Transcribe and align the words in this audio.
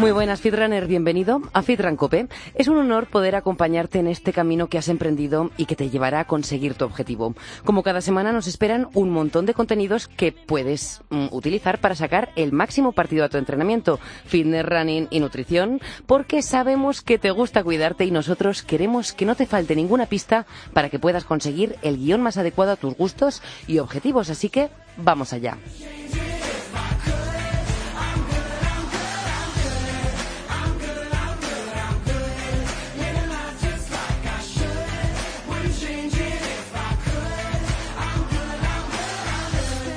Muy 0.00 0.12
buenas, 0.12 0.40
Fitrunner. 0.40 0.86
Bienvenido 0.86 1.42
a 1.52 1.60
Fitran 1.60 1.96
Cope. 1.96 2.26
Es 2.54 2.68
un 2.68 2.78
honor 2.78 3.08
poder 3.08 3.36
acompañarte 3.36 3.98
en 3.98 4.06
este 4.06 4.32
camino 4.32 4.68
que 4.68 4.78
has 4.78 4.88
emprendido 4.88 5.50
y 5.58 5.66
que 5.66 5.76
te 5.76 5.90
llevará 5.90 6.20
a 6.20 6.26
conseguir 6.26 6.72
tu 6.72 6.86
objetivo. 6.86 7.34
Como 7.66 7.82
cada 7.82 8.00
semana 8.00 8.32
nos 8.32 8.46
esperan 8.46 8.88
un 8.94 9.10
montón 9.10 9.44
de 9.44 9.52
contenidos 9.52 10.08
que 10.08 10.32
puedes 10.32 11.02
mm, 11.10 11.26
utilizar 11.32 11.82
para 11.82 11.94
sacar 11.94 12.30
el 12.34 12.50
máximo 12.50 12.92
partido 12.92 13.26
a 13.26 13.28
tu 13.28 13.36
entrenamiento, 13.36 14.00
fitness, 14.24 14.64
running 14.64 15.06
y 15.10 15.20
nutrición, 15.20 15.82
porque 16.06 16.40
sabemos 16.40 17.02
que 17.02 17.18
te 17.18 17.30
gusta 17.30 17.62
cuidarte 17.62 18.06
y 18.06 18.10
nosotros 18.10 18.62
queremos 18.62 19.12
que 19.12 19.26
no 19.26 19.34
te 19.34 19.44
falte 19.44 19.76
ninguna 19.76 20.06
pista 20.06 20.46
para 20.72 20.88
que 20.88 20.98
puedas 20.98 21.24
conseguir 21.24 21.76
el 21.82 21.98
guion 21.98 22.22
más 22.22 22.38
adecuado 22.38 22.72
a 22.72 22.76
tus 22.76 22.96
gustos 22.96 23.42
y 23.66 23.80
objetivos. 23.80 24.30
Así 24.30 24.48
que 24.48 24.70
vamos 24.96 25.34
allá. 25.34 25.58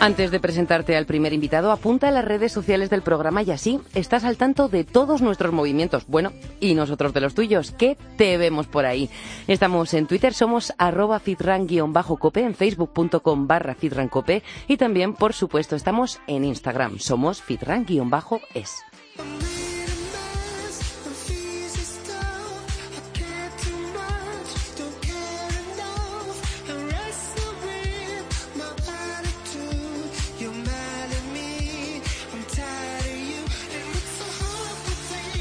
Antes 0.03 0.31
de 0.31 0.41
presentarte 0.41 0.97
al 0.97 1.05
primer 1.05 1.31
invitado, 1.31 1.71
apunta 1.71 2.09
a 2.09 2.11
las 2.11 2.25
redes 2.25 2.51
sociales 2.51 2.89
del 2.89 3.03
programa 3.03 3.41
y 3.41 3.51
así 3.51 3.79
estás 3.95 4.25
al 4.25 4.35
tanto 4.35 4.67
de 4.67 4.83
todos 4.83 5.21
nuestros 5.21 5.53
movimientos. 5.53 6.05
Bueno, 6.07 6.33
y 6.59 6.73
nosotros 6.73 7.13
de 7.13 7.21
los 7.21 7.33
tuyos, 7.35 7.71
que 7.71 7.97
te 8.17 8.37
vemos 8.37 8.67
por 8.67 8.85
ahí. 8.85 9.09
Estamos 9.47 9.93
en 9.93 10.05
Twitter, 10.05 10.33
somos 10.33 10.73
arroba 10.77 11.21
fitran-cope, 11.21 12.41
en 12.41 12.53
facebook.com 12.53 13.47
barra 13.47 13.75
fitrancope 13.75 14.43
y 14.67 14.75
también, 14.75 15.13
por 15.13 15.31
supuesto, 15.31 15.77
estamos 15.77 16.19
en 16.27 16.43
Instagram, 16.43 16.99
somos 16.99 17.41
fitran-es. 17.41 18.83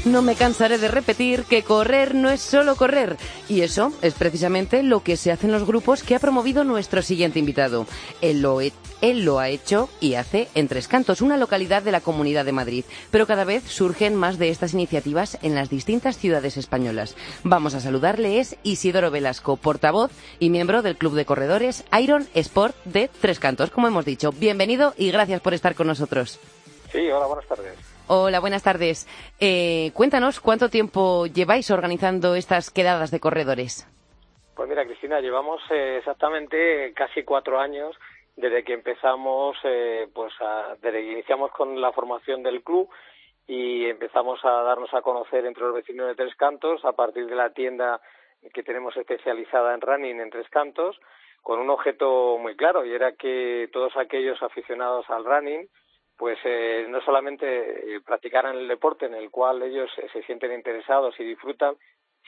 No 0.05 0.21
me 0.21 0.35
cansaré 0.35 0.79
de 0.79 0.89
repetir 0.89 1.45
que 1.45 1.63
correr 1.63 2.13
no 2.13 2.29
es 2.29 2.41
solo 2.41 2.75
correr. 2.75 3.15
Y 3.47 3.61
eso 3.61 3.93
es 4.01 4.13
precisamente 4.13 4.83
lo 4.83 5.01
que 5.01 5.15
se 5.15 5.31
hace 5.31 5.45
en 5.45 5.53
los 5.53 5.65
grupos 5.65 6.03
que 6.03 6.13
ha 6.13 6.19
promovido 6.19 6.65
nuestro 6.65 7.01
siguiente 7.01 7.39
invitado. 7.39 7.87
Él 8.19 8.41
lo, 8.41 8.59
él 8.59 9.23
lo 9.23 9.39
ha 9.39 9.47
hecho 9.47 9.87
y 10.01 10.15
hace 10.15 10.49
en 10.55 10.67
Tres 10.67 10.89
Cantos, 10.89 11.21
una 11.21 11.37
localidad 11.37 11.83
de 11.83 11.93
la 11.93 12.01
Comunidad 12.01 12.43
de 12.43 12.51
Madrid. 12.51 12.83
Pero 13.11 13.25
cada 13.25 13.45
vez 13.45 13.63
surgen 13.63 14.13
más 14.13 14.37
de 14.37 14.49
estas 14.49 14.73
iniciativas 14.73 15.37
en 15.41 15.55
las 15.55 15.69
distintas 15.69 16.17
ciudades 16.17 16.57
españolas. 16.57 17.15
Vamos 17.45 17.73
a 17.73 17.79
saludarle, 17.79 18.41
es 18.41 18.57
Isidoro 18.63 19.09
Velasco, 19.09 19.55
portavoz 19.55 20.11
y 20.37 20.49
miembro 20.49 20.81
del 20.81 20.97
Club 20.97 21.15
de 21.15 21.23
Corredores 21.25 21.85
Iron 21.97 22.27
Sport 22.33 22.75
de 22.83 23.09
Tres 23.21 23.39
Cantos, 23.39 23.69
como 23.69 23.87
hemos 23.87 24.03
dicho. 24.03 24.33
Bienvenido 24.33 24.93
y 24.97 25.11
gracias 25.11 25.39
por 25.39 25.53
estar 25.53 25.75
con 25.75 25.87
nosotros. 25.87 26.41
Sí, 26.91 27.09
hola, 27.09 27.27
buenas 27.27 27.47
tardes. 27.47 27.92
Hola, 28.07 28.41
buenas 28.41 28.63
tardes. 28.63 29.07
Eh, 29.39 29.91
cuéntanos 29.93 30.41
cuánto 30.41 30.67
tiempo 30.67 31.25
lleváis 31.25 31.71
organizando 31.71 32.35
estas 32.35 32.69
quedadas 32.69 33.11
de 33.11 33.21
corredores. 33.21 33.87
Pues 34.55 34.67
mira, 34.67 34.85
Cristina, 34.85 35.21
llevamos 35.21 35.61
eh, 35.71 35.99
exactamente 35.99 36.91
casi 36.93 37.23
cuatro 37.23 37.61
años 37.61 37.95
desde 38.35 38.65
que 38.65 38.73
empezamos, 38.73 39.55
eh, 39.63 40.09
pues, 40.13 40.33
desde 40.81 40.99
que 40.99 41.11
iniciamos 41.13 41.51
con 41.51 41.79
la 41.79 41.93
formación 41.93 42.43
del 42.43 42.61
club 42.61 42.89
y 43.47 43.85
empezamos 43.85 44.43
a 44.43 44.51
darnos 44.63 44.93
a 44.93 45.01
conocer 45.01 45.45
entre 45.45 45.63
los 45.63 45.73
vecinos 45.73 46.07
de 46.07 46.15
Tres 46.15 46.35
Cantos 46.35 46.83
a 46.83 46.91
partir 46.91 47.25
de 47.27 47.35
la 47.35 47.51
tienda 47.51 48.01
que 48.53 48.63
tenemos 48.63 48.97
especializada 48.97 49.73
en 49.73 49.79
running 49.79 50.19
en 50.19 50.29
Tres 50.29 50.49
Cantos, 50.49 50.99
con 51.41 51.59
un 51.59 51.69
objeto 51.69 52.37
muy 52.37 52.57
claro 52.57 52.85
y 52.85 52.93
era 52.93 53.13
que 53.13 53.69
todos 53.71 53.95
aquellos 53.95 54.43
aficionados 54.43 55.09
al 55.09 55.23
running 55.23 55.69
pues 56.23 56.39
eh, 56.45 56.85
no 56.87 57.01
solamente 57.01 57.45
eh, 57.45 57.99
practicaran 57.99 58.55
el 58.55 58.65
deporte 58.65 59.07
en 59.07 59.13
el 59.13 59.29
cual 59.29 59.61
ellos 59.61 59.89
se 59.93 60.23
sienten 60.23 60.53
interesados 60.53 61.13
y 61.19 61.25
disfrutan, 61.25 61.75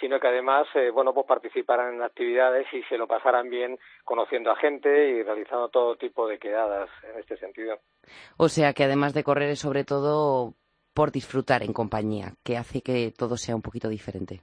sino 0.01 0.19
que 0.19 0.27
además, 0.27 0.67
eh, 0.75 0.89
bueno, 0.89 1.13
pues 1.13 1.25
participaran 1.25 1.93
en 1.93 2.01
actividades 2.01 2.67
y 2.73 2.83
se 2.89 2.97
lo 2.97 3.07
pasaran 3.07 3.49
bien 3.49 3.79
conociendo 4.03 4.51
a 4.51 4.57
gente 4.57 4.89
y 5.11 5.23
realizando 5.23 5.69
todo 5.69 5.95
tipo 5.95 6.27
de 6.27 6.39
quedadas 6.39 6.89
en 7.03 7.21
este 7.21 7.37
sentido. 7.37 7.79
O 8.35 8.49
sea 8.49 8.73
que 8.73 8.83
además 8.83 9.13
de 9.13 9.23
correr 9.23 9.51
es 9.51 9.59
sobre 9.59 9.85
todo 9.85 10.55
por 10.93 11.13
disfrutar 11.13 11.63
en 11.63 11.71
compañía, 11.71 12.33
que 12.43 12.57
hace 12.57 12.81
que 12.81 13.13
todo 13.17 13.37
sea 13.37 13.55
un 13.55 13.61
poquito 13.61 13.87
diferente. 13.87 14.41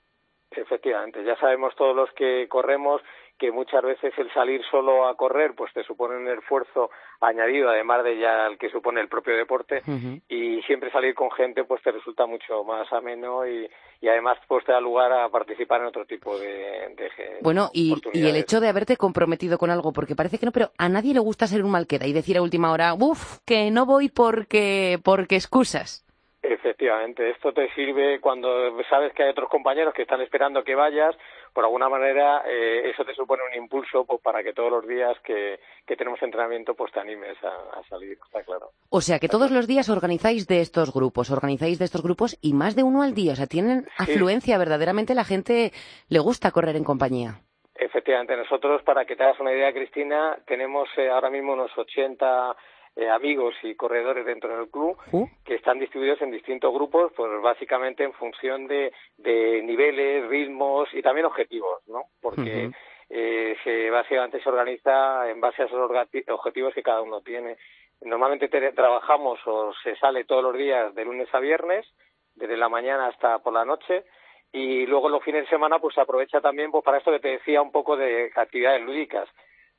Efectivamente, 0.51 1.23
ya 1.25 1.37
sabemos 1.37 1.75
todos 1.77 1.95
los 1.95 2.11
que 2.13 2.49
corremos 2.49 3.03
que 3.43 3.51
muchas 3.51 3.83
veces 3.83 4.15
el 4.19 4.33
salir 4.33 4.63
solo 4.71 5.09
a 5.09 5.17
correr 5.17 5.53
pues 5.57 5.73
te 5.73 5.83
supone 5.83 6.17
un 6.17 6.29
esfuerzo 6.29 6.91
añadido 7.21 7.71
además 7.71 8.05
de 8.05 8.17
ya 8.17 8.47
el 8.47 8.57
que 8.57 8.71
supone 8.71 9.01
el 9.01 9.09
propio 9.09 9.37
deporte 9.37 9.83
y 10.29 10.63
siempre 10.63 10.93
salir 10.93 11.13
con 11.17 11.29
gente 11.33 11.65
pues 11.65 11.83
te 11.83 11.91
resulta 11.91 12.25
mucho 12.25 12.63
más 12.63 12.87
ameno 12.93 13.45
y, 13.45 13.69
y 14.01 14.09
además 14.09 14.39
pues 14.47 14.65
te 14.65 14.71
da 14.71 14.81
lugar 14.81 15.13
a 15.13 15.29
participar 15.29 15.81
en 15.81 15.89
otro 15.89 16.07
tipo 16.07 16.39
de, 16.39 16.95
de 16.95 17.11
bueno 17.41 17.69
y, 17.73 17.97
y, 18.13 18.29
el 18.29 18.37
hecho 18.37 18.61
de 18.61 18.69
haberte 18.69 18.97
comprometido 18.97 19.59
con 19.59 19.71
algo 19.71 19.93
porque 19.93 20.15
parece 20.15 20.39
que 20.39 20.47
no 20.47 20.53
pero 20.53 20.71
a 20.79 20.89
nadie 20.89 21.13
le 21.13 21.19
gusta 21.19 21.49
ser 21.49 21.65
un 21.65 21.73
mal 21.73 21.89
queda 21.89 22.07
y 22.07 22.13
decir 22.13 22.37
a 22.37 22.43
última 22.43 22.71
hora 22.71 22.95
uff 22.95 23.39
que 23.45 23.73
no 23.73 23.87
voy 23.87 24.09
porque 24.09 25.01
porque 25.03 25.35
excusas 25.35 26.07
Efectivamente, 26.43 27.31
esto 27.31 27.53
te 27.53 27.73
sirve 27.73 28.21
cuando 28.21 28.49
sabes 28.91 29.13
que 29.13 29.23
hay 29.23 29.31
otros 29.31 29.49
compañeros 29.49 29.95
que 29.95 30.03
están 30.03 30.21
esperando 30.21 30.65
que 30.65 30.75
vayas, 30.75 31.15
por 31.53 31.65
alguna 31.65 31.89
manera 31.89 32.43
eh, 32.47 32.91
eso 32.91 33.05
te 33.05 33.15
supone 33.15 33.43
un 33.49 33.63
impulso 33.63 34.05
pues, 34.05 34.21
para 34.23 34.43
que 34.43 34.53
todos 34.53 34.71
los 34.71 34.87
días 34.87 35.17
que, 35.25 35.61
que 35.87 35.97
tenemos 35.97 36.23
entrenamiento 36.23 36.75
pues 36.75 36.93
te 36.93 37.01
animes 37.01 37.37
a, 37.45 37.79
a, 37.79 37.83
salir, 37.89 38.19
está 38.25 38.43
claro. 38.43 38.71
O 38.91 39.01
sea 39.01 39.19
que 39.19 39.29
todos 39.29 39.51
los 39.51 39.67
días 39.67 39.89
organizáis 39.89 40.47
de 40.47 40.61
estos 40.61 40.93
grupos, 40.93 41.31
organizáis 41.31 41.79
de 41.79 41.85
estos 41.85 42.03
grupos 42.03 42.39
y 42.41 42.55
más 42.55 42.77
de 42.77 42.83
uno 42.83 43.03
al 43.03 43.15
día, 43.15 43.33
o 43.33 43.37
sea, 43.37 43.47
tienen 43.47 43.87
afluencia, 43.99 44.59
verdaderamente 44.59 45.15
la 45.15 45.25
gente 45.25 45.73
le 46.09 46.19
gusta 46.19 46.51
correr 46.51 46.77
en 46.77 46.85
compañía. 46.85 47.41
Efectivamente, 47.75 48.37
nosotros, 48.37 48.83
para 48.83 49.05
que 49.05 49.17
te 49.17 49.25
hagas 49.25 49.41
una 49.41 49.53
idea, 49.53 49.73
Cristina, 49.73 50.39
tenemos 50.47 50.89
eh, 50.97 51.11
ahora 51.11 51.31
mismo 51.31 51.55
unos 51.55 51.77
80 51.77 52.55
eh, 52.95 53.09
amigos 53.09 53.55
y 53.63 53.75
corredores 53.75 54.27
dentro 54.27 54.55
del 54.55 54.69
club 54.69 54.99
que 55.45 55.55
están 55.55 55.79
distribuidos 55.79 56.21
en 56.21 56.31
distintos 56.31 56.73
grupos, 56.75 57.11
pues 57.17 57.41
básicamente 57.41 58.05
en 58.05 58.13
función 58.13 58.67
de, 58.67 58.93
de 59.17 59.63
niveles, 59.63 60.29
ritmos 60.29 60.93
y 60.93 61.01
también 61.01 61.25
objetivos, 61.27 61.81
¿no? 61.89 62.03
Porque 62.21 62.71
eh, 63.09 63.57
se, 63.65 63.89
básicamente 63.89 64.43
se 64.43 64.49
organiza 64.49 65.31
en 65.31 65.41
base 65.41 65.63
a 65.63 65.67
esos 65.67 65.91
objetivos 66.29 66.75
que 66.75 66.83
cada 66.83 67.01
uno 67.01 67.23
tiene. 67.23 67.57
Normalmente 68.03 68.49
trabajamos 68.73 69.41
o 69.47 69.73
se 69.83 69.97
sale 69.97 70.25
todos 70.25 70.43
los 70.43 70.57
días 70.57 70.95
de 70.95 71.05
lunes 71.05 71.29
a 71.33 71.41
viernes, 71.41 71.87
desde 72.35 72.57
la 72.57 72.69
mañana 72.69 73.07
hasta 73.07 73.39
por 73.39 73.55
la 73.55 73.65
noche, 73.65 74.05
y 74.53 74.85
luego 74.85 75.09
los 75.09 75.23
fines 75.23 75.45
de 75.45 75.49
semana 75.49 75.79
pues 75.79 75.95
se 75.95 76.01
aprovecha 76.03 76.43
también 76.43 76.71
pues 76.71 76.85
para 76.85 76.99
esto 76.99 77.11
que 77.11 77.21
te 77.21 77.29
decía 77.29 77.63
un 77.63 77.73
poco 77.73 77.97
de 77.97 78.31
actividades 78.35 78.83
lúdicas 78.83 79.29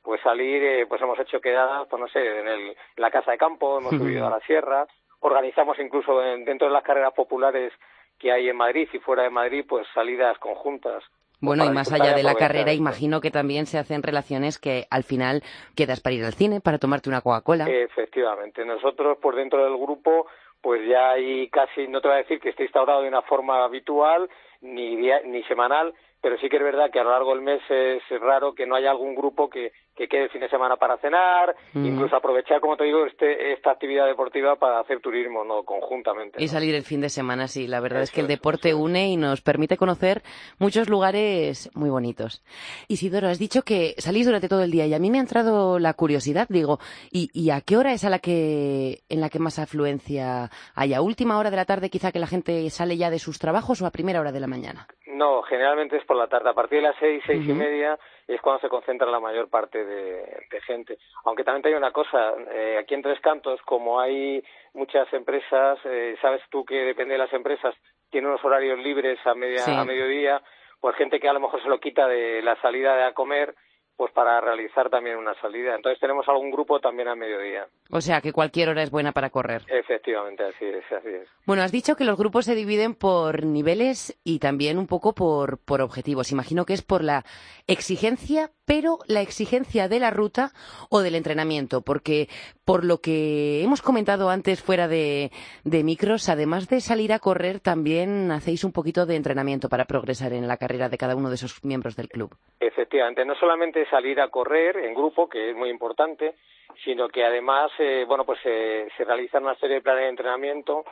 pues 0.04 0.22
salir, 0.22 0.62
eh, 0.62 0.86
pues 0.86 1.02
hemos 1.02 1.18
hecho 1.20 1.40
quedadas, 1.40 1.88
pues 1.90 2.00
no 2.00 2.08
sé, 2.10 2.20
en, 2.40 2.48
el, 2.48 2.76
la 2.98 3.10
casa 3.10 3.32
de 3.32 3.38
campo, 3.38 3.80
hemos 3.80 3.92
subido 3.92 4.28
a 4.28 4.30
la 4.30 4.40
sierra, 4.42 4.86
organizamos 5.22 5.80
incluso 5.80 6.20
dentro 6.20 6.68
de 6.68 6.74
las 6.74 6.84
carreras 6.84 7.14
populares 7.14 7.72
que 8.20 8.32
hay 8.32 8.50
en 8.50 8.58
Madrid 8.58 8.88
y 8.92 9.00
fuera 9.00 9.24
de 9.24 9.30
Madrid, 9.30 9.66
pues 9.68 9.88
salidas 9.94 10.38
conjuntas. 10.40 11.04
Bueno, 11.40 11.66
y 11.66 11.70
más 11.70 11.92
allá 11.92 12.14
de 12.14 12.24
la 12.24 12.36
carrera, 12.36 12.72
imagino 12.72 13.20
que 13.20 13.32
también 13.32 13.66
se 13.66 13.78
hacen 13.78 14.02
relaciones 14.02 14.60
que 14.60 14.86
al 14.90 15.04
final 15.04 15.44
quedas 15.76 16.00
para 16.00 16.16
ir 16.16 16.24
al 16.24 16.34
cine, 16.34 16.62
para 16.62 16.78
tomarte 16.78 17.10
una 17.10 17.20
Coca-Cola. 17.20 17.68
Efectivamente. 17.68 18.64
Nosotros, 18.64 19.18
por 19.18 19.36
dentro 19.36 19.62
del 19.62 19.78
grupo, 19.78 20.28
pues 20.62 20.88
ya 20.88 21.12
hay 21.12 21.50
casi, 21.50 21.88
no 21.90 22.00
te 22.00 22.08
voy 22.08 22.16
a 22.16 22.20
decir 22.20 22.40
que 22.40 22.50
esté 22.50 22.64
instaurado 22.64 23.02
de 23.02 23.10
una 23.10 23.24
forma 23.24 23.62
habitual 23.66 24.30
ni, 24.62 24.96
ni 24.96 25.44
semanal, 25.44 25.94
pero 26.24 26.38
sí 26.38 26.48
que 26.48 26.56
es 26.56 26.64
verdad 26.64 26.90
que 26.90 27.02
a 27.02 27.04
lo 27.04 27.12
largo 27.12 27.36
del 27.36 27.42
mes 27.44 27.62
es 27.70 28.02
raro 28.22 28.56
que 28.56 28.66
no 28.66 28.76
haya 28.76 28.90
algún 28.92 29.14
grupo 29.14 29.50
que, 29.50 29.74
que 29.94 30.08
quede 30.08 30.24
el 30.24 30.30
fin 30.30 30.40
de 30.40 30.48
semana 30.48 30.78
para 30.78 30.98
cenar, 30.98 31.54
incluso 31.76 32.16
aprovechar, 32.16 32.62
como 32.62 32.78
te 32.78 32.86
digo, 32.86 33.06
este, 33.06 33.52
esta 33.52 33.72
actividad 33.72 34.08
deportiva 34.08 34.56
para 34.56 34.80
hacer 34.80 35.02
turismo 35.02 35.44
no 35.44 35.64
conjuntamente. 35.64 36.42
Y 36.42 36.48
salir 36.48 36.76
el 36.76 36.84
fin 36.84 37.02
de 37.02 37.10
semana, 37.10 37.50
sí. 37.50 37.68
La 37.68 37.82
verdad 37.82 38.04
es 38.04 38.12
que 38.12 38.22
el 38.22 38.28
deporte 38.28 38.74
une 38.74 39.10
y 39.10 39.18
nos 39.18 39.42
permite 39.42 39.76
conocer 39.76 40.24
muchos 40.60 40.88
lugares 40.88 41.70
muy 41.76 41.90
bonitos. 41.90 42.42
Isidoro, 42.88 43.28
has 43.28 43.38
dicho 43.38 43.64
que 43.64 43.94
salís 43.98 44.26
durante 44.26 44.48
todo 44.48 44.64
el 44.64 44.72
día 44.72 44.88
y 44.88 44.94
a 44.94 45.00
mí 45.00 45.12
me 45.12 45.18
ha 45.18 45.22
entrado 45.22 45.78
la 45.78 45.94
curiosidad, 45.94 46.48
digo, 46.50 46.80
¿y, 47.12 47.30
y 47.34 47.50
a 47.50 47.60
qué 47.60 47.76
hora 47.76 47.92
es 47.92 48.06
a 48.06 48.10
la 48.10 48.20
que, 48.20 49.02
en 49.10 49.20
la 49.20 49.30
que 49.30 49.40
más 49.40 49.60
afluencia 49.60 50.50
hay? 50.74 50.94
¿A 50.94 51.02
última 51.02 51.38
hora 51.38 51.52
de 51.52 51.58
la 51.58 51.66
tarde 51.66 51.90
quizá 51.90 52.14
que 52.14 52.20
la 52.20 52.28
gente 52.28 52.70
sale 52.70 52.96
ya 52.96 53.10
de 53.10 53.20
sus 53.20 53.40
trabajos 53.40 53.82
o 53.82 53.86
a 53.86 53.92
primera 53.92 54.22
hora 54.22 54.32
de 54.32 54.40
la 54.40 54.48
mañana? 54.48 54.88
No, 55.14 55.44
generalmente 55.44 55.98
es 55.98 56.06
por 56.06 56.18
la 56.18 56.28
tarde. 56.28 56.50
A 56.50 56.54
partir 56.54 56.80
de 56.80 56.88
las 56.88 56.96
seis, 57.00 57.22
seis 57.26 57.48
y 57.48 57.54
media 57.54 58.00
es 58.28 58.42
cuando 58.42 58.62
se 58.62 58.70
concentra 58.70 59.10
la 59.10 59.20
mayor 59.20 59.48
parte 59.48 59.86
de, 59.86 60.62
gente. 60.66 60.98
Aunque 61.26 61.44
también 61.44 61.68
hay 61.68 61.74
una 61.78 61.92
cosa, 61.92 62.34
eh, 62.52 62.78
aquí 62.80 62.96
en 62.96 63.04
Tres 63.04 63.20
Cantos, 63.20 63.62
como 63.64 64.00
hay 64.00 64.44
muchas 64.74 65.12
empresas, 65.14 65.78
eh, 65.86 66.16
sabes 66.22 66.42
tú 66.50 66.66
que 66.66 66.76
depende 66.76 67.14
de 67.14 67.20
las 67.20 67.34
empresas, 67.34 67.76
tiene 68.10 68.28
unos 68.28 68.44
horarios 68.44 68.80
libres 68.80 69.20
a, 69.26 69.36
media, 69.36 69.64
a 69.66 69.86
mediodía, 69.86 70.42
pues 70.80 70.96
gente 70.96 71.20
que 71.20 71.30
a 71.30 71.34
lo 71.34 71.40
mejor 71.40 71.62
se 71.62 71.70
lo 71.70 71.80
quita 71.80 72.08
de 72.08 72.42
la 72.42 72.56
salida 72.62 72.96
de 72.96 73.04
a 73.04 73.14
comer 73.14 73.54
pues 73.96 74.12
para 74.12 74.42
realizar 74.42 74.90
también 74.90 75.18
una 75.18 75.34
salida. 75.36 75.76
Entonces 75.76 76.00
tenemos 76.00 76.28
algún 76.28 76.52
grupo 76.52 76.80
también 76.80 77.08
a 77.08 77.16
mediodía. 77.16 77.68
O 77.90 78.02
sea 78.02 78.22
que 78.22 78.34
cualquier 78.34 78.70
hora 78.70 78.84
es 78.84 78.92
buena 78.92 79.12
para 79.12 79.30
correr. 79.30 79.62
Efectivamente, 79.68 80.44
así 80.44 80.66
es, 80.66 80.84
así 80.92 81.10
es. 81.10 81.28
Bueno, 81.46 81.62
has 81.62 81.72
dicho 81.72 81.96
que 81.96 82.04
los 82.04 82.18
grupos 82.18 82.46
se 82.46 82.56
dividen 82.56 82.96
por 82.96 83.46
niveles 83.46 84.20
y 84.24 84.40
también 84.40 84.78
un 84.78 84.88
poco 84.88 85.14
por, 85.14 85.60
por 85.64 85.82
objetivos. 85.82 86.32
Imagino 86.32 86.66
que 86.66 86.74
es 86.74 86.82
por 86.82 87.04
la 87.04 87.24
exigencia, 87.68 88.50
pero 88.66 88.98
la 89.08 89.22
exigencia 89.22 89.88
de 89.88 90.00
la 90.00 90.12
ruta 90.12 90.52
o 90.90 91.02
del 91.02 91.16
entrenamiento, 91.16 91.82
porque 91.82 92.28
por 92.66 92.84
lo 92.86 93.00
que 93.00 93.62
hemos 93.64 93.82
comentado 93.82 94.30
antes 94.30 94.64
fuera 94.64 94.88
de, 94.88 95.32
de 95.64 95.84
micros, 95.84 96.30
además 96.30 96.68
de 96.68 96.82
salir 96.82 97.14
a 97.14 97.20
correr, 97.20 97.60
también 97.60 98.32
hacéis 98.32 98.64
un 98.64 98.72
poquito 98.72 99.06
de 99.06 99.16
entrenamiento 99.16 99.70
para 99.70 99.86
progresar 99.86 100.34
en 100.34 100.48
la 100.48 100.58
carrera 100.58 100.90
de 100.90 100.98
cada 100.98 101.16
uno 101.16 101.30
de 101.30 101.36
esos 101.36 101.64
miembros 101.64 101.96
del 101.96 102.10
club. 102.10 102.36
Efectivamente, 102.60 103.26
no 103.26 103.36
solamente 103.36 103.83
salir 103.86 104.20
a 104.22 104.30
correr 104.30 104.78
en 104.78 104.94
grupo, 104.94 105.30
que 105.30 105.52
es 105.52 105.56
muy 105.56 105.70
importante, 105.70 106.36
sino 106.84 107.08
que 107.10 107.24
además, 107.24 107.72
eh, 107.80 108.06
bueno, 108.08 108.26
pues 108.26 108.40
eh, 108.46 108.88
se 108.98 109.04
realizan 109.04 109.44
una 109.44 109.56
serie 109.56 109.76
de 109.76 109.82
planes 109.82 110.04
de 110.04 110.10
entrenamiento 110.10 110.84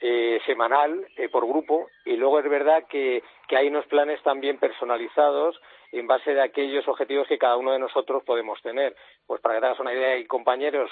eh, 0.00 0.40
semanal 0.44 1.06
eh, 1.16 1.30
por 1.30 1.46
grupo 1.46 1.88
y 2.04 2.16
luego 2.16 2.38
es 2.38 2.50
verdad 2.50 2.84
que, 2.86 3.22
que 3.48 3.56
hay 3.56 3.68
unos 3.68 3.86
planes 3.86 4.22
también 4.22 4.58
personalizados 4.58 5.58
en 5.90 6.06
base 6.06 6.34
de 6.34 6.42
aquellos 6.42 6.86
objetivos 6.86 7.26
que 7.26 7.38
cada 7.38 7.56
uno 7.56 7.72
de 7.72 7.78
nosotros 7.78 8.22
podemos 8.24 8.60
tener. 8.60 8.94
Pues 9.26 9.40
para 9.40 9.54
que 9.54 9.66
te 9.66 9.82
una 9.82 9.94
idea, 9.94 10.08
hay 10.10 10.26
compañeros 10.26 10.90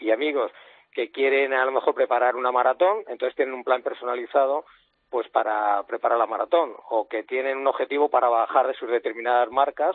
y 0.00 0.10
amigos 0.10 0.50
que 0.92 1.10
quieren 1.10 1.52
a 1.52 1.64
lo 1.66 1.72
mejor 1.72 1.94
preparar 1.94 2.34
una 2.36 2.50
maratón, 2.50 3.04
entonces 3.08 3.36
tienen 3.36 3.54
un 3.54 3.64
plan 3.64 3.82
personalizado 3.82 4.64
pues 5.10 5.28
para 5.28 5.82
preparar 5.82 6.16
la 6.16 6.26
maratón 6.26 6.74
o 6.88 7.06
que 7.08 7.24
tienen 7.24 7.58
un 7.58 7.66
objetivo 7.66 8.08
para 8.08 8.30
bajar 8.30 8.66
de 8.66 8.74
sus 8.74 8.88
determinadas 8.88 9.50
marcas 9.50 9.94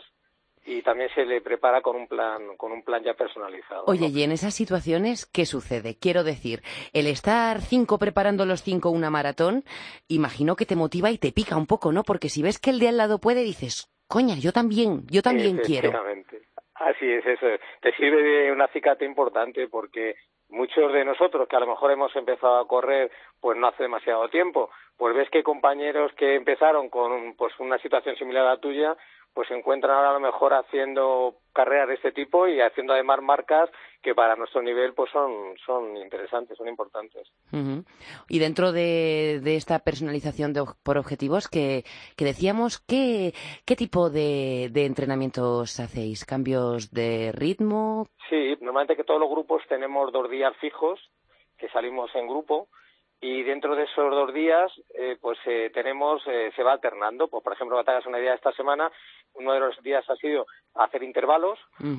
y 0.68 0.82
también 0.82 1.08
se 1.14 1.24
le 1.24 1.40
prepara 1.40 1.80
con 1.80 1.96
un 1.96 2.06
plan 2.06 2.56
con 2.58 2.72
un 2.72 2.82
plan 2.82 3.02
ya 3.02 3.14
personalizado. 3.14 3.84
Oye, 3.86 4.08
y 4.08 4.22
en 4.22 4.32
esas 4.32 4.54
situaciones 4.54 5.24
qué 5.24 5.46
sucede? 5.46 5.96
Quiero 5.98 6.24
decir, 6.24 6.60
el 6.92 7.06
estar 7.06 7.62
cinco 7.62 7.98
preparando 7.98 8.44
los 8.44 8.62
cinco 8.62 8.90
una 8.90 9.08
maratón, 9.08 9.64
imagino 10.08 10.56
que 10.56 10.66
te 10.66 10.76
motiva 10.76 11.10
y 11.10 11.16
te 11.16 11.32
pica 11.32 11.56
un 11.56 11.66
poco, 11.66 11.90
¿no? 11.90 12.02
Porque 12.02 12.28
si 12.28 12.42
ves 12.42 12.58
que 12.58 12.70
el 12.70 12.80
de 12.80 12.88
al 12.88 12.98
lado 12.98 13.18
puede, 13.18 13.44
dices, 13.44 13.90
coña, 14.06 14.34
yo 14.38 14.52
también, 14.52 15.06
yo 15.10 15.22
también 15.22 15.58
quiero. 15.58 15.90
Así 16.74 17.10
es, 17.10 17.26
eso. 17.26 17.46
Te 17.80 17.92
sirve 17.96 18.22
de 18.22 18.52
un 18.52 18.60
acicate 18.60 19.06
importante 19.06 19.68
porque 19.68 20.16
muchos 20.50 20.92
de 20.92 21.04
nosotros 21.04 21.48
que 21.48 21.56
a 21.56 21.60
lo 21.60 21.66
mejor 21.66 21.90
hemos 21.92 22.14
empezado 22.14 22.58
a 22.58 22.68
correr 22.68 23.10
pues 23.40 23.58
no 23.58 23.68
hace 23.68 23.82
demasiado 23.82 24.28
tiempo, 24.28 24.70
pues 24.96 25.14
ves 25.14 25.30
que 25.30 25.42
compañeros 25.42 26.12
que 26.14 26.34
empezaron 26.34 26.88
con 26.88 27.34
pues 27.36 27.52
una 27.58 27.78
situación 27.78 28.16
similar 28.16 28.46
a 28.46 28.54
la 28.54 28.60
tuya, 28.60 28.96
pues 29.38 29.46
se 29.46 29.54
encuentran 29.54 29.94
ahora 29.94 30.10
a 30.10 30.14
lo 30.14 30.18
mejor 30.18 30.52
haciendo 30.52 31.36
carreras 31.52 31.86
de 31.86 31.94
este 31.94 32.10
tipo 32.10 32.48
y 32.48 32.60
haciendo 32.60 32.92
además 32.92 33.22
marcas 33.22 33.70
que 34.02 34.12
para 34.12 34.34
nuestro 34.34 34.62
nivel 34.62 34.94
pues 34.94 35.12
son, 35.12 35.54
son 35.64 35.96
interesantes, 35.96 36.58
son 36.58 36.66
importantes. 36.66 37.30
Y 38.28 38.38
dentro 38.40 38.72
de, 38.72 39.38
de 39.40 39.54
esta 39.54 39.78
personalización 39.78 40.52
de, 40.52 40.64
por 40.82 40.98
objetivos 40.98 41.46
que, 41.46 41.84
que 42.16 42.24
decíamos, 42.24 42.80
¿qué, 42.80 43.32
qué 43.64 43.76
tipo 43.76 44.10
de, 44.10 44.70
de 44.72 44.86
entrenamientos 44.86 45.78
hacéis? 45.78 46.24
¿Cambios 46.24 46.90
de 46.90 47.30
ritmo? 47.30 48.08
Sí, 48.28 48.56
normalmente 48.60 48.96
que 48.96 49.04
todos 49.04 49.20
los 49.20 49.30
grupos 49.30 49.62
tenemos 49.68 50.12
dos 50.12 50.28
días 50.28 50.52
fijos 50.56 50.98
que 51.56 51.68
salimos 51.68 52.10
en 52.16 52.26
grupo 52.26 52.66
y 53.20 53.42
dentro 53.42 53.74
de 53.74 53.84
esos 53.84 54.10
dos 54.10 54.32
días 54.32 54.70
eh, 54.94 55.16
pues 55.20 55.38
eh, 55.46 55.70
tenemos 55.74 56.22
eh, 56.26 56.52
se 56.54 56.62
va 56.62 56.72
alternando. 56.72 57.28
Pues 57.28 57.42
por 57.42 57.52
ejemplo 57.52 57.78
hagas 57.78 58.06
una 58.06 58.20
idea 58.20 58.34
esta 58.34 58.52
semana 58.52 58.90
uno 59.34 59.52
de 59.52 59.60
los 59.60 59.82
días 59.82 60.08
ha 60.08 60.16
sido 60.16 60.46
hacer 60.74 61.02
intervalos 61.02 61.58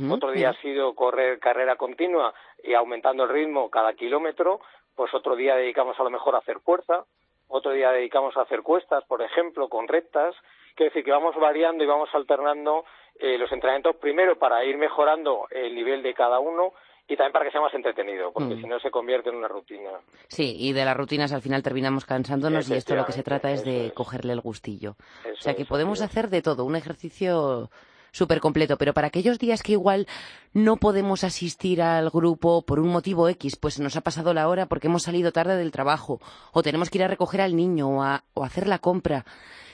otro 0.09 0.31
día 0.31 0.49
ha 0.49 0.61
sido 0.61 0.93
correr 0.95 1.39
carrera 1.39 1.75
continua 1.75 2.33
y 2.63 2.73
aumentando 2.73 3.23
el 3.23 3.29
ritmo 3.29 3.69
cada 3.69 3.93
kilómetro 3.93 4.61
pues 4.95 5.13
otro 5.13 5.35
día 5.35 5.55
dedicamos 5.55 5.99
a 5.99 6.03
lo 6.03 6.09
mejor 6.09 6.35
a 6.35 6.39
hacer 6.39 6.59
fuerza 6.59 7.05
otro 7.47 7.71
día 7.71 7.91
dedicamos 7.91 8.35
a 8.37 8.41
hacer 8.41 8.61
cuestas 8.61 9.03
por 9.05 9.21
ejemplo 9.21 9.69
con 9.69 9.87
rectas. 9.87 10.35
Quiere 10.75 10.91
decir 10.91 11.03
que 11.03 11.11
vamos 11.11 11.35
variando 11.35 11.83
y 11.83 11.87
vamos 11.87 12.09
alternando 12.13 12.85
los 13.19 13.51
entrenamientos 13.51 13.97
primero 13.97 14.37
para 14.37 14.63
ir 14.63 14.77
mejorando 14.77 15.47
el 15.51 15.75
nivel 15.75 16.01
de 16.01 16.13
cada 16.13 16.39
uno 16.39 16.73
y 17.09 17.17
también 17.17 17.33
para 17.33 17.45
que 17.45 17.51
sea 17.51 17.59
más 17.59 17.73
entretenido, 17.73 18.31
porque 18.31 18.55
mm. 18.55 18.61
si 18.61 18.67
no 18.67 18.79
se 18.79 18.91
convierte 18.91 19.29
en 19.29 19.35
una 19.35 19.47
rutina. 19.47 19.89
Sí, 20.27 20.55
y 20.59 20.73
de 20.73 20.85
las 20.85 20.95
rutinas 20.95 21.33
al 21.33 21.41
final 21.41 21.63
terminamos 21.63 22.05
cansándonos 22.05 22.69
y 22.69 22.75
esto 22.75 22.95
lo 22.95 23.05
que 23.05 23.13
se 23.13 23.23
trata 23.23 23.51
es 23.51 23.65
de 23.65 23.91
cogerle 23.95 24.31
el 24.33 24.41
gustillo. 24.41 24.95
o 25.25 25.41
sea 25.41 25.55
que 25.55 25.65
podemos 25.65 26.01
hacer 26.01 26.29
de 26.29 26.43
todo, 26.43 26.65
un 26.65 26.75
ejercicio 26.75 27.71
súper 28.11 28.39
completo, 28.39 28.77
pero 28.77 28.93
para 28.93 29.07
aquellos 29.07 29.39
días 29.39 29.63
que 29.63 29.71
igual 29.71 30.05
no 30.53 30.77
podemos 30.77 31.23
asistir 31.23 31.81
al 31.81 32.11
grupo 32.11 32.63
por 32.63 32.79
un 32.79 32.89
motivo 32.89 33.27
X, 33.27 33.55
pues 33.55 33.79
nos 33.79 33.95
ha 33.95 34.01
pasado 34.01 34.33
la 34.33 34.47
hora 34.47 34.67
porque 34.67 34.87
hemos 34.87 35.03
salido 35.03 35.31
tarde 35.31 35.57
del 35.57 35.71
trabajo, 35.71 36.19
o 36.53 36.61
tenemos 36.61 36.89
que 36.91 36.99
ir 36.99 37.03
a 37.03 37.07
recoger 37.07 37.41
al 37.41 37.55
niño 37.55 37.89
o 37.89 38.03
a, 38.03 38.23
hacer 38.43 38.67
la 38.67 38.79
compra. 38.79 39.25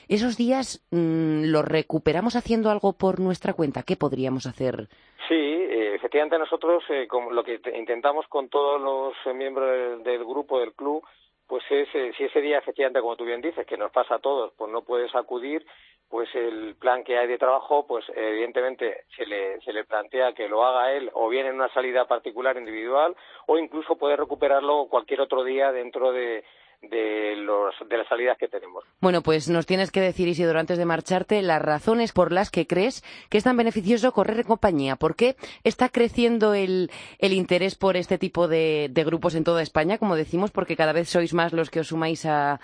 ¿Esos 0.07 0.37
días 0.37 0.85
mm, 0.91 1.45
los 1.45 1.65
recuperamos 1.65 2.35
haciendo 2.35 2.69
algo 2.69 2.93
por 2.93 3.19
nuestra 3.19 3.53
cuenta? 3.53 3.83
¿Qué 3.83 3.95
podríamos 3.95 4.45
hacer? 4.45 4.87
Sí, 5.27 5.64
efectivamente 6.05 6.37
nosotros 6.37 6.83
eh, 6.89 7.07
lo 7.31 7.43
que 7.43 7.59
intentamos 7.73 8.27
con 8.27 8.47
todos 8.47 8.79
los 8.79 9.15
eh, 9.25 9.33
miembros 9.33 10.03
del, 10.03 10.23
grupo, 10.23 10.59
del 10.59 10.73
club, 10.73 11.03
pues 11.47 11.63
es, 11.71 11.89
eh, 11.95 12.13
si 12.15 12.25
ese 12.25 12.41
día 12.41 12.59
efectivamente, 12.59 13.01
como 13.01 13.15
tú 13.15 13.25
bien 13.25 13.41
dices, 13.41 13.65
que 13.65 13.75
nos 13.75 13.91
pasa 13.91 14.15
a 14.15 14.19
todos, 14.19 14.53
pues 14.55 14.71
no 14.71 14.83
puedes 14.83 15.15
acudir, 15.15 15.65
pues 16.07 16.29
el 16.35 16.75
plan 16.75 17.03
que 17.03 17.17
hay 17.17 17.27
de 17.27 17.39
trabajo, 17.39 17.87
pues 17.87 18.05
evidentemente 18.15 19.05
se 19.17 19.25
le, 19.25 19.59
se 19.61 19.73
le 19.73 19.83
plantea 19.83 20.33
que 20.33 20.47
lo 20.47 20.63
haga 20.63 20.91
él 20.93 21.09
o 21.13 21.27
bien 21.27 21.47
en 21.47 21.55
una 21.55 21.73
salida 21.73 22.05
particular 22.05 22.55
individual 22.55 23.15
o 23.47 23.57
incluso 23.57 23.95
puede 23.95 24.15
recuperarlo 24.15 24.85
cualquier 24.87 25.21
otro 25.21 25.43
día 25.43 25.71
dentro 25.71 26.11
de, 26.11 26.43
de, 26.89 27.35
los, 27.37 27.75
de 27.87 27.97
las 27.97 28.07
salidas 28.07 28.37
que 28.37 28.47
tenemos. 28.47 28.83
Bueno, 29.01 29.21
pues 29.21 29.49
nos 29.49 29.65
tienes 29.65 29.91
que 29.91 30.01
decir, 30.01 30.27
Isidoro, 30.27 30.59
antes 30.59 30.77
de 30.77 30.85
marcharte, 30.85 31.41
las 31.41 31.61
razones 31.61 32.11
por 32.11 32.31
las 32.31 32.51
que 32.51 32.67
crees 32.67 33.03
que 33.29 33.37
es 33.37 33.43
tan 33.43 33.57
beneficioso 33.57 34.11
correr 34.11 34.37
en 34.37 34.43
compañía. 34.43 34.95
¿Por 34.95 35.15
qué 35.15 35.35
está 35.63 35.89
creciendo 35.89 36.53
el, 36.53 36.91
el 37.19 37.33
interés 37.33 37.75
por 37.75 37.97
este 37.97 38.17
tipo 38.17 38.47
de, 38.47 38.91
grupos 39.05 39.35
en 39.35 39.43
toda 39.43 39.61
España? 39.61 39.97
Como 39.97 40.15
decimos, 40.15 40.51
porque 40.51 40.75
cada 40.75 40.93
vez 40.93 41.09
sois 41.09 41.33
más 41.33 41.53
los 41.53 41.69
que 41.69 41.81
os 41.81 41.87
sumáis 41.87 42.25
a, 42.25 42.59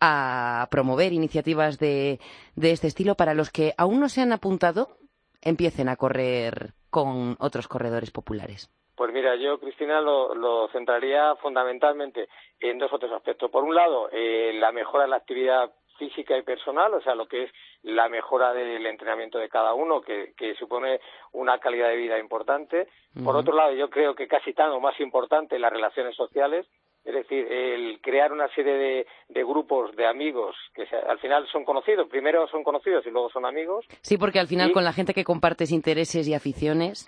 a 0.00 0.68
promover 0.70 1.12
iniciativas 1.12 1.78
de, 1.78 2.20
de 2.56 2.70
este 2.72 2.86
estilo. 2.86 3.14
Para 3.14 3.34
los 3.34 3.50
que 3.50 3.74
aún 3.76 4.00
no 4.00 4.08
se 4.08 4.20
han 4.20 4.32
apuntado, 4.32 4.98
empiecen 5.40 5.88
a 5.88 5.96
correr 5.96 6.74
con 6.90 7.36
otros 7.38 7.68
corredores 7.68 8.10
populares. 8.10 8.70
Pues 9.00 9.14
mira, 9.14 9.34
yo, 9.36 9.58
Cristina, 9.58 10.02
lo, 10.02 10.68
centraría 10.72 11.34
fundamentalmente 11.36 12.28
en 12.60 12.76
dos 12.76 12.92
o 12.92 12.98
tres 12.98 13.10
aspectos. 13.12 13.50
Por 13.50 13.64
un 13.64 13.74
lado, 13.74 14.10
eh, 14.12 14.52
la 14.52 14.72
mejora 14.72 15.04
de 15.04 15.08
la 15.08 15.16
actividad 15.16 15.70
física 15.96 16.36
y 16.36 16.42
personal, 16.42 16.92
o 16.92 17.00
sea, 17.00 17.14
lo 17.14 17.26
que 17.26 17.44
es 17.44 17.50
la 17.82 18.10
mejora 18.10 18.52
del 18.52 18.84
entrenamiento 18.84 19.38
de 19.38 19.48
cada 19.48 19.72
uno, 19.72 20.02
que, 20.02 20.34
supone 20.58 21.00
una 21.32 21.58
calidad 21.58 21.88
de 21.88 21.96
vida 21.96 22.18
importante. 22.18 22.88
Por 23.24 23.36
otro 23.36 23.56
lado, 23.56 23.72
yo 23.72 23.88
creo 23.88 24.14
que 24.14 24.28
casi 24.28 24.52
tanto 24.52 24.78
más 24.80 25.00
importante 25.00 25.58
las 25.58 25.72
relaciones 25.72 26.14
sociales, 26.14 26.66
Es 27.04 27.14
decir, 27.14 27.50
el 27.50 28.00
crear 28.02 28.32
una 28.32 28.48
serie 28.54 29.06
de, 29.28 29.44
grupos 29.44 29.96
de 29.96 30.06
amigos 30.06 30.54
que 30.74 30.84
al 31.08 31.18
final 31.18 31.46
son 31.50 31.64
conocidos. 31.64 32.08
Primero 32.08 32.46
son 32.48 32.62
conocidos 32.62 33.06
y 33.06 33.10
luego 33.10 33.30
son 33.30 33.46
amigos. 33.46 33.86
Sí, 34.02 34.18
porque 34.18 34.38
al 34.38 34.46
final 34.46 34.72
con 34.72 34.84
la 34.84 34.92
gente 34.92 35.14
que 35.14 35.24
compartes 35.24 35.72
intereses 35.72 36.28
y 36.28 36.34
aficiones 36.34 37.06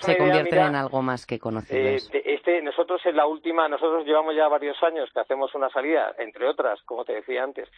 se 0.00 0.16
convierten 0.16 0.58
en 0.58 0.74
algo 0.76 1.02
más 1.02 1.26
que 1.26 1.38
conocidos. 1.38 2.10
Eh, 2.12 2.22
este, 2.24 2.62
nosotros 2.62 3.00
en 3.06 3.16
la 3.16 3.26
última, 3.26 3.68
nosotros 3.68 4.04
llevamos 4.06 4.34
ya 4.34 4.48
varios 4.48 4.80
años 4.82 5.08
que 5.12 5.20
hacemos 5.20 5.54
una 5.54 5.70
salida, 5.70 6.14
entre 6.18 6.46
otras, 6.46 6.80
como 6.82 7.04
te 7.04 7.14
decía 7.14 7.42
antes, 7.42 7.68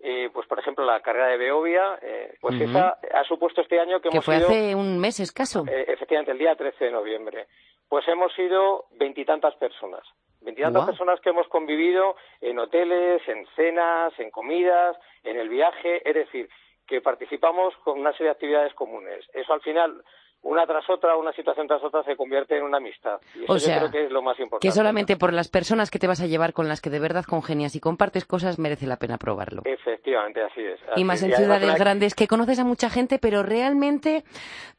eh, 0.00 0.30
pues 0.32 0.46
por 0.46 0.58
ejemplo 0.58 0.84
la 0.84 1.00
carrera 1.00 1.28
de 1.28 1.36
Beovia, 1.36 1.98
eh, 2.02 2.34
pues 2.40 2.60
esa 2.60 2.98
ha 3.14 3.24
supuesto 3.24 3.60
este 3.60 3.78
año 3.80 4.00
que, 4.00 4.08
hemos 4.08 4.24
fue 4.24 4.36
hace 4.36 4.74
un 4.74 4.98
mes 4.98 5.20
escaso. 5.20 5.64
efectivamente, 5.66 6.32
el 6.32 6.38
día 6.38 6.54
13 6.54 6.86
de 6.86 6.90
noviembre. 6.90 7.46
Pues 7.88 8.06
hemos 8.08 8.32
sido 8.34 8.86
veintitantas 8.92 9.54
personas. 9.56 10.02
Veintitantas 10.40 10.86
personas 10.86 11.20
que 11.20 11.30
hemos 11.30 11.46
convivido 11.48 12.16
en 12.40 12.58
hoteles, 12.58 13.20
en 13.28 13.46
cenas, 13.56 14.12
en 14.18 14.30
comidas, 14.30 14.96
en 15.22 15.38
el 15.38 15.48
viaje, 15.48 16.08
es 16.08 16.14
decir, 16.14 16.48
que 16.86 17.00
participamos 17.00 17.74
con 17.84 18.00
una 18.00 18.12
serie 18.12 18.26
de 18.26 18.32
actividades 18.32 18.74
comunes. 18.74 19.24
Eso 19.34 19.52
al 19.52 19.60
final 19.60 20.02
una 20.42 20.66
tras 20.66 20.88
otra, 20.88 21.16
una 21.16 21.32
situación 21.32 21.66
tras 21.66 21.82
otra 21.82 22.02
se 22.02 22.16
convierte 22.16 22.56
en 22.56 22.62
una 22.62 22.78
amistad. 22.78 23.20
Y 23.34 23.44
eso 23.44 23.58
yo 23.58 23.78
creo 23.78 23.90
que 23.90 24.04
es 24.06 24.10
lo 24.10 24.22
más 24.22 24.38
importante. 24.40 24.66
Que 24.66 24.72
solamente 24.72 25.16
por 25.16 25.32
las 25.32 25.48
personas 25.48 25.90
que 25.90 25.98
te 25.98 26.06
vas 26.06 26.20
a 26.20 26.26
llevar 26.26 26.52
con 26.52 26.66
las 26.66 26.80
que 26.80 26.90
de 26.90 26.98
verdad 26.98 27.24
congenias 27.24 27.76
y 27.76 27.80
compartes 27.80 28.24
cosas 28.24 28.58
merece 28.58 28.86
la 28.86 28.96
pena 28.96 29.18
probarlo. 29.18 29.62
Efectivamente, 29.64 30.42
así 30.42 30.62
es. 30.62 30.80
y 30.96 31.04
más 31.04 31.22
en 31.22 31.32
ciudades 31.32 31.74
grandes 31.78 32.14
que 32.14 32.26
conoces 32.26 32.58
a 32.58 32.64
mucha 32.64 32.88
gente, 32.88 33.18
pero 33.18 33.42
realmente 33.42 34.24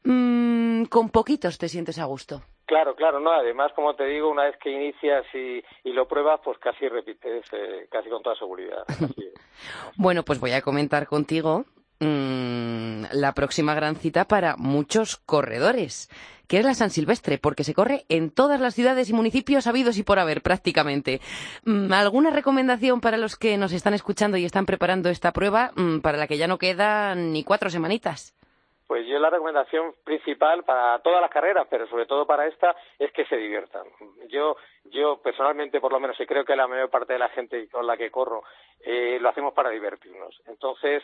mm, 0.04 0.84
con 0.84 1.10
poquitos 1.10 1.58
te 1.58 1.68
sientes 1.68 1.98
a 1.98 2.04
gusto. 2.06 2.42
Claro, 2.72 2.94
claro, 2.94 3.20
no. 3.20 3.30
Además, 3.30 3.70
como 3.74 3.94
te 3.94 4.06
digo, 4.06 4.30
una 4.30 4.44
vez 4.44 4.56
que 4.56 4.70
inicias 4.70 5.26
y, 5.34 5.62
lo 5.90 6.08
pruebas, 6.08 6.40
pues 6.42 6.56
casi 6.56 6.88
repites, 6.88 7.44
eh, 7.52 7.86
casi 7.90 8.08
con 8.08 8.22
toda 8.22 8.34
seguridad. 8.34 8.84
bueno, 9.96 10.22
pues 10.22 10.40
voy 10.40 10.52
a 10.52 10.62
comentar 10.62 11.06
contigo 11.06 11.66
mm, 12.00 13.04
la 13.12 13.32
próxima 13.34 13.74
gran 13.74 13.96
cita 13.96 14.24
para 14.24 14.56
muchos 14.56 15.18
corredores, 15.18 16.08
que 16.48 16.60
es 16.60 16.64
la 16.64 16.72
San 16.72 16.88
Silvestre, 16.88 17.36
porque 17.36 17.62
se 17.62 17.74
corre 17.74 18.06
en 18.08 18.30
todas 18.30 18.58
las 18.58 18.74
ciudades 18.74 19.10
y 19.10 19.12
municipios 19.12 19.66
habidos 19.66 19.98
y 19.98 20.02
por 20.02 20.18
haber, 20.18 20.40
prácticamente. 20.40 21.20
Mm, 21.66 21.92
¿Alguna 21.92 22.30
recomendación 22.30 23.02
para 23.02 23.18
los 23.18 23.36
que 23.36 23.58
nos 23.58 23.72
están 23.72 23.92
escuchando 23.92 24.38
y 24.38 24.46
están 24.46 24.64
preparando 24.64 25.10
esta 25.10 25.34
prueba, 25.34 25.72
mm, 25.76 25.98
para 25.98 26.16
la 26.16 26.26
que 26.26 26.38
ya 26.38 26.46
no 26.46 26.56
quedan 26.56 27.34
ni 27.34 27.44
cuatro 27.44 27.68
semanitas? 27.68 28.34
Pues 28.92 29.06
yo 29.06 29.18
la 29.18 29.30
recomendación 29.30 29.94
principal 30.04 30.64
para 30.64 30.98
todas 30.98 31.22
las 31.22 31.30
carreras, 31.30 31.66
pero 31.70 31.86
sobre 31.86 32.04
todo 32.04 32.26
para 32.26 32.46
esta, 32.46 32.76
es 32.98 33.10
que 33.12 33.24
se 33.24 33.38
diviertan. 33.38 33.86
Yo, 34.28 34.58
yo 34.84 35.16
personalmente, 35.22 35.80
por 35.80 35.92
lo 35.92 35.98
menos, 35.98 36.20
y 36.20 36.26
creo 36.26 36.44
que 36.44 36.54
la 36.54 36.68
mayor 36.68 36.90
parte 36.90 37.14
de 37.14 37.18
la 37.18 37.30
gente 37.30 37.70
con 37.70 37.86
la 37.86 37.96
que 37.96 38.10
corro, 38.10 38.42
eh, 38.84 39.16
lo 39.18 39.30
hacemos 39.30 39.54
para 39.54 39.70
divertirnos. 39.70 40.38
Entonces, 40.44 41.02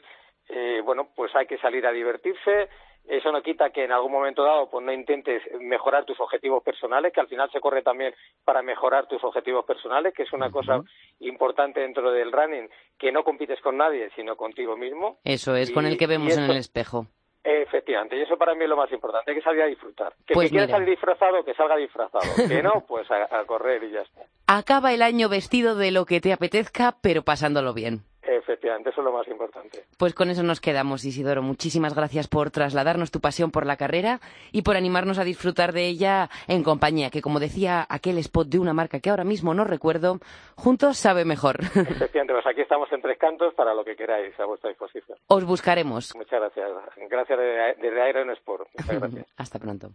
eh, 0.50 0.82
bueno, 0.84 1.08
pues 1.16 1.34
hay 1.34 1.46
que 1.46 1.56
salir 1.56 1.86
a 1.86 1.90
divertirse. 1.90 2.68
Eso 3.06 3.32
no 3.32 3.40
quita 3.40 3.70
que 3.70 3.84
en 3.84 3.92
algún 3.92 4.12
momento 4.12 4.44
dado 4.44 4.68
pues 4.68 4.84
no 4.84 4.92
intentes 4.92 5.42
mejorar 5.58 6.04
tus 6.04 6.20
objetivos 6.20 6.62
personales, 6.62 7.10
que 7.10 7.20
al 7.20 7.28
final 7.28 7.50
se 7.50 7.58
corre 7.58 7.80
también 7.80 8.14
para 8.44 8.60
mejorar 8.60 9.08
tus 9.08 9.24
objetivos 9.24 9.64
personales, 9.64 10.12
que 10.12 10.24
es 10.24 10.32
una 10.34 10.50
cosa 10.50 10.82
importante 11.20 11.80
dentro 11.80 12.12
del 12.12 12.32
running, 12.32 12.68
que 12.98 13.10
no 13.10 13.24
compites 13.24 13.62
con 13.62 13.78
nadie, 13.78 14.10
sino 14.14 14.36
contigo 14.36 14.76
mismo. 14.76 15.20
Eso 15.24 15.56
es, 15.56 15.70
con 15.70 15.86
el 15.86 15.96
que 15.96 16.06
vemos 16.06 16.36
en 16.36 16.50
el 16.50 16.58
espejo. 16.58 17.06
Efectivamente, 17.44 18.16
y 18.18 18.22
eso 18.22 18.36
para 18.36 18.54
mí 18.54 18.64
es 18.64 18.68
lo 18.68 18.76
más 18.76 18.90
importante, 18.92 19.34
que 19.34 19.40
salir 19.40 19.62
a 19.62 19.66
disfrutar. 19.66 20.12
Que 20.26 20.34
pues 20.34 20.50
quiere 20.50 20.66
salir 20.68 20.90
disfrazado, 20.90 21.44
que 21.44 21.54
salga 21.54 21.76
disfrazado. 21.76 22.24
Que 22.48 22.62
no, 22.62 22.84
pues 22.86 23.08
a, 23.10 23.44
correr 23.46 23.84
y 23.84 23.92
ya 23.92 24.00
está. 24.00 24.22
Acaba 24.46 24.92
el 24.92 25.02
año 25.02 25.28
vestido 25.28 25.74
de 25.76 25.90
lo 25.90 26.04
que 26.04 26.20
te 26.20 26.32
apetezca, 26.32 26.96
pero 27.02 27.22
pasándolo 27.22 27.74
bien. 27.74 28.02
Efectivamente, 28.28 28.90
eso 28.90 29.00
es 29.00 29.04
lo 29.04 29.12
más 29.12 29.26
importante. 29.28 29.84
Pues 29.96 30.12
con 30.14 30.28
eso 30.28 30.42
nos 30.42 30.60
quedamos, 30.60 31.04
Isidoro. 31.04 31.42
Muchísimas 31.42 31.94
gracias 31.94 32.28
por 32.28 32.50
trasladarnos 32.50 33.10
tu 33.10 33.20
pasión 33.20 33.50
por 33.50 33.64
la 33.64 33.76
carrera 33.76 34.20
y 34.52 34.62
por 34.62 34.76
animarnos 34.76 35.18
a 35.18 35.24
disfrutar 35.24 35.72
de 35.72 35.86
ella 35.86 36.28
en 36.46 36.62
compañía, 36.62 37.10
que 37.10 37.22
como 37.22 37.40
decía 37.40 37.86
aquel 37.88 38.18
spot 38.18 38.48
de 38.48 38.58
una 38.58 38.74
marca 38.74 39.00
que 39.00 39.10
ahora 39.10 39.24
mismo 39.24 39.54
no 39.54 39.64
recuerdo, 39.64 40.18
juntos 40.56 40.98
sabe 40.98 41.24
mejor. 41.24 41.60
Efectivamente, 41.60 42.34
pues 42.34 42.46
aquí 42.46 42.60
estamos 42.60 42.92
en 42.92 43.00
Tres 43.00 43.18
Cantos 43.18 43.54
para 43.54 43.72
lo 43.72 43.84
que 43.84 43.96
queráis, 43.96 44.38
a 44.38 44.44
vuestra 44.44 44.68
disposición. 44.68 45.18
Os 45.28 45.44
buscaremos. 45.44 46.14
Muchas 46.14 46.40
gracias. 46.40 46.70
Gracias 47.08 47.38
desde 47.80 48.10
Iron 48.10 48.30
Sport. 48.30 48.68
Muchas 48.78 49.00
gracias. 49.00 49.26
Hasta 49.36 49.58
pronto. 49.58 49.90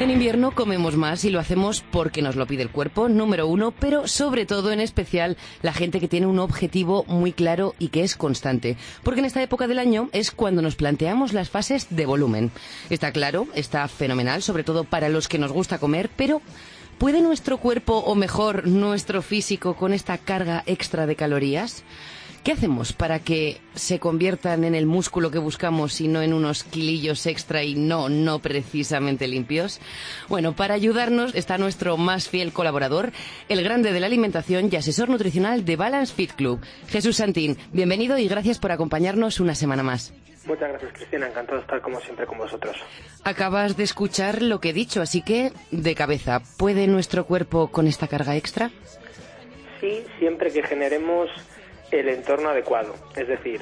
En 0.00 0.12
invierno 0.12 0.52
comemos 0.52 0.94
más 0.94 1.24
y 1.24 1.30
lo 1.30 1.40
hacemos 1.40 1.82
porque 1.90 2.22
nos 2.22 2.36
lo 2.36 2.46
pide 2.46 2.62
el 2.62 2.70
cuerpo, 2.70 3.08
número 3.08 3.48
uno, 3.48 3.72
pero 3.72 4.06
sobre 4.06 4.46
todo 4.46 4.70
en 4.70 4.78
especial 4.78 5.36
la 5.60 5.72
gente 5.72 5.98
que 5.98 6.06
tiene 6.06 6.28
un 6.28 6.38
objetivo 6.38 7.04
muy 7.08 7.32
claro 7.32 7.74
y 7.80 7.88
que 7.88 8.04
es 8.04 8.14
constante. 8.14 8.76
Porque 9.02 9.18
en 9.18 9.26
esta 9.26 9.42
época 9.42 9.66
del 9.66 9.80
año 9.80 10.08
es 10.12 10.30
cuando 10.30 10.62
nos 10.62 10.76
planteamos 10.76 11.32
las 11.32 11.50
fases 11.50 11.88
de 11.90 12.06
volumen. 12.06 12.52
Está 12.90 13.10
claro, 13.10 13.48
está 13.54 13.88
fenomenal, 13.88 14.40
sobre 14.40 14.62
todo 14.62 14.84
para 14.84 15.08
los 15.08 15.26
que 15.26 15.38
nos 15.38 15.50
gusta 15.50 15.78
comer, 15.78 16.10
pero 16.16 16.42
¿puede 16.98 17.20
nuestro 17.20 17.58
cuerpo 17.58 17.94
o 17.94 18.14
mejor 18.14 18.68
nuestro 18.68 19.20
físico 19.20 19.74
con 19.74 19.92
esta 19.92 20.16
carga 20.16 20.62
extra 20.66 21.06
de 21.06 21.16
calorías? 21.16 21.82
¿Qué 22.48 22.52
hacemos 22.52 22.94
para 22.94 23.18
que 23.18 23.58
se 23.74 24.00
conviertan 24.00 24.64
en 24.64 24.74
el 24.74 24.86
músculo 24.86 25.30
que 25.30 25.38
buscamos 25.38 26.00
y 26.00 26.08
no 26.08 26.22
en 26.22 26.32
unos 26.32 26.64
kilillos 26.64 27.26
extra 27.26 27.62
y 27.62 27.74
no, 27.74 28.08
no 28.08 28.38
precisamente 28.38 29.28
limpios? 29.28 29.82
Bueno, 30.30 30.54
para 30.56 30.72
ayudarnos 30.72 31.34
está 31.34 31.58
nuestro 31.58 31.98
más 31.98 32.30
fiel 32.30 32.54
colaborador, 32.54 33.12
el 33.50 33.62
grande 33.62 33.92
de 33.92 34.00
la 34.00 34.06
alimentación 34.06 34.70
y 34.72 34.76
asesor 34.76 35.10
nutricional 35.10 35.66
de 35.66 35.76
Balance 35.76 36.14
Fit 36.14 36.32
Club, 36.32 36.64
Jesús 36.88 37.16
Santín. 37.16 37.58
Bienvenido 37.74 38.16
y 38.16 38.28
gracias 38.28 38.58
por 38.58 38.72
acompañarnos 38.72 39.40
una 39.40 39.54
semana 39.54 39.82
más. 39.82 40.14
Muchas 40.46 40.70
gracias, 40.70 40.92
Cristina. 40.94 41.26
Encantado 41.26 41.58
de 41.58 41.64
estar 41.64 41.82
como 41.82 42.00
siempre 42.00 42.24
con 42.24 42.38
vosotros. 42.38 42.78
Acabas 43.24 43.76
de 43.76 43.84
escuchar 43.84 44.40
lo 44.40 44.58
que 44.58 44.70
he 44.70 44.72
dicho, 44.72 45.02
así 45.02 45.20
que, 45.20 45.52
de 45.70 45.94
cabeza, 45.94 46.40
¿puede 46.56 46.86
nuestro 46.86 47.26
cuerpo 47.26 47.68
con 47.70 47.86
esta 47.86 48.08
carga 48.08 48.36
extra? 48.36 48.70
Sí, 49.82 50.02
siempre 50.18 50.50
que 50.50 50.62
generemos 50.62 51.28
el 51.90 52.08
entorno 52.08 52.50
adecuado. 52.50 52.94
Es 53.16 53.28
decir, 53.28 53.60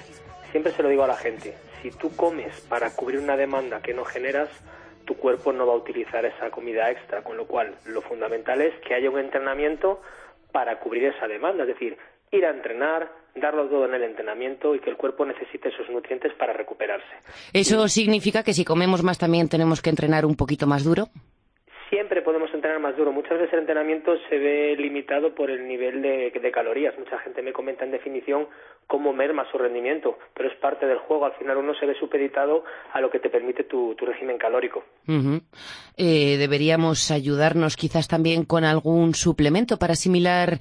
siempre 0.50 0.72
se 0.72 0.82
lo 0.82 0.88
digo 0.88 1.04
a 1.04 1.08
la 1.08 1.16
gente, 1.16 1.54
si 1.82 1.90
tú 1.90 2.14
comes 2.16 2.60
para 2.62 2.90
cubrir 2.94 3.20
una 3.20 3.36
demanda 3.36 3.80
que 3.80 3.94
no 3.94 4.04
generas, 4.04 4.48
tu 5.04 5.14
cuerpo 5.14 5.52
no 5.52 5.66
va 5.66 5.74
a 5.74 5.76
utilizar 5.76 6.24
esa 6.24 6.50
comida 6.50 6.90
extra, 6.90 7.22
con 7.22 7.36
lo 7.36 7.46
cual 7.46 7.76
lo 7.86 8.02
fundamental 8.02 8.60
es 8.60 8.74
que 8.86 8.94
haya 8.94 9.10
un 9.10 9.18
entrenamiento 9.18 10.02
para 10.52 10.78
cubrir 10.80 11.04
esa 11.04 11.28
demanda, 11.28 11.62
es 11.62 11.68
decir, 11.68 11.96
ir 12.32 12.44
a 12.44 12.50
entrenar, 12.50 13.12
darlo 13.34 13.68
todo 13.68 13.84
en 13.84 13.94
el 13.94 14.02
entrenamiento 14.02 14.74
y 14.74 14.80
que 14.80 14.90
el 14.90 14.96
cuerpo 14.96 15.24
necesite 15.24 15.68
esos 15.68 15.88
nutrientes 15.90 16.32
para 16.34 16.52
recuperarse. 16.52 17.06
¿Eso 17.52 17.86
significa 17.88 18.42
que 18.42 18.54
si 18.54 18.64
comemos 18.64 19.02
más 19.02 19.18
también 19.18 19.48
tenemos 19.48 19.82
que 19.82 19.90
entrenar 19.90 20.26
un 20.26 20.36
poquito 20.36 20.66
más 20.66 20.84
duro? 20.84 21.08
Siempre 21.90 22.22
podemos 22.22 22.52
entrenar 22.52 22.80
más 22.80 22.96
duro. 22.96 23.12
Muchas 23.12 23.38
veces 23.38 23.52
el 23.52 23.60
entrenamiento 23.60 24.16
se 24.28 24.38
ve 24.38 24.76
limitado 24.76 25.34
por 25.34 25.50
el 25.50 25.66
nivel 25.66 26.02
de, 26.02 26.50
calorías. 26.52 26.98
Mucha 26.98 27.18
gente 27.18 27.42
me 27.42 27.52
comenta 27.52 27.84
en 27.84 27.90
definición 27.90 28.48
cómo 28.86 29.12
merma 29.12 29.46
su 29.50 29.58
rendimiento, 29.58 30.18
pero 30.34 30.48
es 30.48 30.56
parte 30.56 30.86
del 30.86 30.98
juego. 30.98 31.26
Al 31.26 31.34
final 31.34 31.58
uno 31.58 31.74
se 31.74 31.86
ve 31.86 31.94
supeditado 31.94 32.64
a 32.92 33.00
lo 33.00 33.10
que 33.10 33.18
te 33.18 33.30
permite 33.30 33.64
tu, 33.64 33.94
régimen 33.98 34.38
calórico. 34.38 34.84
Eh, 35.96 36.36
deberíamos 36.38 37.10
ayudarnos 37.10 37.76
quizás 37.76 38.08
también 38.08 38.44
con 38.44 38.64
algún 38.64 39.14
suplemento 39.14 39.78
para 39.78 39.92
asimilar 39.92 40.58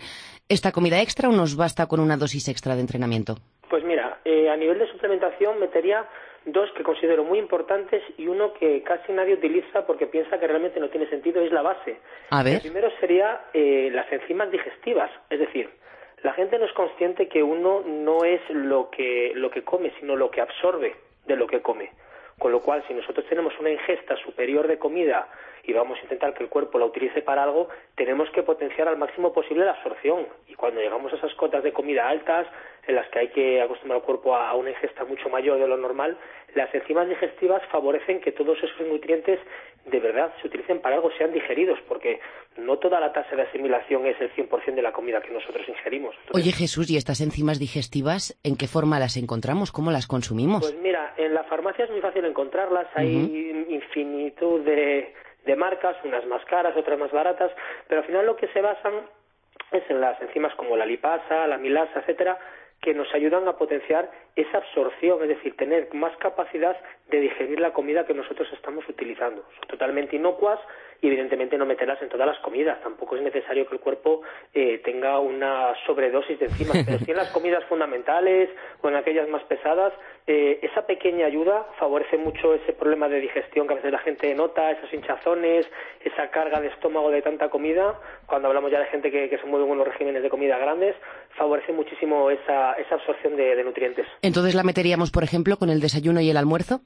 esta 0.50 0.72
comida 0.72 1.02
extra 1.02 1.30
o 1.30 1.32
nos 1.32 1.56
basta 1.56 1.88
con 1.88 2.00
una 2.00 2.18
dosis 2.18 2.48
extra 2.48 2.76
de 2.76 2.82
entrenamiento? 2.82 3.36
Pues 3.70 3.84
mira, 3.84 4.20
eh, 4.26 4.50
a 4.50 4.56
nivel 4.56 4.78
de 4.80 4.88
suplementación 4.92 5.60
metería 5.60 6.08
dos 6.46 6.72
que 6.74 6.84
considero 6.84 7.24
muy 7.24 7.40
importantes 7.40 8.04
y 8.18 8.28
uno 8.28 8.54
que 8.54 8.84
casi 8.84 9.12
nadie 9.12 9.34
utiliza 9.34 9.86
porque 9.86 10.08
piensa 10.08 10.40
que 10.40 10.48
realmente 10.48 10.80
no 10.80 10.90
tiene 10.90 11.10
sentido, 11.10 11.42
es 11.42 11.52
la 11.52 11.62
base. 11.62 11.98
El 12.56 12.62
primero 12.62 12.90
sería 13.00 13.42
eh, 13.54 13.90
las 13.92 14.12
enzimas 14.12 14.52
digestivas, 14.52 15.12
es 15.30 15.40
decir, 15.40 15.70
la 16.24 16.34
gente 16.34 16.58
no 16.58 16.66
es 16.66 16.74
consciente 16.74 17.28
que 17.28 17.44
uno 17.44 17.82
no 17.86 18.24
es 18.24 18.42
lo 18.50 18.90
que, 18.90 19.32
lo 19.36 19.52
que 19.52 19.64
come, 19.64 19.92
sino 20.00 20.16
lo 20.16 20.32
que 20.32 20.42
absorbe 20.42 20.96
de 21.28 21.36
lo 21.36 21.48
que 21.48 21.62
come. 21.62 21.92
Con 22.40 22.52
lo 22.52 22.62
cual, 22.62 22.84
si 22.88 22.94
nosotros 22.94 23.26
tenemos 23.30 23.54
una 23.60 23.72
ingesta 23.72 24.18
superior 24.18 24.68
de 24.68 24.78
comida 24.78 25.28
y 25.64 25.74
vamos 25.74 25.98
a 26.00 26.04
intentar 26.04 26.34
que 26.34 26.44
el 26.44 26.50
cuerpo 26.50 26.78
la 26.78 26.86
utilice 26.86 27.22
para 27.22 27.44
algo, 27.44 27.70
tenemos 27.96 28.30
que 28.32 28.44
potenciar 28.44 28.88
al 28.88 28.98
máximo 28.98 29.34
posible 29.34 29.66
la 29.66 29.72
absorción. 29.72 30.28
Y 30.48 30.56
cuando 30.56 30.82
llegamos 30.82 31.12
a 31.14 31.16
esas 31.16 31.34
cotas 31.36 31.64
de 31.64 31.72
comida 31.72 32.08
altas, 32.08 32.46
en 32.88 32.96
las 32.96 33.08
que 33.10 33.20
hay 33.20 33.28
que 33.30 33.62
acostumbrar 33.62 34.00
al 34.00 34.06
cuerpo 34.06 34.36
a 34.36 34.54
una 34.54 34.70
ingesta 34.70 35.06
mucho 35.06 35.30
mayor 35.30 35.60
de 35.60 35.68
lo 35.68 35.78
normal, 35.78 36.18
las 36.54 36.74
enzimas 36.74 37.10
digestivas 37.10 37.62
favorecen 37.72 38.22
que 38.22 38.32
todos 38.32 38.58
esos 38.62 38.88
nutrientes 38.88 39.40
de 39.86 40.00
verdad 40.00 40.34
se 40.42 40.48
utilicen 40.48 40.82
para 40.82 40.96
algo, 40.96 41.12
sean 41.18 41.32
digeridos, 41.32 41.80
porque 41.88 42.20
no 42.58 42.78
toda 42.78 43.00
la 43.00 43.14
tasa 43.14 43.36
de 43.36 43.44
asimilación 43.44 44.06
es 44.08 44.20
el 44.20 44.32
100% 44.34 44.74
de 44.74 44.82
la 44.82 44.92
comida 44.92 45.22
que 45.22 45.32
nosotros 45.32 45.68
ingerimos. 45.68 46.16
Oye 46.34 46.52
Jesús, 46.52 46.90
¿y 46.90 46.98
estas 46.98 47.22
enzimas 47.22 47.60
digestivas 47.60 48.40
en 48.44 48.56
qué 48.56 48.68
forma 48.68 49.00
las 49.00 49.18
encontramos? 49.18 49.72
¿Cómo 49.72 49.92
las 49.92 50.08
consumimos? 50.08 50.62
Pues 50.62 50.82
mira, 50.82 50.95
en 51.18 51.34
la 51.34 51.44
farmacia 51.44 51.86
es 51.86 51.92
muy 51.92 52.02
fácil 52.02 52.26
encontrarlas, 52.26 52.88
hay 52.96 53.66
infinitud 53.70 54.62
de, 54.62 55.14
de 55.46 55.56
marcas, 55.56 55.96
unas 56.04 56.26
más 56.26 56.44
caras, 56.46 56.76
otras 56.76 57.00
más 57.00 57.12
baratas, 57.12 57.52
pero 57.88 58.02
al 58.02 58.08
final 58.08 58.26
lo 58.26 58.36
que 58.36 58.48
se 58.50 58.62
basan 58.62 58.94
es 59.72 59.84
en 59.90 60.02
las 60.02 60.22
enzimas 60.22 60.54
como 60.56 60.76
la 60.76 60.86
lipasa, 60.86 61.48
la 61.48 61.58
milasa, 61.58 62.00
etcétera, 62.00 62.38
que 62.82 62.94
nos 62.94 63.12
ayudan 63.14 63.48
a 63.48 63.58
potenciar 63.58 64.12
esa 64.36 64.58
absorción, 64.58 65.22
es 65.24 65.30
decir, 65.30 65.56
tener 65.56 65.94
más 65.94 66.16
capacidad 66.18 66.78
de 67.10 67.20
digerir 67.20 67.60
la 67.60 67.74
comida 67.74 68.06
que 68.06 68.14
nosotros 68.14 68.48
estamos 68.54 68.88
utilizando. 68.88 69.44
Son 69.60 69.68
totalmente 69.68 70.16
inocuas 70.16 70.60
y 71.02 71.08
evidentemente 71.08 71.58
no 71.58 71.66
meterlas 71.66 72.02
en 72.02 72.10
todas 72.10 72.28
las 72.28 72.40
comidas. 72.40 72.82
Tampoco 72.82 73.16
es 73.16 73.22
necesario 73.22 73.68
que 73.68 73.76
el 73.76 73.82
cuerpo 73.82 74.22
eh, 74.54 74.82
tenga 74.84 75.20
una 75.20 75.74
sobredosis 75.86 76.40
de 76.40 76.46
enzimas, 76.46 76.84
pero 76.86 77.00
sí 77.00 77.12
en 77.12 77.18
las 77.18 77.32
comidas 77.32 77.64
fundamentales 77.66 78.50
o 78.82 78.90
en 78.90 78.96
aquellas 78.96 79.28
más 79.30 79.44
pesadas, 79.44 79.94
eh, 80.28 80.60
esa 80.64 80.86
pequeña 80.86 81.28
ayuda 81.28 81.68
favorece 81.80 82.18
mucho 82.18 82.54
ese 82.54 82.74
problema 82.74 83.08
de 83.08 83.20
digestión 83.20 83.68
que 83.68 83.74
a 83.74 83.76
veces 83.78 83.92
la 83.92 84.00
gente 84.00 84.34
nota, 84.34 84.72
esos 84.72 84.92
hinchazones, 84.94 85.68
esa 86.04 86.30
carga 86.32 86.60
de 86.60 86.68
estómago 86.68 87.12
de 87.12 87.22
tanta 87.22 87.50
comida. 87.50 88.00
Cuando 88.26 88.48
hablamos 88.48 88.72
ya 88.72 88.80
de 88.80 88.86
gente 88.88 89.12
que, 89.12 89.36
se 89.36 89.46
mueve 89.46 89.66
en 89.66 89.72
unos 89.72 89.88
regímenes 89.88 90.24
de 90.24 90.30
comida 90.30 90.58
grandes, 90.58 90.96
favorece 91.38 91.74
muchísimo 91.74 92.32
esa, 92.32 92.74
esa 92.74 92.96
absorción 92.96 93.36
de 93.36 93.64
nutrientes. 93.64 94.08
Entonces 94.22 94.56
la 94.56 94.64
meteríamos, 94.64 95.12
por 95.12 95.24
ejemplo, 95.24 95.58
con 95.58 95.70
el 95.70 95.80
desayuno 95.80 96.22
y 96.22 96.30
el 96.30 96.38
almuerzo. 96.38 96.82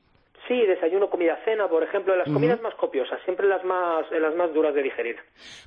Sí, 0.49 0.65
desayuno, 0.65 1.11
comida, 1.11 1.37
cena, 1.45 1.67
por 1.67 1.83
ejemplo, 1.83 2.15
las 2.15 2.27
comidas 2.27 2.59
más 2.59 2.73
copiosas, 2.73 3.21
siempre 3.23 3.47
las 3.47 3.63
más, 3.63 4.09
las 4.09 4.33
más 4.33 4.51
duras 4.51 4.73
de 4.73 4.81
digerir. 4.81 5.15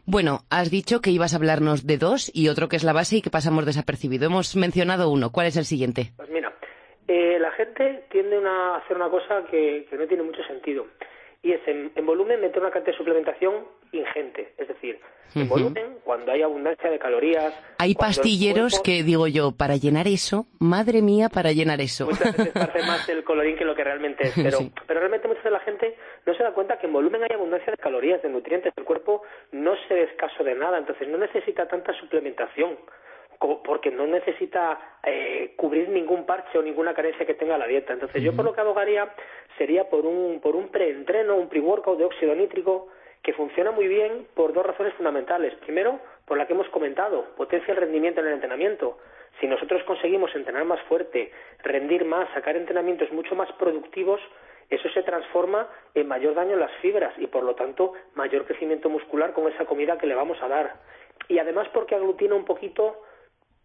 Bueno, 0.07 0.41
has 0.51 0.73
dicho 0.73 1.01
que 1.01 1.11
ibas 1.11 1.35
a 1.35 1.37
hablarnos 1.37 1.87
de 1.87 1.99
dos 1.99 2.33
y 2.35 2.49
otro 2.49 2.69
que 2.69 2.75
es 2.75 2.83
la 2.83 2.93
base 2.93 3.19
y 3.19 3.23
que 3.23 3.31
pasamos 3.31 3.65
desapercibido. 3.65 4.27
Hemos 4.27 4.57
mencionado 4.57 5.09
uno. 5.09 5.31
¿Cuál 5.31 5.47
es 5.47 5.57
el 5.57 5.67
siguiente? 5.67 6.11
Pues 6.17 6.29
mira, 6.31 6.53
eh, 7.07 7.39
la 7.39 7.53
gente 7.53 8.07
tiende 8.11 8.39
a 8.45 8.79
hacer 8.79 8.97
una 8.97 9.09
cosa 9.09 9.45
que, 9.49 9.87
no 9.93 10.05
tiene 10.09 10.25
mucho 10.25 10.43
sentido 10.49 10.85
y 11.43 11.53
es 11.53 11.61
en, 11.67 11.91
volumen 12.07 12.41
meter 12.41 12.61
una 12.61 12.71
cantidad 12.71 12.93
de 12.93 12.99
suplementación 12.99 13.67
ingente. 13.91 14.55
Es 14.59 14.69
decir, 14.69 15.01
en 15.35 15.49
volumen, 15.49 15.99
cuando 16.05 16.31
hay 16.31 16.43
abundancia 16.43 16.89
de 16.89 16.99
calorías. 16.99 17.53
Hay 17.79 17.95
pastilleros 17.95 18.81
que, 18.81 19.03
digo 19.03 19.27
yo, 19.27 19.53
para 19.53 19.77
llenar 19.77 20.07
eso, 20.07 20.47
madre 20.61 21.03
mía, 21.03 21.29
para 21.29 21.53
llenar 21.53 21.81
eso. 21.81 22.07
Muchas 22.07 22.37
veces 22.37 22.53
parece 22.53 22.87
más 22.87 23.09
el 23.09 23.25
colorín 23.25 23.57
que 23.57 23.65
lo 23.65 23.75
que 23.75 23.83
realmente 23.83 24.29
es, 24.29 24.35
pero, 24.37 24.59
pero 24.87 25.01
realmente 25.01 25.27
mucha 25.27 25.43
de 25.43 25.51
la 25.51 25.61
gente 25.61 25.97
no 26.27 26.35
se 26.35 26.43
da 26.43 26.53
cuenta 26.53 26.79
que 26.79 26.87
en 26.87 26.93
volumen 26.93 27.23
hay 27.23 27.35
abundancia 27.35 27.73
de 27.73 27.79
calorías, 27.79 28.23
de 28.23 28.29
nutrientes. 28.29 28.73
El 28.77 28.85
cuerpo 28.85 29.23
no 29.51 29.75
se 29.89 29.95
ve 29.95 30.03
escaso 30.05 30.45
de 30.45 30.55
nada, 30.55 30.79
entonces 30.79 31.09
no 31.09 31.19
necesita 31.19 31.67
tanta 31.67 31.93
suplementación 31.99 32.79
porque 33.65 33.91
no 33.91 34.07
necesita 34.07 34.99
eh, 35.03 35.55
cubrir 35.57 35.89
ningún 35.89 36.27
parche 36.27 36.59
o 36.59 36.63
ninguna 36.63 36.95
carencia 36.95 37.27
que 37.27 37.35
tenga 37.35 37.59
la 37.59 37.67
dieta. 37.67 37.93
Entonces, 37.93 38.23
yo 38.23 38.35
por 38.35 38.45
lo 38.45 38.53
que 38.53 38.61
abogaría 38.61 39.13
sería 39.59 39.89
por 39.89 40.07
un, 40.07 40.41
por 40.41 40.57
un 40.57 40.69
preentreno, 40.69 41.37
un 41.37 41.49
pre-workout 41.49 41.99
de 41.99 42.05
óxido 42.05 42.35
nítrico 42.35 42.89
que 43.23 43.33
funciona 43.33 43.71
muy 43.71 43.87
bien 43.87 44.27
por 44.35 44.53
dos 44.53 44.67
razones 44.67 44.95
fundamentales. 44.95 45.55
Primero, 45.57 46.01
por 46.27 46.39
la 46.39 46.47
que 46.47 46.53
hemos 46.53 46.69
comentado, 46.71 47.27
potencia 47.37 47.73
el 47.73 47.81
rendimiento 47.81 48.21
en 48.21 48.27
el 48.27 48.35
entrenamiento. 48.35 48.99
Si 49.41 49.47
nosotros 49.47 49.83
conseguimos 49.85 50.35
entrenar 50.35 50.65
más 50.65 50.81
fuerte, 50.83 51.31
rendir 51.63 52.05
más, 52.05 52.29
sacar 52.35 52.57
entrenamientos 52.57 53.11
mucho 53.13 53.35
más 53.35 53.51
productivos, 53.53 54.21
eso 54.69 54.89
se 54.91 55.03
transforma 55.03 55.69
en 55.95 56.09
mayor 56.09 56.35
daño 56.35 56.55
en 56.55 56.61
las 56.61 56.73
fibras 56.81 57.13
y 57.19 57.27
por 57.27 57.45
lo 57.45 57.55
tanto 57.55 57.93
mayor 58.15 58.47
crecimiento 58.47 58.89
muscular 58.89 59.33
con 59.33 59.51
esa 59.53 59.67
comida 59.67 59.99
que 59.99 60.07
le 60.07 60.15
vamos 60.15 60.41
a 60.43 60.49
dar. 60.49 60.75
Y 61.29 61.39
además 61.39 61.69
porque 61.73 61.95
aglutina 61.95 62.35
un 62.35 62.45
poquito 62.45 63.03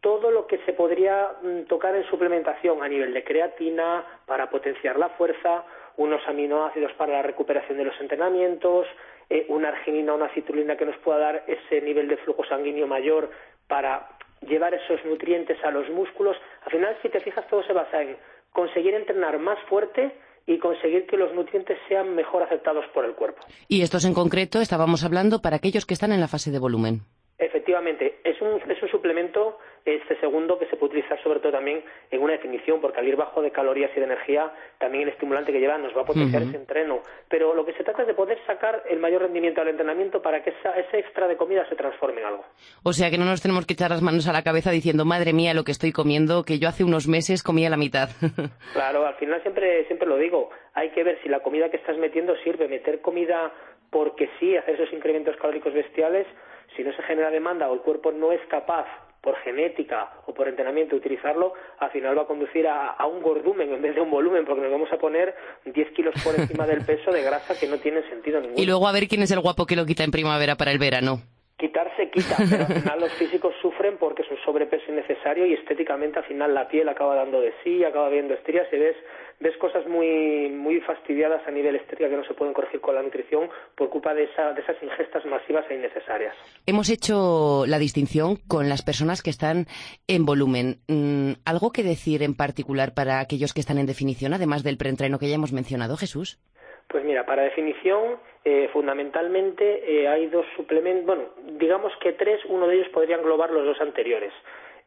todo 0.01 0.31
lo 0.31 0.47
que 0.47 0.59
se 0.65 0.73
podría 0.73 1.31
mm, 1.41 1.63
tocar 1.63 1.95
en 1.95 2.03
suplementación 2.05 2.83
a 2.83 2.87
nivel 2.87 3.13
de 3.13 3.23
creatina 3.23 4.05
para 4.25 4.49
potenciar 4.49 4.97
la 4.97 5.09
fuerza, 5.09 5.65
unos 5.97 6.21
aminoácidos 6.27 6.93
para 6.93 7.13
la 7.13 7.21
recuperación 7.23 7.77
de 7.77 7.85
los 7.85 7.99
entrenamientos, 7.99 8.87
eh, 9.29 9.45
una 9.49 9.69
arginina, 9.69 10.13
una 10.13 10.29
citulina 10.29 10.77
que 10.77 10.85
nos 10.85 10.97
pueda 10.97 11.19
dar 11.19 11.43
ese 11.47 11.81
nivel 11.81 12.07
de 12.07 12.17
flujo 12.17 12.45
sanguíneo 12.45 12.87
mayor 12.87 13.29
para 13.67 14.07
llevar 14.41 14.73
esos 14.73 15.03
nutrientes 15.05 15.57
a 15.63 15.71
los 15.71 15.89
músculos. 15.89 16.37
Al 16.65 16.71
final, 16.71 16.97
si 17.01 17.09
te 17.09 17.19
fijas, 17.19 17.47
todo 17.47 17.63
se 17.63 17.73
basa 17.73 18.01
en 18.01 18.17
conseguir 18.51 18.93
entrenar 18.93 19.39
más 19.39 19.59
fuerte 19.67 20.15
y 20.45 20.59
conseguir 20.59 21.05
que 21.07 21.17
los 21.17 21.33
nutrientes 21.33 21.77
sean 21.89 22.15
mejor 22.15 22.43
aceptados 22.43 22.85
por 22.93 23.03
el 23.03 23.13
cuerpo. 23.13 23.41
Y 23.67 23.81
estos 23.81 24.05
en 24.05 24.13
concreto 24.13 24.61
estábamos 24.61 25.03
hablando 25.03 25.41
para 25.41 25.57
aquellos 25.57 25.85
que 25.85 25.93
están 25.93 26.13
en 26.13 26.21
la 26.21 26.27
fase 26.27 26.51
de 26.51 26.59
volumen. 26.59 27.01
Efectivamente, 27.37 28.19
es 28.23 28.41
un, 28.41 28.59
es 28.71 28.81
un 28.81 28.89
suplemento 28.89 29.59
este 29.95 30.19
segundo 30.19 30.57
que 30.59 30.65
se 30.67 30.75
puede 30.75 30.93
utilizar 30.93 31.21
sobre 31.23 31.39
todo 31.39 31.51
también 31.51 31.83
en 32.11 32.21
una 32.21 32.33
definición, 32.33 32.81
porque 32.81 32.99
al 32.99 33.07
ir 33.07 33.15
bajo 33.15 33.41
de 33.41 33.51
calorías 33.51 33.91
y 33.95 33.99
de 33.99 34.05
energía, 34.05 34.51
también 34.77 35.03
el 35.03 35.09
estimulante 35.09 35.51
que 35.51 35.59
lleva 35.59 35.77
nos 35.77 35.95
va 35.95 36.01
a 36.01 36.05
potenciar 36.05 36.43
ese 36.43 36.57
entreno. 36.57 37.01
Pero 37.29 37.53
lo 37.53 37.65
que 37.65 37.73
se 37.73 37.83
trata 37.83 38.01
es 38.01 38.07
de 38.07 38.13
poder 38.13 38.37
sacar 38.45 38.83
el 38.89 38.99
mayor 38.99 39.21
rendimiento 39.21 39.61
al 39.61 39.69
entrenamiento 39.69 40.21
para 40.21 40.43
que 40.43 40.51
ese 40.51 40.99
extra 40.99 41.27
de 41.27 41.37
comida 41.37 41.67
se 41.69 41.75
transforme 41.75 42.21
en 42.21 42.27
algo. 42.27 42.45
O 42.83 42.93
sea 42.93 43.09
que 43.09 43.17
no 43.17 43.25
nos 43.25 43.41
tenemos 43.41 43.65
que 43.65 43.73
echar 43.73 43.89
las 43.89 44.01
manos 44.01 44.27
a 44.27 44.33
la 44.33 44.43
cabeza 44.43 44.71
diciendo, 44.71 45.05
madre 45.05 45.33
mía, 45.33 45.53
lo 45.53 45.63
que 45.63 45.71
estoy 45.71 45.91
comiendo, 45.91 46.43
que 46.43 46.59
yo 46.59 46.67
hace 46.67 46.83
unos 46.83 47.07
meses 47.07 47.43
comía 47.43 47.69
la 47.69 47.77
mitad. 47.77 48.09
claro, 48.73 49.05
al 49.05 49.15
final 49.15 49.41
siempre, 49.41 49.85
siempre 49.85 50.07
lo 50.07 50.17
digo, 50.17 50.49
hay 50.73 50.89
que 50.91 51.03
ver 51.03 51.19
si 51.23 51.29
la 51.29 51.41
comida 51.41 51.69
que 51.69 51.77
estás 51.77 51.97
metiendo 51.97 52.35
sirve. 52.43 52.67
Meter 52.67 53.01
comida 53.01 53.51
porque 53.89 54.29
sí, 54.39 54.55
hacer 54.55 54.75
esos 54.75 54.93
incrementos 54.93 55.35
calóricos 55.37 55.73
bestiales, 55.73 56.27
si 56.75 56.83
no 56.83 56.93
se 56.93 57.01
genera 57.03 57.31
demanda 57.31 57.69
o 57.69 57.73
el 57.73 57.81
cuerpo 57.81 58.11
no 58.11 58.31
es 58.31 58.41
capaz 58.49 58.87
por 59.21 59.35
genética 59.37 60.11
o 60.25 60.33
por 60.33 60.47
entrenamiento 60.47 60.95
utilizarlo, 60.95 61.53
al 61.79 61.91
final 61.91 62.17
va 62.17 62.23
a 62.23 62.27
conducir 62.27 62.67
a, 62.67 63.05
un 63.05 63.21
gordumen 63.21 63.73
en 63.73 63.81
vez 63.81 63.95
de 63.95 64.01
un 64.01 64.11
volumen, 64.11 64.45
porque 64.45 64.61
nos 64.61 64.71
vamos 64.71 64.91
a 64.91 64.97
poner 64.97 65.35
10 65.65 65.91
kilos 65.91 66.13
por 66.23 66.35
encima 66.35 66.65
del 66.65 66.85
peso 66.85 67.11
de 67.11 67.23
grasa 67.23 67.59
que 67.59 67.67
no 67.67 67.77
tiene 67.77 68.01
sentido 68.09 68.39
ninguno. 68.39 68.61
Y 68.61 68.65
luego 68.65 68.87
a 68.87 68.91
ver 68.91 69.07
quién 69.07 69.21
es 69.21 69.31
el 69.31 69.39
guapo 69.39 69.65
que 69.65 69.75
lo 69.75 69.85
quita 69.85 70.03
en 70.03 70.11
primavera 70.11 70.55
para 70.55 70.71
el 70.71 70.79
verano. 70.79 71.19
Quitarse 71.57 72.11
quita, 72.11 72.35
pero 72.49 72.65
al 72.67 72.81
final 72.81 72.99
los 72.99 73.13
físicos 73.13 73.53
sufren 73.61 73.97
porque 73.97 74.21
es 74.21 74.29
un 74.29 74.37
sobrepeso 74.45 74.91
innecesario 74.91 75.47
y 75.47 75.53
estéticamente 75.53 76.19
al 76.19 76.25
final 76.25 76.53
la 76.53 76.67
piel 76.67 76.87
acaba 76.87 77.15
dando 77.15 77.41
de 77.41 77.51
sí, 77.63 77.83
acaba 77.83 78.09
viendo 78.09 78.35
estrías 78.35 78.67
y 78.71 78.77
ves 78.77 78.95
ves 79.39 79.55
cosas 79.57 79.85
muy, 79.87 80.49
muy 80.49 80.79
fastidiadas 80.81 81.47
a 81.47 81.51
nivel 81.51 81.75
estética 81.75 82.09
que 82.09 82.15
no 82.15 82.23
se 82.25 82.33
pueden 82.33 82.53
corregir 82.53 82.81
con 82.81 82.95
la 82.95 83.03
nutrición 83.03 83.49
por 83.75 83.89
culpa 83.89 84.13
de, 84.13 84.23
esa, 84.23 84.53
de 84.53 84.61
esas 84.61 84.81
ingestas 84.81 85.25
masivas 85.25 85.65
e 85.69 85.75
innecesarias. 85.75 86.35
Hemos 86.65 86.89
hecho 86.89 87.65
la 87.67 87.77
distinción 87.77 88.37
con 88.47 88.69
las 88.69 88.83
personas 88.83 89.21
que 89.21 89.29
están 89.29 89.65
en 90.07 90.25
volumen. 90.25 90.77
Mm, 90.87 91.33
¿Algo 91.45 91.71
que 91.71 91.83
decir 91.83 92.23
en 92.23 92.35
particular 92.35 92.93
para 92.93 93.19
aquellos 93.19 93.53
que 93.53 93.61
están 93.61 93.77
en 93.77 93.85
definición, 93.85 94.33
además 94.33 94.63
del 94.63 94.77
preentreno 94.77 95.19
que 95.19 95.29
ya 95.29 95.35
hemos 95.35 95.53
mencionado, 95.53 95.97
Jesús? 95.97 96.39
Pues 96.87 97.03
mira, 97.03 97.25
para 97.25 97.43
definición, 97.43 98.17
eh, 98.45 98.69
fundamentalmente 98.71 99.83
eh, 99.85 100.07
hay 100.07 100.27
dos 100.27 100.45
suplementos, 100.55 101.05
bueno, 101.05 101.23
digamos 101.59 101.91
que 102.01 102.13
tres, 102.13 102.39
uno 102.47 102.65
de 102.65 102.75
ellos 102.75 102.87
podría 102.93 103.17
englobar 103.17 103.51
los 103.51 103.65
dos 103.65 103.81
anteriores. 103.81 104.31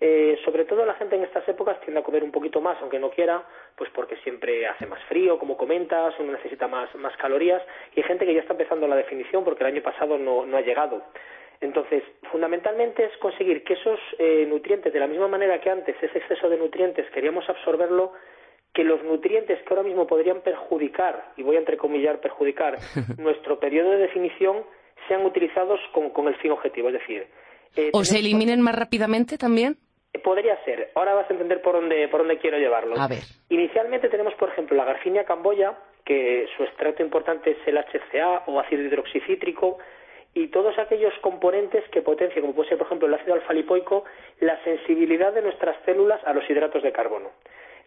Eh, 0.03 0.39
sobre 0.47 0.65
todo 0.65 0.87
la 0.87 0.95
gente 0.95 1.17
en 1.17 1.25
estas 1.25 1.47
épocas 1.47 1.79
tiende 1.83 2.01
a 2.01 2.03
comer 2.03 2.25
un 2.25 2.31
poquito 2.31 2.63
más, 2.63 2.79
aunque 2.81 2.99
no 2.99 3.11
quiera, 3.11 3.45
pues 3.77 3.91
porque 3.95 4.17
siempre 4.19 4.67
hace 4.67 4.87
más 4.87 5.03
frío, 5.05 5.39
como 5.39 5.59
comentas, 5.59 6.15
uno 6.19 6.33
necesita 6.33 6.67
más, 6.69 6.95
más 6.95 7.15
calorías, 7.19 7.63
y 7.95 8.01
hay 8.01 8.07
gente 8.07 8.25
que 8.25 8.33
ya 8.33 8.41
está 8.41 8.55
empezando 8.55 8.89
la 8.89 8.97
definición 8.97 9.45
porque 9.45 9.63
el 9.63 9.75
año 9.75 9.83
pasado 9.83 10.17
no, 10.17 10.47
no 10.47 10.57
ha 10.57 10.63
llegado. 10.63 11.03
Entonces, 11.61 12.03
fundamentalmente 12.33 13.05
es 13.05 13.15
conseguir 13.19 13.63
que 13.63 13.75
esos 13.75 14.01
eh, 14.19 14.47
nutrientes, 14.49 14.91
de 14.91 15.01
la 15.01 15.07
misma 15.07 15.29
manera 15.29 15.61
que 15.61 15.69
antes 15.69 15.95
ese 16.01 16.17
exceso 16.17 16.49
de 16.49 16.57
nutrientes 16.57 17.05
queríamos 17.11 17.47
absorberlo, 17.51 18.15
que 18.73 18.85
los 18.85 19.03
nutrientes 19.05 19.59
que 19.63 19.69
ahora 19.69 19.83
mismo 19.83 20.07
podrían 20.07 20.41
perjudicar, 20.41 21.33
y 21.37 21.43
voy 21.43 21.57
a 21.57 21.59
entrecomillar 21.59 22.21
perjudicar, 22.21 22.79
nuestro 23.19 23.61
periodo 23.61 23.91
de 23.91 23.99
definición, 23.99 24.65
sean 25.09 25.27
utilizados 25.27 25.79
con, 25.93 26.09
con 26.09 26.29
el 26.29 26.37
fin 26.37 26.53
objetivo. 26.53 26.89
Es 26.89 26.95
decir, 26.95 27.27
eh, 27.77 27.91
¿O 27.93 28.05
se 28.05 28.19
eliminen 28.19 28.61
más 28.61 28.75
rápidamente 28.75 29.39
también? 29.39 29.79
Podría 30.25 30.63
ser. 30.65 30.91
Ahora 30.95 31.15
vas 31.15 31.31
a 31.31 31.33
entender 31.33 31.63
por 31.63 31.75
dónde, 31.75 32.09
por 32.09 32.21
dónde 32.21 32.39
quiero 32.39 32.59
llevarlo. 32.59 32.97
A 32.99 33.09
ver. 33.09 33.21
Inicialmente 33.49 34.09
tenemos, 34.09 34.35
por 34.35 34.49
ejemplo, 34.49 34.77
la 34.77 34.85
Garcinia 34.85 35.25
camboya, 35.25 35.75
que 36.05 36.47
su 36.57 36.65
extracto 36.65 37.03
importante 37.03 37.53
es 37.53 37.59
el 37.67 37.79
HCA 37.79 38.45
o 38.47 38.59
ácido 38.59 38.83
hidroxicítrico, 38.83 39.79
y 40.35 40.49
todos 40.49 40.79
aquellos 40.79 41.13
componentes 41.21 41.85
que 41.91 42.03
potencian, 42.03 42.43
como 42.43 42.55
puede 42.55 42.69
ser, 42.69 42.79
por 42.79 42.87
ejemplo, 42.87 43.09
el 43.09 43.15
ácido 43.15 43.35
alfa-lipoico, 43.35 44.05
la 44.41 44.63
sensibilidad 44.63 45.33
de 45.33 45.43
nuestras 45.43 45.77
células 45.85 46.21
a 46.25 46.33
los 46.33 46.49
hidratos 46.49 46.83
de 46.83 46.93
carbono. 46.93 47.31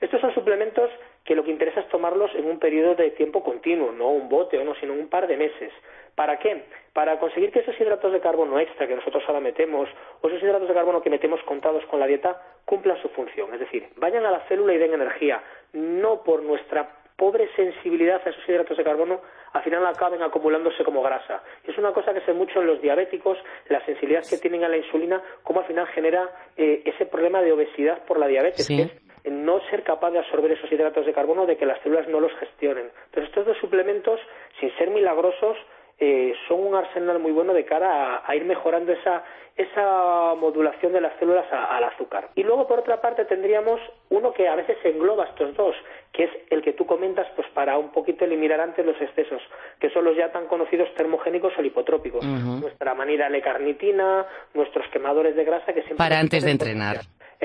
Estos 0.02 0.20
son 0.20 0.34
suplementos 0.34 0.90
que 1.24 1.36
lo 1.36 1.46
que 1.46 1.52
interesa 1.52 1.80
es 1.80 1.88
tomarlos 1.88 2.36
en 2.36 2.46
un 2.46 2.60
periodo 2.60 2.96
de 2.96 3.12
tiempo 3.12 3.42
continuo, 3.42 3.94
no 3.94 4.10
un 4.10 4.28
bote 4.28 4.58
o 4.58 4.66
no, 4.66 4.76
sino 4.76 4.92
un 4.92 5.08
par 5.08 5.28
de 5.28 5.38
meses. 5.38 5.72
¿Para 6.15 6.38
qué? 6.38 6.65
Para 6.93 7.19
conseguir 7.19 7.52
que 7.52 7.60
esos 7.60 7.80
hidratos 7.80 8.12
de 8.12 8.19
carbono 8.19 8.60
extra 8.60 8.88
que 8.88 8.95
nosotros 8.95 9.23
ahora 9.28 9.39
metemos 9.39 9.89
o 10.21 10.28
esos 10.28 10.43
hidratos 10.43 10.67
de 10.67 10.73
carbono 10.73 11.02
que 11.02 11.10
metemos 11.10 11.41
contados 11.43 11.84
con 11.86 11.99
la 11.99 12.08
dieta 12.08 12.41
cumplan 12.65 13.02
su 13.02 13.10
función. 13.10 13.54
Es 13.54 13.60
decir, 13.60 13.88
vayan 13.97 14.26
a 14.26 14.32
la 14.32 14.41
célula 14.47 14.73
y 14.73 14.78
den 14.78 14.93
energía, 14.93 15.41
no 15.73 16.23
por 16.23 16.43
nuestra 16.43 17.04
pobre 17.15 17.47
sensibilidad 17.56 18.21
a 18.26 18.30
esos 18.30 18.47
hidratos 18.47 18.78
de 18.78 18.84
carbono 18.84 19.21
al 19.54 19.63
final 19.63 19.86
acaben 19.86 20.21
acumulándose 20.21 20.84
como 20.84 21.02
grasa. 21.04 21.43
Es 21.63 21.78
una 21.78 21.93
cosa 21.93 22.13
que 22.13 22.21
se 22.21 22.34
mucho 22.34 22.60
en 22.60 22.67
los 22.67 22.82
diabéticos, 22.82 23.38
la 23.69 23.86
sensibilidad 23.86 24.23
que 24.28 24.38
tienen 24.38 24.63
a 24.63 24.67
la 24.67 24.78
insulina, 24.78 25.21
cómo 25.43 25.60
al 25.60 25.67
final 25.67 25.88
genera 25.88 26.30
eh, 26.58 26.82
ese 26.86 27.06
problema 27.06 27.41
de 27.41 27.54
obesidad 27.54 28.04
por 28.06 28.17
la 28.17 28.28
diabetes, 28.28 28.67
que 28.67 28.82
es 28.82 28.91
no 29.32 29.62
ser 29.69 29.84
capaz 29.84 30.12
de 30.12 30.19
absorber 30.19 30.52
esos 30.52 30.71
hidratos 30.71 31.06
de 31.06 31.13
carbono, 31.13 31.45
de 31.45 31.56
que 31.56 31.65
las 31.65 31.82
células 31.82 32.08
no 32.08 32.19
los 32.19 32.34
gestionen. 32.39 32.89
Pero 33.12 33.26
estos 33.26 33.45
dos 33.45 33.58
suplementos, 33.60 34.19
sin 34.60 34.76
ser 34.78 34.89
milagrosos, 34.89 35.58
eh, 36.00 36.34
son 36.48 36.66
un 36.66 36.76
arsenal 36.76 37.20
muy 37.20 37.32
bueno 37.32 37.54
de 37.54 37.66
cara 37.66 38.24
a, 38.26 38.36
ir 38.36 38.46
mejorando 38.46 38.92
esa, 38.92 39.24
esa 39.56 40.34
modulación 40.36 40.92
de 40.92 41.02
las 41.02 41.18
células 41.20 41.46
al 41.52 41.84
azúcar. 41.84 42.30
Y 42.36 42.44
luego, 42.44 42.68
por 42.68 42.80
otra 42.80 43.00
parte, 43.00 43.26
tendríamos 43.26 43.80
uno 44.10 44.34
que 44.34 44.48
a 44.48 44.56
veces 44.56 44.78
engloba 44.84 45.26
estos 45.26 45.56
dos, 45.56 45.76
que 46.12 46.26
es 46.26 46.32
el 46.50 46.62
que 46.62 46.74
tú 46.74 46.86
comentas, 46.86 47.28
pues 47.36 47.48
para 47.54 47.78
un 47.78 47.92
poquito 47.92 48.26
eliminar 48.26 48.60
antes 48.60 48.86
los 48.86 49.00
excesos, 49.00 49.42
que 49.80 49.90
son 49.92 50.06
los 50.06 50.18
ya 50.18 50.32
tan 50.32 50.48
conocidos 50.48 50.94
termogénicos 50.96 51.54
o 51.58 51.62
lipotrópicos. 51.62 52.26
Nuestra 52.26 52.94
manera 52.94 53.28
L-carnitina, 53.28 54.26
nuestros 54.54 54.88
quemadores 54.90 55.36
de 55.36 55.44
grasa 55.44 55.68
que 55.68 55.82
siempre... 55.82 55.98
Para 55.98 56.20
antes 56.20 56.44
de 56.44 56.52
entrenar. 56.52 56.98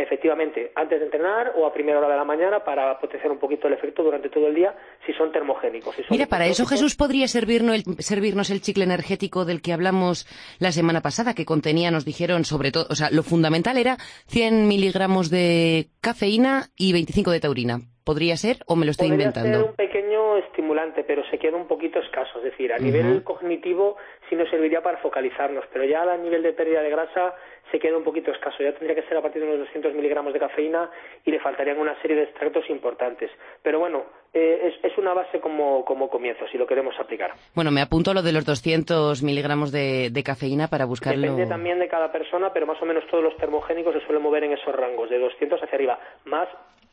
Efectivamente, 0.02 0.70
antes 0.76 1.00
de 1.00 1.06
entrenar 1.06 1.52
o 1.56 1.66
a 1.66 1.72
primera 1.72 1.98
hora 1.98 2.08
de 2.08 2.16
la 2.16 2.24
mañana 2.24 2.62
para 2.62 2.98
potenciar 3.00 3.32
un 3.32 3.38
poquito 3.38 3.66
el 3.66 3.74
efecto 3.74 4.04
durante 4.04 4.28
todo 4.28 4.46
el 4.46 4.54
día 4.54 4.72
si 5.04 5.12
son 5.12 5.32
termogénicos. 5.32 5.96
Mira, 6.08 6.26
para 6.26 6.46
eso 6.46 6.66
Jesús 6.66 6.94
podría 6.94 7.26
servirnos 7.26 7.74
el, 7.74 7.82
servirnos 7.98 8.50
el 8.50 8.60
chicle 8.60 8.84
energético 8.84 9.44
del 9.44 9.60
que 9.60 9.72
hablamos 9.72 10.26
la 10.60 10.70
semana 10.70 11.00
pasada, 11.00 11.34
que 11.34 11.44
contenía, 11.44 11.90
nos 11.90 12.04
dijeron 12.04 12.44
sobre 12.44 12.70
todo, 12.70 12.86
o 12.88 12.94
sea, 12.94 13.10
lo 13.10 13.24
fundamental 13.24 13.76
era 13.76 13.96
100 14.28 14.68
miligramos 14.68 15.30
de 15.30 15.88
cafeína 16.00 16.66
y 16.76 16.92
25 16.92 17.32
de 17.32 17.40
taurina. 17.40 17.78
¿Podría 18.04 18.36
ser 18.36 18.58
o 18.66 18.76
me 18.76 18.86
lo 18.86 18.92
estoy 18.92 19.08
inventando? 19.08 19.58
Ser 19.58 19.68
un 19.68 19.76
pequeño 19.76 20.38
estimulante, 20.38 21.04
pero 21.04 21.22
se 21.30 21.38
queda 21.38 21.56
un 21.56 21.66
poquito 21.66 21.98
escaso. 21.98 22.38
Es 22.38 22.44
decir, 22.44 22.72
a 22.72 22.78
nivel 22.78 23.22
cognitivo 23.22 23.96
sí 24.28 24.36
nos 24.36 24.48
serviría 24.50 24.82
para 24.82 24.98
focalizarnos, 24.98 25.64
pero 25.72 25.84
ya 25.84 26.02
a 26.02 26.16
nivel 26.16 26.42
de 26.42 26.52
pérdida 26.52 26.82
de 26.82 26.90
grasa 26.90 27.34
se 27.70 27.78
queda 27.78 27.96
un 27.96 28.04
poquito 28.04 28.30
escaso. 28.30 28.62
Ya 28.62 28.72
tendría 28.72 28.94
que 28.94 29.06
ser 29.08 29.16
a 29.16 29.22
partir 29.22 29.42
de 29.42 29.48
unos 29.48 29.60
200 29.60 29.94
miligramos 29.94 30.32
de 30.32 30.38
cafeína 30.38 30.90
y 31.24 31.30
le 31.30 31.40
faltarían 31.40 31.78
una 31.78 32.00
serie 32.00 32.16
de 32.16 32.24
extractos 32.24 32.68
importantes. 32.70 33.30
Pero 33.62 33.78
bueno, 33.78 34.04
eh, 34.32 34.74
es, 34.82 34.98
una 34.98 35.14
base 35.14 35.40
como, 35.40 35.84
comienzo, 35.84 36.46
si 36.50 36.58
lo 36.58 36.66
queremos 36.66 36.94
aplicar. 36.98 37.32
Bueno, 37.54 37.70
me 37.70 37.80
apunto 37.80 38.14
lo 38.14 38.22
de 38.22 38.32
los 38.32 38.44
200 38.44 39.22
miligramos 39.22 39.72
de, 39.72 40.10
de 40.10 40.22
cafeína 40.22 40.68
para 40.68 40.84
buscarlo. 40.84 41.22
Depende 41.22 41.46
también 41.46 41.78
de 41.78 41.88
cada 41.88 42.10
persona, 42.10 42.52
pero 42.52 42.66
más 42.66 42.80
o 42.82 42.86
menos 42.86 43.06
todos 43.10 43.22
los 43.22 43.36
termogénicos 43.36 43.94
se 43.94 44.00
suelen 44.00 44.22
mover 44.22 44.44
en 44.44 44.52
esos 44.52 44.74
rangos, 44.74 45.10
de 45.10 45.18
200 45.18 45.62
hacia 45.62 45.76
arriba. 45.76 45.98
Más 46.24 46.48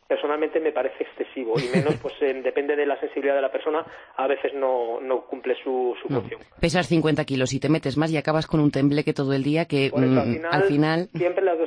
personalmente 0.08 0.60
me 0.60 0.72
parece 0.72 1.04
excesivo 1.04 1.56
y 1.60 1.76
menos 1.76 1.96
pues 2.02 2.14
depende 2.20 2.76
de 2.76 2.86
la 2.86 3.00
sensibilidad 3.00 3.36
de 3.36 3.42
la 3.42 3.52
persona 3.52 3.86
a 4.16 4.28
veces 4.28 4.54
no, 4.54 5.00
no 5.02 5.26
cumple 5.26 5.56
su, 5.64 5.96
función. 6.02 6.42
Pesas 6.60 6.88
50 6.88 7.26
kilos 7.26 7.54
y 7.54 7.60
te 7.60 7.70
metes 7.70 7.98
más 7.98 8.12
y 8.12 8.18
acabas 8.18 8.46
con 8.46 8.60
un 8.60 8.72
tembleque 8.72 9.14
todo 9.14 9.34
el 9.34 9.44
día 9.44 9.66
que 9.66 9.92
mm, 9.94 10.46
al, 10.52 10.64
final, 10.64 11.10
siempre 11.14 11.44
las 11.44 11.58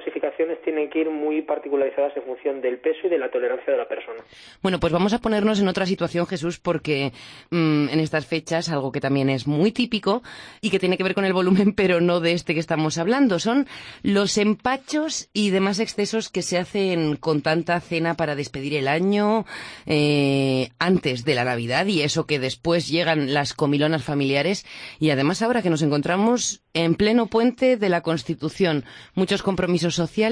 tienen 0.64 0.90
que 0.90 1.00
ir 1.00 1.10
muy 1.10 1.42
particularizadas 1.42 2.16
en 2.16 2.22
función 2.24 2.60
del 2.60 2.78
peso 2.78 3.06
y 3.06 3.08
de 3.08 3.18
la 3.18 3.30
tolerancia 3.30 3.72
de 3.72 3.78
la 3.78 3.88
persona. 3.88 4.22
Bueno 4.62 4.78
pues 4.80 4.92
vamos 4.92 5.12
a 5.12 5.20
ponernos 5.20 5.60
en 5.60 5.68
otra 5.68 5.86
situación 5.86 6.26
Jesús 6.26 6.58
porque 6.58 7.12
mm, 7.50 7.88
en 7.88 8.00
estas 8.00 8.26
fechas 8.26 8.68
algo 8.68 8.92
que 8.92 9.00
también 9.00 9.30
es 9.30 9.46
muy 9.46 9.72
típico 9.72 10.22
y 10.60 10.70
que 10.70 10.78
tiene 10.78 10.96
que 10.96 11.04
ver 11.04 11.14
con 11.14 11.24
el 11.24 11.32
volumen 11.32 11.72
pero 11.76 12.00
no 12.00 12.20
de 12.20 12.32
este 12.32 12.54
que 12.54 12.60
estamos 12.60 12.98
hablando 12.98 13.38
son 13.38 13.66
los 14.02 14.38
empachos 14.38 15.28
y 15.32 15.50
demás 15.50 15.80
excesos 15.80 16.28
que 16.28 16.42
se 16.42 16.58
hacen 16.58 17.16
con 17.16 17.42
tanta 17.42 17.80
cena 17.80 18.14
para 18.14 18.34
despedir 18.34 18.74
el 18.74 18.88
año 18.88 19.44
eh, 19.86 20.70
antes 20.78 21.24
de 21.24 21.34
la 21.34 21.44
Navidad 21.44 21.86
y 21.86 22.02
eso 22.02 22.26
que 22.26 22.38
después 22.38 22.88
llegan 22.88 23.34
las 23.34 23.54
comilonas 23.54 24.04
familiares. 24.04 24.66
Y 24.98 25.10
además 25.10 25.42
ahora 25.42 25.62
que 25.62 25.70
nos 25.70 25.82
encontramos 25.82 26.62
en 26.74 26.94
pleno 26.94 27.26
puente 27.26 27.76
de 27.76 27.88
la 27.88 28.02
Constitución, 28.02 28.84
muchos 29.14 29.42
compromisos 29.42 29.94
sociales 29.94 30.27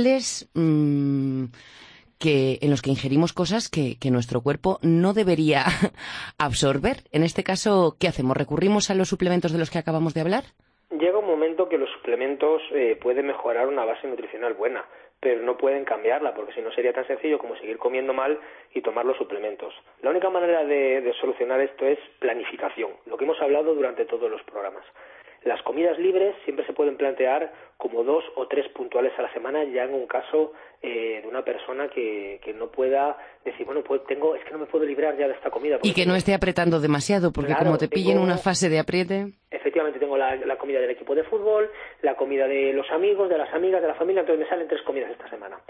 mm, 0.54 1.44
que, 2.18 2.59
en 2.61 2.70
los 2.70 2.82
que 2.82 2.90
ingerimos 2.90 3.32
cosas 3.32 3.68
que, 3.68 3.96
nuestro 4.11 4.40
cuerpo 4.40 4.78
no 4.82 5.12
debería 5.12 5.64
absorber. 6.38 6.98
En 7.12 7.22
este 7.22 7.44
caso, 7.44 7.96
¿qué 7.98 8.09
hacemos? 8.09 8.37
¿Recurrimos 8.37 8.90
a 8.90 8.94
los 8.94 9.09
suplementos 9.09 9.52
de 9.52 9.59
los 9.59 9.70
que 9.70 9.78
acabamos 9.78 10.14
de 10.14 10.20
hablar? 10.20 10.44
Llega 10.90 11.18
un 11.18 11.26
momento 11.26 11.68
que 11.68 11.78
los 11.78 11.90
suplementos 11.90 12.62
eh, 12.72 12.98
pueden 13.02 13.26
mejorar 13.26 13.68
una 13.68 13.85
base 13.85 14.06
nutricional 14.06 14.54
buena 14.54 14.85
pero 15.20 15.42
no 15.42 15.56
pueden 15.56 15.85
cambiarla, 15.85 16.35
porque 16.35 16.52
si 16.52 16.61
no 16.61 16.70
sería 16.72 16.92
tan 16.92 17.06
sencillo 17.06 17.38
como 17.38 17.56
seguir 17.56 17.78
comiendo 17.78 18.12
mal 18.12 18.38
y 18.74 18.82
tomar 18.82 19.04
los 19.04 19.16
suplementos. 19.16 19.74
La 20.02 20.11
única 20.11 20.30
manera 20.30 20.64
de, 20.64 21.12
solucionar 21.20 21.61
esto 21.61 21.87
es 21.87 21.98
planificación, 22.18 22.92
lo 23.06 23.16
que 23.16 23.24
hemos 23.24 23.40
hablado 23.40 23.74
durante 23.74 24.04
todos 24.04 24.30
los 24.30 24.42
programas. 24.42 24.85
Las 25.46 25.62
comidas 25.62 25.96
libres 25.96 26.35
siempre 26.44 26.66
se 26.66 26.72
pueden 26.72 26.96
plantear 26.96 27.52
como 27.76 28.02
dos 28.02 28.24
o 28.35 28.48
tres 28.48 28.66
puntuales 28.70 29.12
a 29.16 29.22
la 29.22 29.32
semana, 29.32 29.62
ya 29.62 29.85
en 29.85 29.94
un 29.94 30.09
caso 30.09 30.52
eh, 30.82 31.20
de 31.22 31.28
una 31.28 31.44
persona 31.44 31.87
que, 31.87 32.40
que, 32.42 32.52
no 32.52 32.66
pueda 32.66 33.16
decir, 33.44 33.64
bueno, 33.64 33.85
pues 33.85 34.02
tengo, 34.09 34.35
es 34.35 34.44
que 34.44 34.50
no 34.50 34.59
me 34.59 34.66
puedo 34.66 34.85
librar 34.85 35.16
ya 35.16 35.28
de 35.28 35.35
esta 35.35 35.50
comida. 35.50 35.78
Y 35.85 35.94
que 35.94 36.04
no 36.04 36.16
esté 36.16 36.35
apretando 36.35 36.80
demasiado, 36.80 37.32
porque 37.32 37.54
como 37.54 37.78
te 37.78 37.87
pille 37.87 38.11
en 38.11 38.18
una 38.18 38.38
fase 38.38 38.68
de 38.68 38.80
apriete. 38.80 39.35
Efectivamente, 39.48 40.00
tengo 40.00 40.16
la, 40.16 40.35
la, 40.35 40.59
comida 40.59 40.80
del 40.80 40.90
equipo 40.90 41.14
de 41.14 41.22
fútbol, 41.22 41.70
la 42.02 42.16
comida 42.16 42.48
de 42.48 42.72
los 42.72 42.90
amigos, 42.90 43.28
de 43.28 43.38
las 43.38 43.54
amigas, 43.54 43.80
de 43.80 43.87
la 43.87 43.94
familia, 43.94 44.22
entonces 44.22 44.44
me 44.44 44.50
salen 44.50 44.66
tres 44.66 44.82
comidas 44.82 45.12
esta 45.12 45.30
semana 45.30 45.61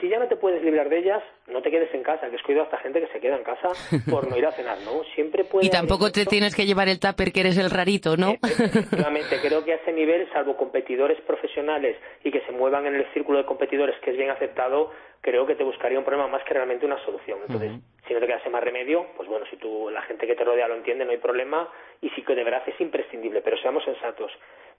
si 0.00 0.08
ya 0.08 0.18
no 0.18 0.26
te 0.28 0.36
puedes 0.36 0.62
librar 0.62 0.88
de 0.88 0.98
ellas, 0.98 1.22
no 1.48 1.62
te 1.62 1.70
quedes 1.70 1.92
en 1.94 2.02
casa, 2.02 2.28
que 2.28 2.36
es 2.36 2.42
cuidado 2.42 2.64
a 2.64 2.70
esta 2.70 2.78
gente 2.78 3.00
que 3.00 3.12
se 3.12 3.20
queda 3.20 3.36
en 3.36 3.44
casa 3.44 3.70
por 4.10 4.28
no 4.28 4.36
ir 4.36 4.46
a 4.46 4.52
cenar, 4.52 4.78
¿no? 4.84 5.04
Siempre 5.14 5.44
puede 5.44 5.66
Y 5.66 5.70
tampoco 5.70 6.10
te 6.10 6.26
tienes 6.26 6.54
que 6.54 6.66
llevar 6.66 6.88
el 6.88 6.98
tupper 6.98 7.32
que 7.32 7.40
eres 7.40 7.58
el 7.58 7.70
rarito, 7.70 8.16
¿no? 8.16 8.34
Efectivamente, 8.42 9.36
creo 9.40 9.64
que 9.64 9.72
a 9.72 9.76
ese 9.76 9.92
nivel, 9.92 10.28
salvo 10.32 10.56
competidores 10.56 11.20
profesionales 11.22 11.96
y 12.24 12.30
que 12.30 12.40
se 12.42 12.52
muevan 12.52 12.86
en 12.86 12.96
el 12.96 13.06
círculo 13.12 13.38
de 13.38 13.44
competidores 13.44 13.96
que 14.00 14.10
es 14.10 14.16
bien 14.16 14.30
aceptado, 14.30 14.90
creo 15.20 15.46
que 15.46 15.54
te 15.54 15.64
buscaría 15.64 15.98
un 15.98 16.04
problema 16.04 16.28
más 16.28 16.42
que 16.44 16.54
realmente 16.54 16.86
una 16.86 17.02
solución. 17.04 17.38
Entonces, 17.46 17.72
si 18.06 18.14
no 18.14 18.20
te 18.20 18.26
quedase 18.26 18.50
más 18.50 18.62
remedio, 18.62 19.06
pues 19.16 19.28
bueno, 19.28 19.46
si 19.50 19.56
tú, 19.56 19.88
la 19.90 20.02
gente 20.02 20.26
que 20.26 20.34
te 20.34 20.44
rodea 20.44 20.68
lo 20.68 20.74
entiende, 20.74 21.04
no 21.04 21.12
hay 21.12 21.18
problema, 21.18 21.68
y 22.00 22.10
sí 22.10 22.22
que 22.22 22.34
de 22.34 22.44
verdad 22.44 22.62
es 22.66 22.80
imprescindible, 22.80 23.40
pero 23.42 23.56
seamos 23.58 23.84
sensatos 23.84 24.32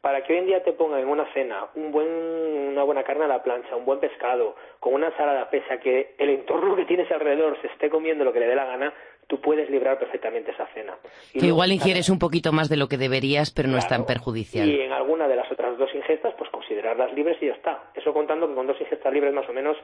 para 0.03 0.21
que 0.21 0.33
hoy 0.33 0.39
en 0.39 0.47
día 0.47 0.61
te 0.61 0.73
pongan 0.73 0.99
en 0.99 1.07
una 1.07 1.25
cena 1.33 1.67
un 1.75 1.89
buen, 1.93 2.09
una 2.09 2.83
buena 2.83 3.03
carne 3.03 3.23
a 3.23 3.27
la 3.29 3.41
plancha, 3.41 3.73
un 3.73 3.85
buen 3.85 4.01
pescado, 4.01 4.53
con 4.81 4.93
una 4.93 5.07
ensalada, 5.07 5.49
pese 5.49 5.73
a 5.73 5.79
que 5.79 6.15
el 6.17 6.29
entorno 6.29 6.75
que 6.75 6.83
tienes 6.83 7.09
alrededor 7.09 7.57
se 7.61 7.67
esté 7.67 7.89
comiendo 7.89 8.25
lo 8.25 8.33
que 8.33 8.41
le 8.41 8.47
dé 8.47 8.53
la 8.53 8.65
gana, 8.65 8.93
tú 9.27 9.39
puedes 9.39 9.69
librar 9.69 9.97
perfectamente 9.97 10.51
esa 10.51 10.67
cena. 10.73 10.97
que 11.31 11.45
igual 11.45 11.71
ingieres 11.71 12.09
un 12.09 12.19
poquito 12.19 12.51
más 12.51 12.67
de 12.67 12.75
lo 12.75 12.89
que 12.89 12.97
deberías, 12.97 13.53
pero 13.53 13.69
no 13.69 13.77
es 13.77 13.87
tan 13.87 14.05
perjudicial. 14.05 14.67
Y 14.67 14.81
en 14.81 14.91
alguna 14.91 15.25
de 15.29 15.37
las 15.37 15.49
otras 15.49 15.77
dos 15.77 15.89
ingestas, 15.95 16.33
pues 16.37 16.49
considerarlas 16.49 17.13
libres 17.13 17.37
y 17.39 17.45
ya 17.45 17.53
está. 17.53 17.85
Eso 17.95 18.13
contando 18.13 18.49
que 18.49 18.55
con 18.55 18.67
dos 18.67 18.81
ingestas 18.81 19.13
libres 19.13 19.33
más 19.33 19.47
o 19.47 19.53
menos 19.53 19.77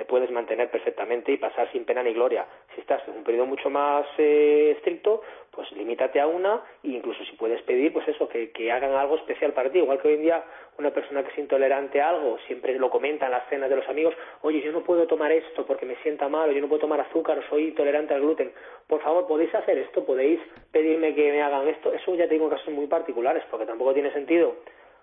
te 0.00 0.06
puedes 0.06 0.30
mantener 0.30 0.70
perfectamente 0.70 1.30
y 1.30 1.36
pasar 1.36 1.70
sin 1.72 1.84
pena 1.84 2.02
ni 2.02 2.14
gloria. 2.14 2.46
Si 2.74 2.80
estás 2.80 3.06
en 3.06 3.18
un 3.18 3.22
periodo 3.22 3.44
mucho 3.44 3.68
más 3.68 4.06
eh, 4.16 4.72
estricto, 4.74 5.20
pues 5.50 5.70
limítate 5.72 6.18
a 6.18 6.26
una 6.26 6.62
e 6.82 6.88
incluso 6.88 7.22
si 7.26 7.32
puedes 7.32 7.60
pedir, 7.64 7.92
pues 7.92 8.08
eso, 8.08 8.26
que, 8.26 8.50
que, 8.50 8.72
hagan 8.72 8.94
algo 8.94 9.16
especial 9.16 9.52
para 9.52 9.70
ti. 9.70 9.76
Igual 9.76 10.00
que 10.00 10.08
hoy 10.08 10.14
en 10.14 10.22
día 10.22 10.42
una 10.78 10.90
persona 10.90 11.22
que 11.22 11.32
es 11.32 11.38
intolerante 11.38 12.00
a 12.00 12.08
algo 12.08 12.38
siempre 12.46 12.78
lo 12.78 12.88
comenta 12.88 13.26
en 13.26 13.32
las 13.32 13.46
cenas 13.50 13.68
de 13.68 13.76
los 13.76 13.86
amigos, 13.90 14.14
oye, 14.40 14.62
yo 14.62 14.72
no 14.72 14.80
puedo 14.80 15.06
tomar 15.06 15.32
esto 15.32 15.66
porque 15.66 15.84
me 15.84 15.96
sienta 15.96 16.30
mal, 16.30 16.48
o 16.48 16.52
yo 16.54 16.62
no 16.62 16.68
puedo 16.68 16.80
tomar 16.80 17.00
azúcar, 17.02 17.38
o 17.38 17.42
soy 17.50 17.64
intolerante 17.64 18.14
al 18.14 18.22
gluten. 18.22 18.52
Por 18.86 19.02
favor, 19.02 19.26
¿podéis 19.26 19.54
hacer 19.54 19.76
esto? 19.76 20.06
¿Podéis 20.06 20.40
pedirme 20.72 21.14
que 21.14 21.30
me 21.30 21.42
hagan 21.42 21.68
esto? 21.68 21.92
Eso 21.92 22.14
ya 22.14 22.26
tengo 22.26 22.48
casos 22.48 22.72
muy 22.72 22.86
particulares, 22.86 23.42
porque 23.50 23.66
tampoco 23.66 23.92
tiene 23.92 24.10
sentido 24.14 24.54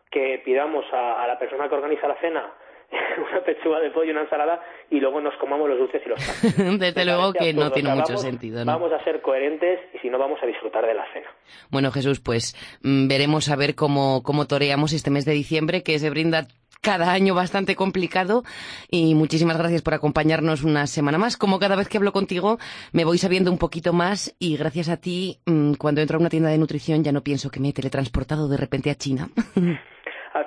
que 0.09 0.41
pidamos 0.43 0.91
a 0.91 1.27
la 1.27 1.37
persona 1.37 1.69
que 1.69 1.75
organiza 1.75 2.07
la 2.07 2.15
cena 2.15 2.51
una 3.31 3.41
pechuga 3.43 3.79
de 3.79 3.91
pollo, 3.91 4.11
una 4.11 4.21
ensalada 4.21 4.61
y 4.89 4.99
luego 4.99 5.19
nos 5.21 5.35
comamos 5.35 5.69
los 5.69 5.77
dulces 5.79 6.01
y 6.05 6.09
los 6.09 6.19
panes. 6.23 6.79
Desde 6.79 7.05
luego 7.05 7.33
que 7.33 7.53
no 7.53 7.71
tiene 7.71 7.93
mucho 7.93 8.17
sentido. 8.17 8.63
¿no? 8.63 8.71
Vamos 8.71 8.91
a 8.93 9.03
ser 9.03 9.21
coherentes 9.21 9.79
y 9.93 9.99
si 9.99 10.09
no 10.09 10.17
vamos 10.17 10.39
a 10.41 10.45
disfrutar 10.45 10.85
de 10.85 10.93
la 10.93 11.05
cena. 11.13 11.27
Bueno, 11.69 11.91
Jesús, 11.91 12.19
pues 12.19 12.55
mm, 12.83 13.07
veremos 13.07 13.49
a 13.49 13.55
ver 13.55 13.75
cómo, 13.75 14.23
cómo 14.23 14.47
toreamos 14.47 14.93
este 14.93 15.09
mes 15.09 15.25
de 15.25 15.33
diciembre 15.33 15.83
que 15.83 15.99
se 15.99 16.09
brinda 16.09 16.47
cada 16.81 17.11
año 17.11 17.33
bastante 17.33 17.75
complicado 17.75 18.43
y 18.89 19.15
muchísimas 19.15 19.57
gracias 19.57 19.81
por 19.81 19.93
acompañarnos 19.93 20.63
una 20.63 20.87
semana 20.87 21.17
más. 21.17 21.35
Como 21.35 21.59
cada 21.59 21.75
vez 21.75 21.89
que 21.89 21.97
hablo 21.97 22.13
contigo 22.13 22.59
me 22.93 23.03
voy 23.03 23.17
sabiendo 23.17 23.51
un 23.51 23.57
poquito 23.57 23.93
más 23.93 24.35
y 24.39 24.57
gracias 24.57 24.89
a 24.89 24.97
ti 24.97 25.39
mm, 25.45 25.73
cuando 25.73 26.01
entro 26.01 26.17
a 26.17 26.21
una 26.21 26.29
tienda 26.29 26.49
de 26.49 26.57
nutrición 26.57 27.03
ya 27.03 27.11
no 27.11 27.23
pienso 27.23 27.49
que 27.49 27.59
me 27.59 27.69
he 27.69 27.73
teletransportado 27.73 28.47
de 28.47 28.57
repente 28.57 28.89
a 28.89 28.95
China. 28.95 29.29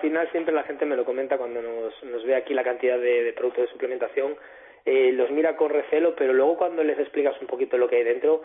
al 0.00 0.08
final 0.08 0.30
siempre 0.30 0.54
la 0.54 0.62
gente 0.62 0.86
me 0.86 0.96
lo 0.96 1.04
comenta 1.04 1.36
cuando 1.36 1.60
nos, 1.60 2.24
ve 2.24 2.34
aquí 2.34 2.54
la 2.54 2.64
cantidad 2.64 2.98
de, 2.98 3.34
productos 3.36 3.66
de 3.66 3.72
suplementación 3.72 4.34
eh, 4.86 5.12
los 5.12 5.30
mira 5.30 5.58
con 5.58 5.68
recelo, 5.68 6.16
pero 6.16 6.32
luego 6.32 6.56
cuando 6.56 6.82
les 6.82 6.98
explicas 6.98 7.38
un 7.38 7.46
poquito 7.46 7.76
lo 7.76 7.86
que 7.86 7.96
hay 7.96 8.04
dentro, 8.04 8.40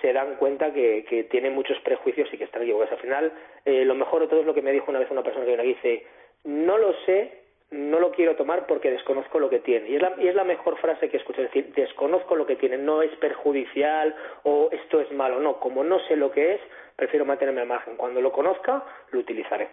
se 0.00 0.12
dan 0.12 0.36
cuenta 0.36 0.72
que, 0.72 1.04
que 1.08 1.24
tienen 1.24 1.52
muchos 1.52 1.80
prejuicios 1.80 2.32
y 2.32 2.38
que 2.38 2.44
están 2.44 2.62
equivocados. 2.62 2.92
Al 2.92 3.00
final, 3.00 3.32
eh, 3.64 3.84
lo 3.84 3.96
mejor 3.96 4.20
de 4.22 4.28
todo 4.28 4.38
es 4.38 4.46
lo 4.46 4.54
que 4.54 4.62
me 4.62 4.70
dijo 4.70 4.88
una 4.88 5.00
vez 5.00 5.10
una 5.10 5.24
persona 5.24 5.44
que 5.44 5.56
me 5.56 5.64
dice, 5.64 6.06
no 6.44 6.78
lo 6.78 6.94
sé, 7.04 7.32
no 7.72 7.98
lo 7.98 8.12
quiero 8.12 8.36
tomar 8.36 8.68
porque 8.68 8.92
desconozco 8.92 9.40
lo 9.40 9.50
que 9.50 9.58
tiene. 9.58 9.88
Y 9.88 9.96
es 9.96 10.02
la, 10.02 10.14
y 10.16 10.28
es 10.28 10.36
la 10.36 10.44
mejor 10.44 10.78
frase 10.78 11.08
que 11.08 11.16
escucho, 11.16 11.42
es 11.42 11.48
decir, 11.48 11.72
desconozco 11.74 12.36
lo 12.36 12.46
que 12.46 12.54
tiene, 12.54 12.78
no 12.78 13.02
es 13.02 13.10
perjudicial 13.16 14.14
o 14.44 14.68
esto 14.70 15.00
es 15.00 15.10
malo, 15.10 15.40
no, 15.40 15.58
como 15.58 15.82
no 15.82 15.98
sé 16.06 16.14
lo 16.14 16.30
que 16.30 16.54
es, 16.54 16.60
prefiero 16.94 17.26
mantenerme 17.26 17.62
al 17.62 17.66
margen. 17.66 17.96
Cuando 17.96 18.20
lo 18.20 18.30
conozca, 18.30 18.84
lo 19.10 19.18
utilizaré. 19.18 19.70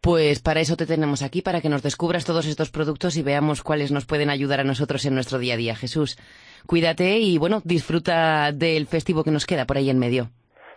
Pues 0.00 0.40
para 0.40 0.60
eso 0.60 0.76
te 0.76 0.86
tenemos 0.86 1.22
aquí, 1.22 1.42
para 1.42 1.60
que 1.60 1.68
nos 1.68 1.82
descubras 1.82 2.24
todos 2.24 2.46
estos 2.46 2.70
productos 2.70 3.18
y 3.18 3.22
veamos 3.22 3.62
cuáles 3.62 3.92
nos 3.92 4.06
pueden 4.06 4.30
ayudar 4.30 4.60
a 4.60 4.64
nosotros 4.64 5.04
en 5.04 5.14
nuestro 5.14 5.38
día 5.38 5.54
a 5.54 5.56
día. 5.58 5.76
Jesús, 5.76 6.16
cuídate 6.66 7.18
y 7.18 7.36
bueno, 7.36 7.60
disfruta 7.64 8.50
del 8.52 8.86
festivo 8.86 9.24
que 9.24 9.30
nos 9.30 9.44
queda 9.44 9.66
por 9.66 9.76
ahí 9.76 9.90
en 9.90 9.98
medio. 9.98 10.30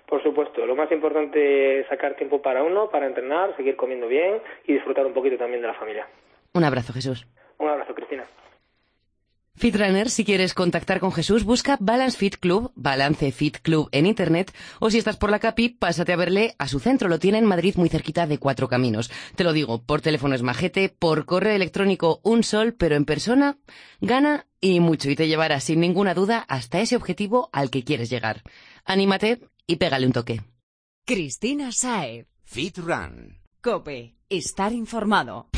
Por 0.09 0.21
supuesto, 0.21 0.65
lo 0.65 0.75
más 0.75 0.91
importante 0.91 1.79
es 1.79 1.87
sacar 1.87 2.17
tiempo 2.17 2.41
para 2.41 2.63
uno, 2.63 2.89
para 2.89 3.07
entrenar, 3.07 3.55
seguir 3.55 3.77
comiendo 3.77 4.07
bien 4.07 4.41
y 4.67 4.73
disfrutar 4.73 5.05
un 5.05 5.13
poquito 5.13 5.37
también 5.37 5.61
de 5.61 5.67
la 5.67 5.73
familia. 5.75 6.05
Un 6.53 6.65
abrazo, 6.65 6.91
Jesús. 6.91 7.25
Un 7.59 7.69
abrazo, 7.69 7.95
Cristina. 7.95 8.25
Fitrunner, 9.55 10.09
si 10.09 10.25
quieres 10.25 10.53
contactar 10.53 10.99
con 10.99 11.11
Jesús, 11.11 11.43
busca 11.43 11.77
Balance 11.79 12.17
Fit 12.17 12.37
Club, 12.37 12.71
Balance 12.75 13.31
Fit 13.31 13.57
Club 13.59 13.87
en 13.91 14.07
internet, 14.07 14.51
o 14.79 14.89
si 14.89 14.97
estás 14.97 15.15
por 15.15 15.29
la 15.29 15.39
CAPI, 15.39 15.69
pásate 15.69 16.11
a 16.11 16.17
verle 16.17 16.55
a 16.57 16.67
su 16.67 16.79
centro. 16.79 17.07
Lo 17.07 17.19
tiene 17.19 17.37
en 17.37 17.45
Madrid, 17.45 17.75
muy 17.77 17.87
cerquita 17.87 18.25
de 18.25 18.39
Cuatro 18.39 18.67
Caminos. 18.67 19.11
Te 19.35 19.43
lo 19.43 19.53
digo, 19.53 19.83
por 19.83 20.01
teléfono 20.01 20.35
es 20.35 20.41
majete, 20.41 20.89
por 20.89 21.25
correo 21.25 21.55
electrónico 21.55 22.19
un 22.23 22.43
sol, 22.43 22.73
pero 22.73 22.95
en 22.95 23.05
persona 23.05 23.57
gana 24.01 24.47
y 24.59 24.79
mucho, 24.79 25.09
y 25.09 25.15
te 25.15 25.27
llevará 25.27 25.59
sin 25.59 25.79
ninguna 25.79 26.13
duda 26.13 26.39
hasta 26.47 26.81
ese 26.81 26.95
objetivo 26.95 27.49
al 27.53 27.69
que 27.69 27.83
quieres 27.83 28.09
llegar. 28.09 28.41
Anímate 28.85 29.39
y 29.67 29.75
pégale 29.75 30.07
un 30.07 30.13
toque. 30.13 30.41
Cristina 31.05 31.71
Sae. 31.71 32.25
Fit 32.43 32.77
Run. 32.77 33.37
Cope. 33.61 34.15
Estar 34.29 34.73
informado. 34.73 35.49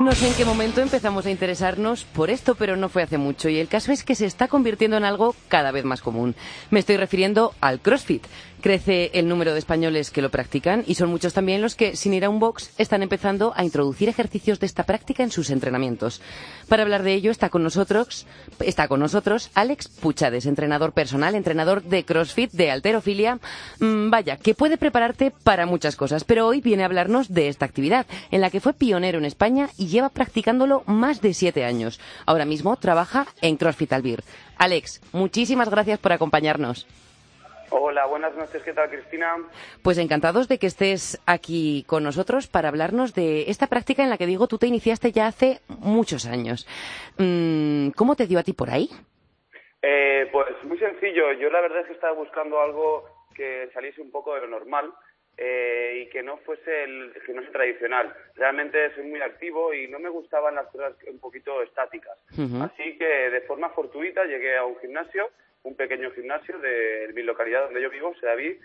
No 0.00 0.12
sé 0.12 0.28
en 0.28 0.32
qué 0.34 0.46
momento 0.46 0.80
empezamos 0.80 1.26
a 1.26 1.30
interesarnos 1.30 2.04
por 2.04 2.30
esto, 2.30 2.54
pero 2.54 2.74
no 2.74 2.88
fue 2.88 3.02
hace 3.02 3.18
mucho. 3.18 3.50
Y 3.50 3.58
el 3.58 3.68
caso 3.68 3.92
es 3.92 4.02
que 4.02 4.14
se 4.14 4.24
está 4.24 4.48
convirtiendo 4.48 4.96
en 4.96 5.04
algo 5.04 5.36
cada 5.48 5.72
vez 5.72 5.84
más 5.84 6.00
común. 6.00 6.34
Me 6.70 6.80
estoy 6.80 6.96
refiriendo 6.96 7.52
al 7.60 7.80
CrossFit. 7.80 8.24
Crece 8.62 9.10
el 9.14 9.26
número 9.26 9.54
de 9.54 9.58
españoles 9.58 10.10
que 10.10 10.20
lo 10.20 10.30
practican 10.30 10.84
y 10.86 10.94
son 10.94 11.08
muchos 11.08 11.32
también 11.32 11.62
los 11.62 11.74
que, 11.74 11.96
sin 11.96 12.12
ir 12.12 12.26
a 12.26 12.30
un 12.30 12.40
box, 12.40 12.72
están 12.76 13.02
empezando 13.02 13.54
a 13.56 13.64
introducir 13.64 14.08
ejercicios 14.10 14.60
de 14.60 14.66
esta 14.66 14.84
práctica 14.84 15.22
en 15.22 15.30
sus 15.30 15.48
entrenamientos. 15.48 16.20
Para 16.68 16.82
hablar 16.82 17.02
de 17.02 17.14
ello 17.14 17.30
está 17.30 17.48
con 17.48 17.62
nosotros, 17.62 18.26
está 18.60 18.86
con 18.86 19.00
nosotros 19.00 19.50
Alex 19.54 19.88
Puchades, 19.88 20.44
entrenador 20.44 20.92
personal, 20.92 21.34
entrenador 21.34 21.82
de 21.82 22.04
CrossFit, 22.04 22.52
de 22.52 22.70
alterofilia. 22.70 23.38
Mm, 23.80 24.10
vaya, 24.10 24.36
que 24.36 24.54
puede 24.54 24.76
prepararte 24.76 25.30
para 25.30 25.64
muchas 25.64 25.96
cosas, 25.96 26.24
pero 26.24 26.46
hoy 26.46 26.60
viene 26.60 26.82
a 26.82 26.86
hablarnos 26.86 27.32
de 27.32 27.48
esta 27.48 27.64
actividad, 27.64 28.06
en 28.30 28.42
la 28.42 28.50
que 28.50 28.60
fue 28.60 28.74
pionero 28.74 29.18
en 29.18 29.24
España 29.24 29.70
y 29.78 29.89
lleva 29.90 30.08
practicándolo 30.08 30.82
más 30.86 31.20
de 31.20 31.34
siete 31.34 31.64
años. 31.64 32.00
Ahora 32.26 32.44
mismo 32.44 32.76
trabaja 32.76 33.26
en 33.42 33.56
CrossFit 33.56 33.92
Albir. 33.92 34.20
Alex, 34.58 35.00
muchísimas 35.12 35.70
gracias 35.70 35.98
por 35.98 36.12
acompañarnos. 36.12 36.86
Hola, 37.72 38.04
buenas 38.06 38.34
noches. 38.34 38.62
¿Qué 38.64 38.72
tal, 38.72 38.90
Cristina? 38.90 39.36
Pues 39.82 39.96
encantados 39.98 40.48
de 40.48 40.58
que 40.58 40.66
estés 40.66 41.20
aquí 41.26 41.84
con 41.86 42.02
nosotros 42.02 42.48
para 42.48 42.68
hablarnos 42.68 43.14
de 43.14 43.48
esta 43.48 43.68
práctica 43.68 44.02
en 44.02 44.10
la 44.10 44.18
que 44.18 44.26
digo 44.26 44.48
tú 44.48 44.58
te 44.58 44.66
iniciaste 44.66 45.12
ya 45.12 45.28
hace 45.28 45.60
muchos 45.68 46.26
años. 46.26 46.66
Mm, 47.18 47.90
¿Cómo 47.90 48.16
te 48.16 48.26
dio 48.26 48.40
a 48.40 48.42
ti 48.42 48.54
por 48.54 48.70
ahí? 48.70 48.88
Eh, 49.82 50.28
pues 50.32 50.48
muy 50.64 50.78
sencillo. 50.78 51.32
Yo 51.34 51.48
la 51.50 51.60
verdad 51.60 51.82
es 51.82 51.86
que 51.86 51.92
estaba 51.92 52.14
buscando 52.14 52.60
algo 52.60 53.04
que 53.34 53.70
saliese 53.72 54.02
un 54.02 54.10
poco 54.10 54.34
de 54.34 54.40
lo 54.40 54.48
normal 54.48 54.92
eh, 55.42 56.02
y 56.02 56.10
que 56.10 56.22
no 56.22 56.36
fuese 56.38 56.84
el 56.84 57.14
gimnasio 57.24 57.50
tradicional. 57.50 58.14
Realmente 58.36 58.94
soy 58.94 59.04
muy 59.04 59.22
activo 59.22 59.74
y 59.74 59.88
no 59.88 59.98
me 59.98 60.10
gustaban 60.10 60.54
las 60.54 60.66
cosas 60.68 60.94
un 61.08 61.18
poquito 61.18 61.62
estáticas. 61.62 62.16
Así 62.62 62.98
que 62.98 63.30
de 63.30 63.40
forma 63.42 63.70
fortuita 63.70 64.24
llegué 64.26 64.56
a 64.56 64.64
un 64.64 64.78
gimnasio 64.78 65.30
un 65.62 65.76
pequeño 65.76 66.10
gimnasio 66.12 66.58
de 66.58 67.10
mi 67.14 67.22
localidad 67.22 67.64
donde 67.64 67.82
yo 67.82 67.90
vivo, 67.90 68.14
Sedaví, 68.20 68.58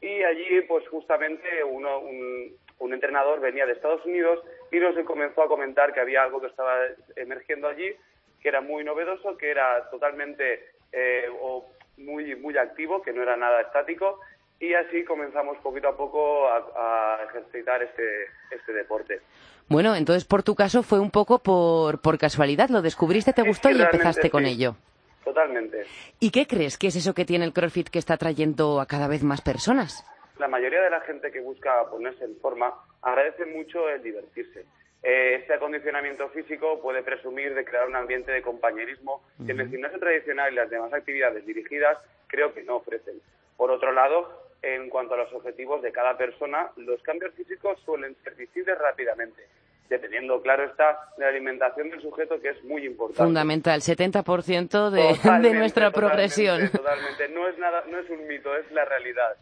y 0.00 0.22
allí 0.22 0.60
pues 0.62 0.86
justamente 0.88 1.64
uno, 1.64 2.00
un, 2.00 2.54
un, 2.78 2.94
entrenador 2.94 3.40
venía 3.40 3.64
de 3.64 3.72
Estados 3.72 4.04
Unidos 4.04 4.40
y 4.70 4.78
nos 4.78 4.94
comenzó 5.06 5.42
a 5.42 5.48
comentar 5.48 5.94
que 5.94 6.00
había 6.00 6.22
algo 6.22 6.40
que 6.40 6.48
estaba 6.48 6.78
emergiendo 7.16 7.68
allí, 7.68 7.94
que 8.42 8.48
era 8.48 8.60
muy 8.60 8.84
novedoso, 8.84 9.36
que 9.38 9.50
era 9.50 9.88
totalmente 9.90 10.72
eh, 10.92 11.28
o 11.40 11.70
muy, 11.96 12.36
muy 12.36 12.56
activo, 12.58 13.00
que 13.02 13.12
no 13.12 13.22
era 13.22 13.36
nada 13.36 13.62
estático, 13.62 14.20
y 14.60 14.74
así 14.74 15.04
comenzamos 15.04 15.58
poquito 15.58 15.88
a 15.88 15.96
poco 15.96 16.48
a, 16.48 17.18
a 17.18 17.24
ejercitar 17.24 17.82
este, 17.82 18.24
este 18.50 18.72
deporte. 18.72 19.20
Bueno, 19.68 19.94
entonces 19.94 20.24
por 20.24 20.42
tu 20.42 20.54
caso 20.54 20.82
fue 20.82 21.00
un 21.00 21.10
poco 21.10 21.38
por, 21.38 22.00
por 22.00 22.18
casualidad, 22.18 22.68
lo 22.68 22.82
descubriste, 22.82 23.32
te 23.32 23.42
gustó 23.42 23.70
y 23.70 23.80
empezaste 23.80 24.30
con 24.30 24.44
ello. 24.44 24.76
Totalmente. 25.24 25.86
¿Y 26.20 26.30
qué 26.30 26.46
crees 26.46 26.76
que 26.76 26.88
es 26.88 26.96
eso 26.96 27.14
que 27.14 27.24
tiene 27.24 27.46
el 27.46 27.52
CrossFit 27.52 27.88
que 27.88 27.98
está 27.98 28.16
trayendo 28.18 28.80
a 28.80 28.86
cada 28.86 29.08
vez 29.08 29.22
más 29.22 29.40
personas? 29.40 30.04
La 30.38 30.48
mayoría 30.48 30.82
de 30.82 30.90
la 30.90 31.00
gente 31.00 31.32
que 31.32 31.40
busca 31.40 31.88
ponerse 31.90 32.24
en 32.24 32.36
forma 32.36 32.74
agradece 33.00 33.46
mucho 33.46 33.88
el 33.88 34.02
divertirse. 34.02 34.66
Eh, 35.02 35.36
este 35.40 35.54
acondicionamiento 35.54 36.28
físico 36.30 36.80
puede 36.80 37.02
presumir 37.02 37.54
de 37.54 37.64
crear 37.64 37.86
un 37.86 37.96
ambiente 37.96 38.32
de 38.32 38.42
compañerismo 38.42 39.22
que 39.44 39.52
en 39.52 39.60
el 39.60 39.68
gimnasio 39.68 39.98
tradicional 39.98 40.52
y 40.52 40.56
las 40.56 40.70
demás 40.70 40.92
actividades 40.92 41.44
dirigidas 41.46 41.98
creo 42.26 42.52
que 42.52 42.62
no 42.64 42.76
ofrecen. 42.76 43.20
Por 43.56 43.70
otro 43.70 43.92
lado, 43.92 44.43
en 44.64 44.88
cuanto 44.88 45.14
a 45.14 45.18
los 45.18 45.32
objetivos 45.32 45.82
de 45.82 45.92
cada 45.92 46.16
persona, 46.16 46.70
los 46.76 47.02
cambios 47.02 47.34
físicos 47.34 47.78
suelen 47.84 48.16
ser 48.24 48.34
visibles 48.34 48.78
rápidamente 48.78 49.44
dependiendo, 49.88 50.40
claro 50.40 50.64
está, 50.64 50.98
de 51.16 51.24
la 51.24 51.30
alimentación 51.30 51.90
del 51.90 52.00
sujeto, 52.00 52.40
que 52.40 52.50
es 52.50 52.64
muy 52.64 52.86
importante. 52.86 53.22
Fundamental, 53.22 53.80
70% 53.80 54.90
de, 54.90 55.48
de 55.48 55.54
nuestra 55.54 55.90
progresión. 55.90 56.70
Totalmente, 56.70 57.28
no 57.28 57.48
es, 57.48 57.58
nada, 57.58 57.84
no 57.88 57.98
es 57.98 58.08
un 58.10 58.26
mito, 58.26 58.54
es 58.56 58.70
la 58.72 58.84
realidad. 58.84 59.36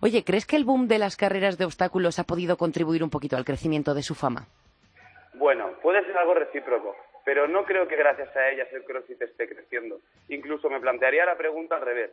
Oye, 0.00 0.24
¿crees 0.24 0.44
que 0.44 0.56
el 0.56 0.64
boom 0.64 0.88
de 0.88 0.98
las 0.98 1.16
carreras 1.16 1.56
de 1.56 1.64
obstáculos 1.64 2.18
ha 2.18 2.24
podido 2.24 2.56
contribuir 2.56 3.04
un 3.04 3.10
poquito 3.10 3.36
al 3.36 3.44
crecimiento 3.44 3.94
de 3.94 4.02
su 4.02 4.14
fama? 4.16 4.46
Bueno, 5.34 5.70
puede 5.82 6.04
ser 6.04 6.16
algo 6.18 6.34
recíproco, 6.34 6.96
pero 7.24 7.46
no 7.46 7.64
creo 7.64 7.86
que 7.86 7.96
gracias 7.96 8.34
a 8.36 8.50
ellas 8.50 8.66
el 8.72 8.82
CrossFit 8.84 9.22
esté 9.22 9.48
creciendo. 9.48 10.00
Incluso 10.28 10.68
me 10.68 10.80
plantearía 10.80 11.24
la 11.24 11.36
pregunta 11.36 11.76
al 11.76 11.82
revés. 11.82 12.10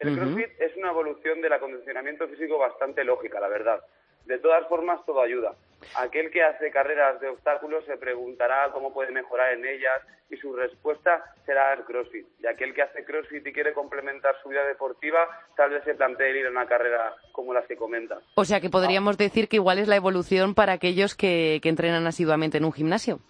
El 0.00 0.16
CrossFit 0.16 0.60
es 0.60 0.76
una 0.76 0.90
evolución 0.90 1.40
del 1.42 1.52
acondicionamiento 1.52 2.26
físico 2.28 2.58
bastante 2.58 3.04
lógica, 3.04 3.38
la 3.38 3.48
verdad. 3.48 3.80
De 4.24 4.38
todas 4.38 4.66
formas, 4.68 5.04
todo 5.04 5.20
ayuda. 5.20 5.54
Aquel 5.96 6.30
que 6.30 6.42
hace 6.42 6.70
carreras 6.70 7.20
de 7.20 7.28
obstáculos 7.28 7.84
se 7.84 7.96
preguntará 7.96 8.70
cómo 8.72 8.92
puede 8.92 9.12
mejorar 9.12 9.52
en 9.52 9.64
ellas 9.64 10.00
y 10.30 10.36
su 10.36 10.54
respuesta 10.54 11.24
será 11.44 11.72
el 11.72 11.84
CrossFit. 11.84 12.26
Y 12.40 12.46
aquel 12.46 12.74
que 12.74 12.82
hace 12.82 13.04
CrossFit 13.04 13.46
y 13.46 13.52
quiere 13.52 13.72
complementar 13.72 14.34
su 14.42 14.48
vida 14.48 14.64
deportiva, 14.66 15.18
tal 15.56 15.70
vez 15.70 15.82
se 15.84 15.94
plantee 15.94 16.38
ir 16.38 16.46
a 16.46 16.50
una 16.50 16.66
carrera 16.66 17.14
como 17.32 17.52
las 17.52 17.66
que 17.66 17.76
comenta. 17.76 18.20
O 18.36 18.44
sea 18.44 18.60
que 18.60 18.70
podríamos 18.70 19.18
decir 19.18 19.48
que 19.48 19.56
igual 19.56 19.78
es 19.78 19.88
la 19.88 19.96
evolución 19.96 20.54
para 20.54 20.74
aquellos 20.74 21.14
que, 21.14 21.60
entrenan 21.64 22.06
asiduamente 22.06 22.58
en 22.58 22.64
un 22.64 22.72
gimnasio. 22.72 23.20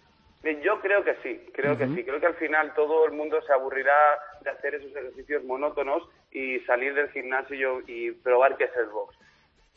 Yo 0.43 0.81
creo 0.81 1.05
que 1.05 1.17
sí, 1.23 1.51
creo 1.53 1.77
que 1.77 1.87
sí. 1.89 2.03
Creo 2.05 2.19
que 2.19 2.27
al 2.27 2.37
final 2.37 2.73
todo 2.75 3.05
el 3.05 3.13
mundo 3.13 3.43
se 3.43 3.53
aburrirá 3.53 3.95
de 4.43 4.51
hacer 4.51 4.75
esos 4.75 4.91
ejercicios 4.97 5.45
monótonos 5.45 6.09
y 6.31 6.61
salir 6.61 6.95
del 6.95 7.11
gimnasio 7.11 7.83
y 7.87 8.13
probar 8.13 8.57
qué 8.57 8.65
es 8.65 8.77
el 8.77 8.87
box 8.87 9.17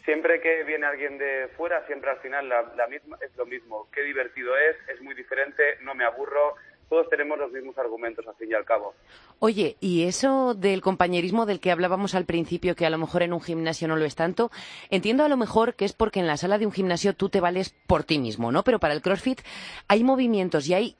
siempre 0.06 0.41
que 0.41 0.63
viene 0.63 0.86
alguien 0.86 1.17
de 1.17 1.49
fuera, 1.56 1.86
siempre 1.88 2.12
al 2.12 2.19
final 2.19 2.49
la, 2.49 2.88
misma, 2.88 3.17
es 3.21 3.36
lo 3.36 3.45
mismo. 3.45 3.89
Qué 3.91 4.02
divertido 4.02 4.58
es, 4.58 4.76
es 4.89 5.02
muy 5.02 5.15
diferente, 5.15 5.78
no 5.82 5.95
me 5.95 6.06
aburro. 6.06 6.56
Todos 6.93 7.10
tenemos 7.10 7.39
los 7.39 7.51
mismos 7.51 7.75
argumentos, 7.79 8.23
al 8.27 8.36
fin 8.36 8.51
y 8.51 8.53
al 8.53 8.65
cabo. 8.65 8.93
Oye, 9.39 9.77
y 9.79 10.03
eso 10.03 10.53
del 10.53 10.82
compañerismo 10.82 11.47
del 11.47 11.60
que 11.60 11.71
hablábamos 11.71 12.13
al 12.13 12.25
principio, 12.25 12.75
que 12.75 12.86
a 12.86 12.91
lo 12.91 12.99
mejor 12.99 13.23
en 13.23 13.34
un 13.34 13.41
gimnasio 13.41 13.88
no 13.88 13.95
lo 13.95 14.06
es 14.06 14.13
tanto, 14.13 14.51
entiendo 14.91 15.23
a 15.23 15.27
lo 15.27 15.36
mejor 15.36 15.73
que 15.73 15.86
es 15.86 15.93
porque 15.93 16.19
en 16.19 16.27
la 16.27 16.38
sala 16.38 16.60
de 16.60 16.67
un 16.67 16.71
gimnasio 16.71 17.15
tú 17.15 17.29
te 17.29 17.39
vales 17.39 17.75
por 17.88 18.03
ti 18.03 18.19
mismo, 18.19 18.51
¿no? 18.51 18.63
Pero 18.63 18.77
para 18.77 18.93
el 18.93 19.01
CrossFit 19.01 19.41
hay 19.88 20.03
movimientos 20.03 20.67
y 20.67 20.75
hay 20.75 20.95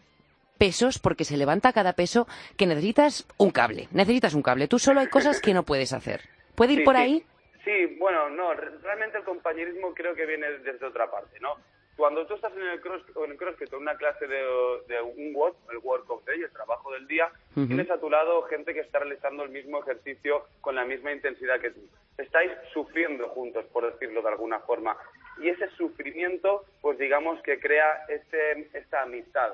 pesos, 0.58 0.98
porque 0.98 1.26
se 1.26 1.38
levanta 1.38 1.74
cada 1.74 1.94
peso, 1.94 2.28
que 2.58 2.66
necesitas 2.66 3.28
un 3.38 3.52
cable. 3.52 3.88
Necesitas 3.92 4.34
un 4.34 4.42
cable. 4.42 4.68
Tú 4.68 4.80
solo 4.80 5.00
hay 5.00 5.10
cosas 5.10 5.42
que 5.42 5.54
no 5.54 5.62
puedes 5.62 5.94
hacer. 5.94 6.22
¿Puede 6.56 6.74
ir 6.74 6.84
por 6.84 6.98
ahí? 6.98 7.24
Sí, 7.64 7.98
bueno, 8.00 8.32
no, 8.32 8.52
realmente 8.56 9.20
el 9.20 9.26
compañerismo 9.26 9.94
creo 9.94 10.16
que 10.16 10.26
viene 10.26 10.48
desde 10.64 10.88
otra 10.88 11.12
parte, 11.12 11.40
¿no? 11.40 11.56
Cuando 11.96 12.26
tú 12.26 12.34
estás 12.34 12.52
en 12.54 12.64
el, 12.64 12.82
cross, 12.82 13.04
en 13.24 13.32
el 13.32 13.38
CrossFit 13.38 13.72
o 13.72 13.78
en 13.78 13.82
una 13.84 13.96
clase 13.96 14.28
de, 14.28 15.02
un 15.02 15.34
WOD, 15.34 15.54
el 15.72 15.78
of 16.08 16.26
Day, 16.26 16.42
Tienes 17.54 17.92
a 17.92 18.00
tu 18.00 18.10
lado 18.10 18.42
gente 18.44 18.74
que 18.74 18.80
está 18.80 19.00
realizando 19.00 19.44
el 19.44 19.50
mismo 19.50 19.80
ejercicio 19.80 20.46
con 20.62 20.76
la 20.76 20.86
misma 20.86 21.12
intensidad 21.12 21.60
que 21.60 21.72
tú. 21.72 21.82
Estáis 22.18 22.52
sufriendo 22.74 23.30
juntos, 23.30 23.66
por 23.72 23.92
decirlo 23.92 24.22
de 24.22 24.30
alguna 24.30 24.60
forma. 24.60 24.98
Y 25.40 25.50
ese 25.50 25.70
sufrimiento, 25.78 26.66
pues 26.82 26.98
digamos 26.98 27.42
que 27.44 27.60
crea 27.60 28.06
este, 28.08 28.70
esta 28.74 29.04
amistad 29.04 29.54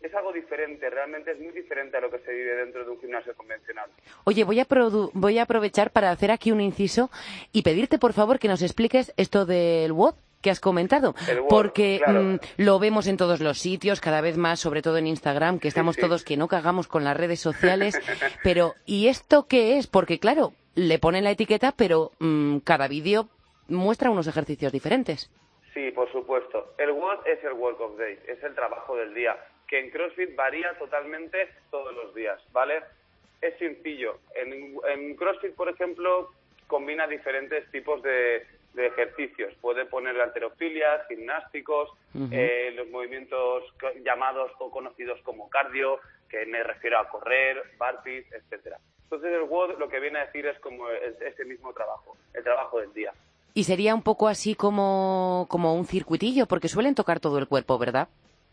es 0.00 0.14
algo 0.14 0.32
diferente, 0.32 0.88
realmente 0.88 1.32
es 1.32 1.38
muy 1.38 1.52
diferente 1.52 1.96
a 1.96 2.00
lo 2.00 2.10
que 2.10 2.20
se 2.20 2.32
vive 2.32 2.54
dentro 2.56 2.84
de 2.84 2.90
un 2.90 3.00
gimnasio 3.00 3.34
convencional. 3.34 3.90
Oye, 4.24 4.44
voy 4.44 4.58
a, 4.58 4.66
voy 5.12 5.38
a 5.38 5.42
aprovechar 5.42 5.90
para 5.90 6.10
hacer 6.10 6.30
aquí 6.30 6.52
un 6.52 6.60
inciso 6.60 7.10
y 7.52 7.62
pedirte, 7.62 7.98
por 7.98 8.14
favor, 8.14 8.38
que 8.38 8.48
nos 8.48 8.62
expliques 8.62 9.12
esto 9.18 9.44
del 9.44 9.92
WOD 9.92 10.14
que 10.42 10.50
has 10.50 10.60
comentado, 10.60 11.14
porque 11.48 12.00
mm, 12.06 12.62
lo 12.62 12.78
vemos 12.78 13.06
en 13.06 13.16
todos 13.16 13.40
los 13.40 13.58
sitios, 13.58 14.00
cada 14.00 14.20
vez 14.20 14.36
más, 14.36 14.60
sobre 14.60 14.82
todo 14.82 14.96
en 14.96 15.06
Instagram, 15.06 15.58
que 15.58 15.68
estamos 15.68 15.96
todos 15.96 16.24
que 16.24 16.36
no 16.36 16.48
cagamos 16.48 16.88
con 16.88 17.04
las 17.04 17.16
redes 17.16 17.40
sociales, 17.40 17.98
pero 18.42 18.74
¿y 18.86 19.08
esto 19.08 19.46
qué 19.46 19.78
es? 19.78 19.86
Porque 19.86 20.18
claro, 20.18 20.52
le 20.74 20.98
ponen 20.98 21.24
la 21.24 21.32
etiqueta, 21.32 21.72
pero 21.76 22.12
mm, 22.18 22.58
cada 22.58 22.88
vídeo 22.88 23.28
muestra 23.68 24.10
unos 24.10 24.26
ejercicios 24.26 24.72
diferentes. 24.72 25.30
Sí, 25.74 25.90
por 25.92 26.10
supuesto. 26.10 26.74
El 26.78 26.90
WOD 26.90 27.26
es 27.26 27.44
el 27.44 27.52
Work 27.52 27.80
of 27.80 27.98
Day, 27.98 28.18
es 28.26 28.42
el 28.42 28.54
trabajo 28.54 28.96
del 28.96 29.14
día 29.14 29.36
que 29.70 29.78
en 29.78 29.90
CrossFit 29.90 30.34
varía 30.34 30.76
totalmente 30.78 31.48
todos 31.70 31.94
los 31.94 32.12
días, 32.12 32.42
¿vale? 32.50 32.82
Es 33.40 33.56
sencillo. 33.56 34.18
En, 34.34 35.14
CrossFit, 35.14 35.54
por 35.54 35.68
ejemplo, 35.68 36.32
combina 36.66 37.06
diferentes 37.06 37.70
tipos 37.70 38.02
de, 38.02 38.44
ejercicios. 38.76 39.54
Puede 39.60 39.84
poner 39.86 40.20
alterofilias, 40.20 41.06
gimnásticos, 41.08 41.90
eh, 42.30 42.72
los 42.76 42.88
movimientos 42.88 43.64
llamados 44.04 44.52
o 44.58 44.70
conocidos 44.70 45.20
como 45.22 45.48
cardio, 45.48 45.98
que 46.28 46.46
me 46.46 46.62
refiero 46.62 46.98
a 46.98 47.08
correr, 47.08 47.62
burpees, 47.78 48.30
etcétera. 48.32 48.78
Entonces 49.04 49.32
el 49.32 49.42
WOD 49.42 49.78
lo 49.78 49.88
que 49.88 49.98
viene 49.98 50.20
a 50.20 50.26
decir 50.26 50.46
es 50.46 50.58
como 50.60 50.88
ese 50.88 51.44
mismo 51.44 51.72
trabajo, 51.72 52.16
el 52.32 52.44
trabajo 52.44 52.80
del 52.80 52.92
día. 52.92 53.12
Y 53.54 53.64
sería 53.64 53.94
un 53.94 54.02
poco 54.02 54.28
así 54.28 54.54
como, 54.54 55.46
como 55.50 55.74
un 55.74 55.84
circuitillo, 55.84 56.46
porque 56.46 56.68
suelen 56.68 56.94
tocar 56.94 57.18
todo 57.18 57.38
el 57.38 57.48
cuerpo, 57.48 57.78
¿verdad? 57.78 58.08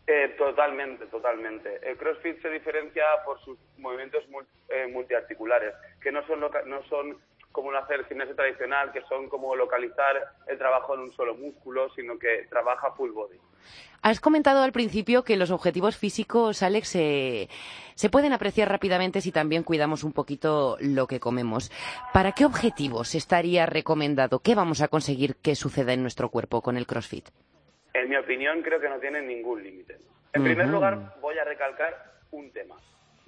Eh, 0.08 0.34
totalmente, 0.38 1.06
totalmente. 1.06 1.78
El 1.82 1.96
CrossFit 1.98 2.40
se 2.40 2.48
diferencia 2.48 3.04
por 3.24 3.38
sus 3.44 3.58
movimientos 3.76 4.24
eh, 4.70 4.86
multiarticulares, 4.90 5.74
que 6.00 6.10
no 6.10 6.26
son, 6.26 6.40
no 6.40 6.82
son 6.88 7.18
como 7.52 7.72
hacer 7.72 8.00
el 8.00 8.06
gimnasio 8.06 8.34
tradicional, 8.34 8.92
que 8.92 9.02
son 9.02 9.28
como 9.28 9.56
localizar 9.56 10.16
el 10.46 10.58
trabajo 10.58 10.94
en 10.94 11.00
un 11.00 11.12
solo 11.12 11.34
músculo, 11.34 11.88
sino 11.90 12.18
que 12.18 12.46
trabaja 12.48 12.92
full 12.92 13.10
body. 13.10 13.36
Has 14.02 14.20
comentado 14.20 14.62
al 14.62 14.72
principio 14.72 15.24
que 15.24 15.36
los 15.36 15.50
objetivos 15.50 15.96
físicos, 15.96 16.62
Alex, 16.62 16.88
se 16.88 18.10
pueden 18.10 18.32
apreciar 18.32 18.68
rápidamente 18.68 19.20
si 19.20 19.32
también 19.32 19.64
cuidamos 19.64 20.04
un 20.04 20.12
poquito 20.12 20.76
lo 20.80 21.06
que 21.08 21.18
comemos. 21.18 21.72
¿Para 22.12 22.32
qué 22.32 22.44
objetivos 22.44 23.14
estaría 23.14 23.66
recomendado? 23.66 24.38
¿Qué 24.38 24.54
vamos 24.54 24.80
a 24.80 24.88
conseguir 24.88 25.36
que 25.36 25.56
suceda 25.56 25.92
en 25.92 26.02
nuestro 26.02 26.28
cuerpo 26.28 26.62
con 26.62 26.76
el 26.76 26.86
CrossFit? 26.86 27.28
En 27.92 28.08
mi 28.08 28.16
opinión, 28.16 28.62
creo 28.62 28.80
que 28.80 28.88
no 28.88 29.00
tiene 29.00 29.20
ningún 29.22 29.62
límite. 29.62 29.98
En 30.32 30.44
primer 30.44 30.68
lugar, 30.68 31.16
voy 31.20 31.36
a 31.38 31.44
recalcar 31.44 32.20
un 32.30 32.52
tema 32.52 32.76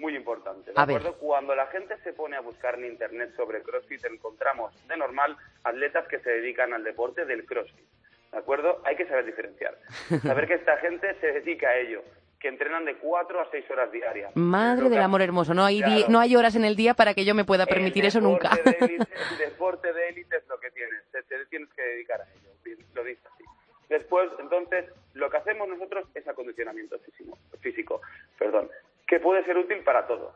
muy 0.01 0.17
importante. 0.17 0.73
¿de 0.73 0.81
acuerdo? 0.81 1.15
Cuando 1.19 1.55
la 1.55 1.67
gente 1.67 1.97
se 2.03 2.13
pone 2.13 2.37
a 2.37 2.41
buscar 2.41 2.77
en 2.77 2.87
Internet 2.87 3.35
sobre 3.37 3.63
CrossFit, 3.63 4.05
encontramos 4.07 4.73
de 4.89 4.97
normal 4.97 5.37
atletas 5.63 6.09
que 6.09 6.19
se 6.21 6.31
dedican 6.31 6.73
al 6.73 6.83
deporte 6.83 7.25
del 7.25 7.45
CrossFit. 7.45 7.87
¿De 8.33 8.39
acuerdo? 8.39 8.81
Hay 8.85 8.97
que 8.97 9.07
saber 9.07 9.27
diferenciar. 9.27 9.77
Saber 10.23 10.47
que 10.47 10.55
esta 10.55 10.77
gente 10.79 11.15
se 11.21 11.33
dedica 11.33 11.69
a 11.69 11.77
ello 11.77 12.03
que 12.39 12.49
entrenan 12.49 12.87
de 12.87 12.97
cuatro 12.97 13.39
a 13.41 13.51
seis 13.51 13.71
horas 13.71 13.93
diarias. 13.93 14.35
Madre 14.35 14.89
del 14.89 15.03
amor 15.03 15.21
hermoso, 15.21 15.53
no 15.53 15.65
hay, 15.65 15.83
no 16.09 16.19
hay 16.19 16.35
horas 16.35 16.57
en 16.57 16.65
el 16.65 16.75
día 16.75 16.95
para 16.95 17.13
que 17.13 17.27
yo 17.27 17.35
me 17.35 17.45
pueda 17.45 17.67
permitir 17.67 18.07
eso 18.07 18.21
nunca. 18.21 18.53
el 18.65 19.39
deporte 19.39 19.93
de 19.93 20.09
élite 20.09 20.39
es 20.39 20.49
lo 20.49 20.59
que 20.59 20.71
tienes, 20.71 21.03
te, 21.13 21.23
tienes 21.51 21.69
que 21.75 21.83
dedicar 21.83 22.23
a 22.23 22.25
ello, 22.25 22.79
lo 22.95 23.05
dice 23.05 23.21
así. 23.35 23.45
Después, 23.91 24.31
entonces, 24.39 24.87
lo 25.13 25.29
que 25.29 25.37
hacemos 25.37 25.69
nosotros 25.69 26.07
es 26.15 26.27
acondicionamiento 26.27 26.99
físico, 27.01 27.39
físico 27.61 28.01
perdón, 28.39 28.71
que 29.11 29.19
puede 29.19 29.45
ser 29.45 29.59
útil 29.59 29.79
para 29.79 30.07
todo. 30.07 30.33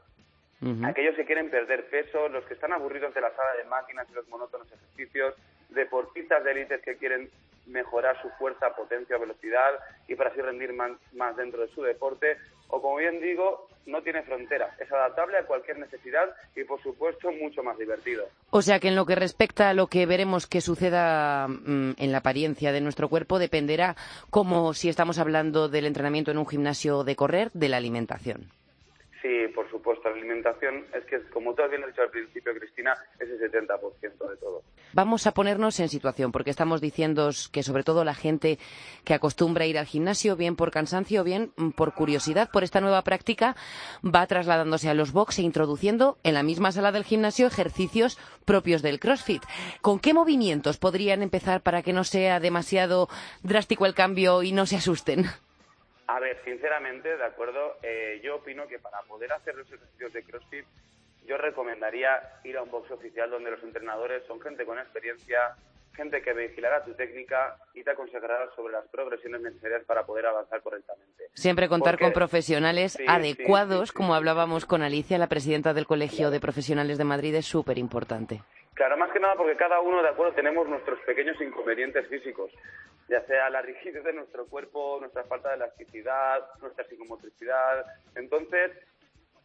Aquellos 0.84 1.14
que 1.14 1.26
quieren 1.26 1.48
perder 1.48 1.88
peso, 1.90 2.28
los 2.28 2.44
que 2.46 2.54
están 2.54 2.72
aburridos 2.72 3.14
de 3.14 3.20
la 3.20 3.30
sala 3.30 3.52
de 3.56 3.64
máquinas 3.64 4.06
y 4.10 4.14
los 4.14 4.26
monótonos 4.28 4.66
ejercicios, 4.72 5.34
deportistas 5.68 6.42
de 6.42 6.50
élites 6.50 6.80
que 6.82 6.96
quieren 6.96 7.30
mejorar 7.66 8.20
su 8.20 8.30
fuerza, 8.30 8.74
potencia, 8.74 9.16
velocidad 9.18 9.72
y 10.08 10.16
para 10.16 10.30
así 10.30 10.40
rendir 10.40 10.72
más, 10.72 11.36
dentro 11.36 11.60
de 11.60 11.68
su 11.68 11.82
deporte. 11.82 12.38
O 12.68 12.80
como 12.82 12.96
bien 12.96 13.20
digo, 13.20 13.68
no 13.86 14.02
tiene 14.02 14.22
fronteras, 14.22 14.80
es 14.80 14.90
adaptable 14.90 15.38
a 15.38 15.46
cualquier 15.46 15.78
necesidad 15.78 16.34
y 16.56 16.64
por 16.64 16.82
supuesto 16.82 17.30
mucho 17.30 17.62
más 17.62 17.78
divertido. 17.78 18.24
O 18.50 18.62
sea 18.62 18.80
que 18.80 18.88
en 18.88 18.96
lo 18.96 19.06
que 19.06 19.14
respecta 19.14 19.68
a 19.68 19.74
lo 19.74 19.86
que 19.86 20.06
veremos 20.06 20.48
que 20.48 20.62
suceda 20.62 21.46
mm, 21.46 21.92
en 21.98 22.10
la 22.10 22.18
apariencia 22.18 22.72
de 22.72 22.80
nuestro 22.80 23.08
cuerpo 23.08 23.38
dependerá 23.38 23.94
como 24.30 24.74
si 24.74 24.88
estamos 24.88 25.18
hablando 25.18 25.68
del 25.68 25.86
entrenamiento 25.86 26.32
en 26.32 26.38
un 26.38 26.48
gimnasio 26.48 27.04
de 27.04 27.14
correr, 27.14 27.50
de 27.52 27.68
la 27.68 27.76
alimentación. 27.76 28.50
Sí, 29.24 29.48
por 29.54 29.70
supuesto. 29.70 30.10
La 30.10 30.16
alimentación 30.16 30.84
es 30.94 31.02
que, 31.06 31.18
como 31.30 31.54
tú 31.54 31.62
bien 31.70 31.82
dicho 31.86 32.02
al 32.02 32.10
principio, 32.10 32.52
Cristina, 32.58 32.94
es 33.18 33.30
el 33.30 33.40
70% 33.50 34.28
de 34.28 34.36
todo. 34.36 34.62
Vamos 34.92 35.26
a 35.26 35.32
ponernos 35.32 35.80
en 35.80 35.88
situación, 35.88 36.30
porque 36.30 36.50
estamos 36.50 36.82
diciendo 36.82 37.30
que 37.50 37.62
sobre 37.62 37.84
todo 37.84 38.04
la 38.04 38.14
gente 38.14 38.58
que 39.02 39.14
acostumbra 39.14 39.64
a 39.64 39.66
ir 39.66 39.78
al 39.78 39.86
gimnasio, 39.86 40.36
bien 40.36 40.56
por 40.56 40.70
cansancio, 40.70 41.24
bien 41.24 41.52
por 41.74 41.94
curiosidad 41.94 42.50
por 42.52 42.64
esta 42.64 42.82
nueva 42.82 43.00
práctica, 43.00 43.56
va 44.04 44.26
trasladándose 44.26 44.90
a 44.90 44.94
los 44.94 45.12
box 45.12 45.38
e 45.38 45.42
introduciendo 45.42 46.18
en 46.22 46.34
la 46.34 46.42
misma 46.42 46.70
sala 46.70 46.92
del 46.92 47.04
gimnasio 47.04 47.46
ejercicios 47.46 48.18
propios 48.44 48.82
del 48.82 49.00
CrossFit. 49.00 49.42
¿Con 49.80 50.00
qué 50.00 50.12
movimientos 50.12 50.76
podrían 50.76 51.22
empezar 51.22 51.62
para 51.62 51.80
que 51.80 51.94
no 51.94 52.04
sea 52.04 52.40
demasiado 52.40 53.08
drástico 53.42 53.86
el 53.86 53.94
cambio 53.94 54.42
y 54.42 54.52
no 54.52 54.66
se 54.66 54.76
asusten? 54.76 55.24
A 56.06 56.20
ver, 56.20 56.38
sinceramente, 56.44 57.16
de 57.16 57.24
acuerdo, 57.24 57.78
eh, 57.82 58.20
yo 58.22 58.36
opino 58.36 58.66
que 58.66 58.78
para 58.78 59.00
poder 59.02 59.32
hacer 59.32 59.54
los 59.54 59.66
ejercicios 59.66 60.12
de 60.12 60.22
CrossFit, 60.22 60.66
yo 61.26 61.38
recomendaría 61.38 62.20
ir 62.44 62.56
a 62.56 62.62
un 62.62 62.70
box 62.70 62.90
oficial 62.90 63.30
donde 63.30 63.50
los 63.50 63.62
entrenadores 63.62 64.22
son 64.26 64.40
gente 64.40 64.66
con 64.66 64.78
experiencia, 64.78 65.56
gente 65.94 66.20
que 66.20 66.32
vigilará 66.34 66.84
tu 66.84 66.92
técnica 66.94 67.56
y 67.72 67.82
te 67.82 67.90
aconsejará 67.90 68.50
sobre 68.54 68.74
las 68.74 68.86
progresiones 68.88 69.40
necesarias 69.40 69.84
para 69.84 70.04
poder 70.04 70.26
avanzar 70.26 70.60
correctamente. 70.60 71.24
Siempre 71.32 71.68
contar 71.68 71.98
con 71.98 72.12
profesionales 72.12 72.98
adecuados, 73.06 73.92
como 73.92 74.14
hablábamos 74.14 74.66
con 74.66 74.82
Alicia, 74.82 75.18
la 75.18 75.28
presidenta 75.28 75.72
del 75.72 75.86
Colegio 75.86 76.30
de 76.30 76.40
Profesionales 76.40 76.98
de 76.98 77.04
Madrid, 77.04 77.34
es 77.34 77.46
súper 77.46 77.78
importante. 77.78 78.42
Claro, 78.74 78.96
más 78.96 79.12
que 79.12 79.20
nada 79.20 79.36
porque 79.36 79.56
cada 79.56 79.80
uno, 79.80 80.02
de 80.02 80.08
acuerdo, 80.08 80.34
tenemos 80.34 80.68
nuestros 80.68 80.98
pequeños 81.00 81.40
inconvenientes 81.40 82.06
físicos 82.08 82.50
ya 83.08 83.24
sea 83.26 83.50
la 83.50 83.62
rigidez 83.62 84.02
de 84.04 84.12
nuestro 84.12 84.46
cuerpo, 84.46 84.98
nuestra 85.00 85.24
falta 85.24 85.50
de 85.50 85.56
elasticidad, 85.56 86.42
nuestra 86.60 86.84
psicomotricidad. 86.86 87.84
Entonces, 88.14 88.72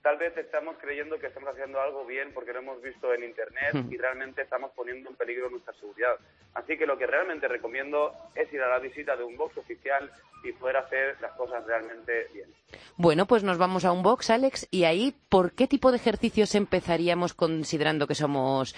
tal 0.02 0.18
vez 0.18 0.36
estamos 0.38 0.78
creyendo 0.80 1.20
que 1.20 1.28
estamos 1.28 1.50
haciendo 1.50 1.80
algo 1.82 2.06
bien 2.06 2.32
porque 2.34 2.54
lo 2.54 2.60
hemos 2.60 2.82
visto 2.82 3.14
en 3.14 3.24
Internet 3.24 3.76
y 3.90 3.98
realmente 3.98 4.42
estamos 4.42 4.72
poniendo 4.72 5.10
en 5.10 5.16
peligro 5.16 5.50
nuestra 5.50 5.74
seguridad. 5.74 6.16
Así 6.54 6.78
que 6.78 6.86
lo 6.86 6.98
que 6.98 7.06
realmente 7.06 7.48
recomiendo 7.48 8.14
es 8.36 8.52
ir 8.54 8.62
a 8.62 8.70
la 8.70 8.80
visita 8.80 9.16
de 9.16 9.24
un 9.24 9.38
box 9.38 9.58
oficial 9.58 10.12
y 10.44 10.54
poder 10.54 10.78
hacer 10.78 11.18
las 11.22 11.34
cosas 11.34 11.66
realmente 11.66 12.28
bien. 12.34 12.50
Bueno, 12.96 13.26
pues 13.26 13.44
nos 13.44 13.58
vamos 13.58 13.84
a 13.86 13.92
un 13.92 14.04
box, 14.04 14.30
Alex, 14.30 14.68
y 14.72 14.86
ahí, 14.86 15.14
¿por 15.30 15.54
qué 15.54 15.68
tipo 15.68 15.92
de 15.92 15.98
ejercicios 15.98 16.56
empezaríamos 16.56 17.34
considerando 17.34 18.08
que 18.08 18.16
somos 18.16 18.76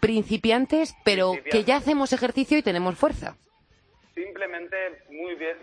principiantes, 0.00 0.94
pero 1.04 1.32
que 1.50 1.64
ya 1.64 1.76
hacemos 1.76 2.12
ejercicio 2.12 2.58
y 2.58 2.62
tenemos 2.62 2.96
fuerza? 2.96 3.36
Simplemente, 4.14 5.02
muy 5.08 5.34
bien, 5.34 5.56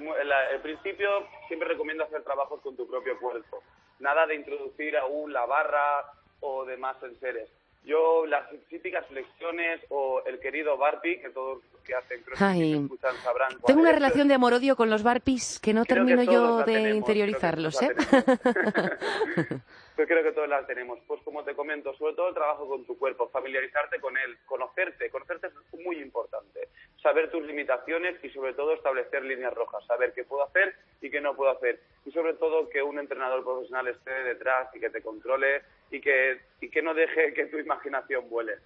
el 0.54 0.62
principio 0.62 1.28
siempre 1.48 1.70
recomiendo 1.70 2.04
hacer 2.04 2.24
trabajos 2.24 2.62
con 2.62 2.76
tu 2.76 2.88
propio 2.88 3.18
cuerpo. 3.20 3.64
Nada 4.00 4.26
de 4.28 4.36
introducir 4.36 4.96
aún 4.98 5.34
la 5.34 5.46
barra 5.46 6.06
o 6.42 6.66
demás 6.66 6.98
enseres. 7.02 7.50
Yo, 7.84 8.26
las 8.26 8.44
típicas 8.70 9.06
flexiones 9.08 9.80
o 9.90 10.22
el 10.26 10.40
querido 10.40 10.78
Barpi, 10.78 11.20
que 11.20 11.30
todos 11.30 11.60
los 11.72 11.82
que 11.84 11.96
hacen 11.96 12.22
Ay, 12.38 12.74
escuchan 12.74 13.16
sabrán. 13.24 13.58
Tengo 13.66 13.80
una 13.80 13.94
relación 13.94 14.28
de 14.28 14.34
amor-odio 14.34 14.76
con 14.76 14.90
los 14.90 15.04
Barpis 15.04 15.58
que 15.60 15.74
no 15.74 15.86
termino 15.86 16.22
yo 16.24 16.64
de 16.64 16.90
interiorizarlos, 16.92 17.82
¿eh? 17.82 17.96
Pues 19.98 20.08
creo 20.08 20.22
que 20.22 20.32
todas 20.32 20.48
las 20.48 20.68
tenemos. 20.68 21.00
Pues 21.08 21.20
como 21.24 21.44
te 21.44 21.56
comento, 21.56 21.92
sobre 21.96 22.14
todo 22.14 22.30
el 22.30 22.36
trabajo 22.36 22.68
con 22.68 22.86
tu 22.86 22.96
cuerpo, 23.00 23.30
familiarizarte 23.30 24.00
con 24.00 24.16
él, 24.16 24.38
conocerte. 24.46 25.10
Conocerte 25.10 25.48
es 25.48 25.80
muy 25.80 25.98
importante. 25.98 26.70
Saber 27.02 27.32
tus 27.32 27.44
limitaciones 27.44 28.24
y 28.24 28.30
sobre 28.30 28.54
todo 28.54 28.74
establecer 28.74 29.24
líneas 29.24 29.56
rojas, 29.56 29.84
saber 29.88 30.14
qué 30.14 30.24
puedo 30.24 30.44
hacer 30.44 30.76
y 31.02 31.10
qué 31.10 31.20
no 31.20 31.36
puedo 31.36 31.50
hacer. 31.50 31.80
Y 32.06 32.12
sobre 32.12 32.36
todo 32.36 32.70
que 32.70 32.84
un 32.84 33.00
entrenador 33.00 33.44
profesional 33.44 33.88
esté 33.88 34.12
detrás 34.12 34.70
y 34.76 34.80
que 34.80 34.92
te 34.92 35.02
controle 35.02 35.64
y 35.90 36.00
que, 36.00 36.42
y 36.62 36.70
que 36.70 36.84
no 36.84 36.94
deje 36.94 37.34
que 37.34 37.48
tu 37.48 37.58
imaginación 37.58 38.30
vuele. 38.30 38.58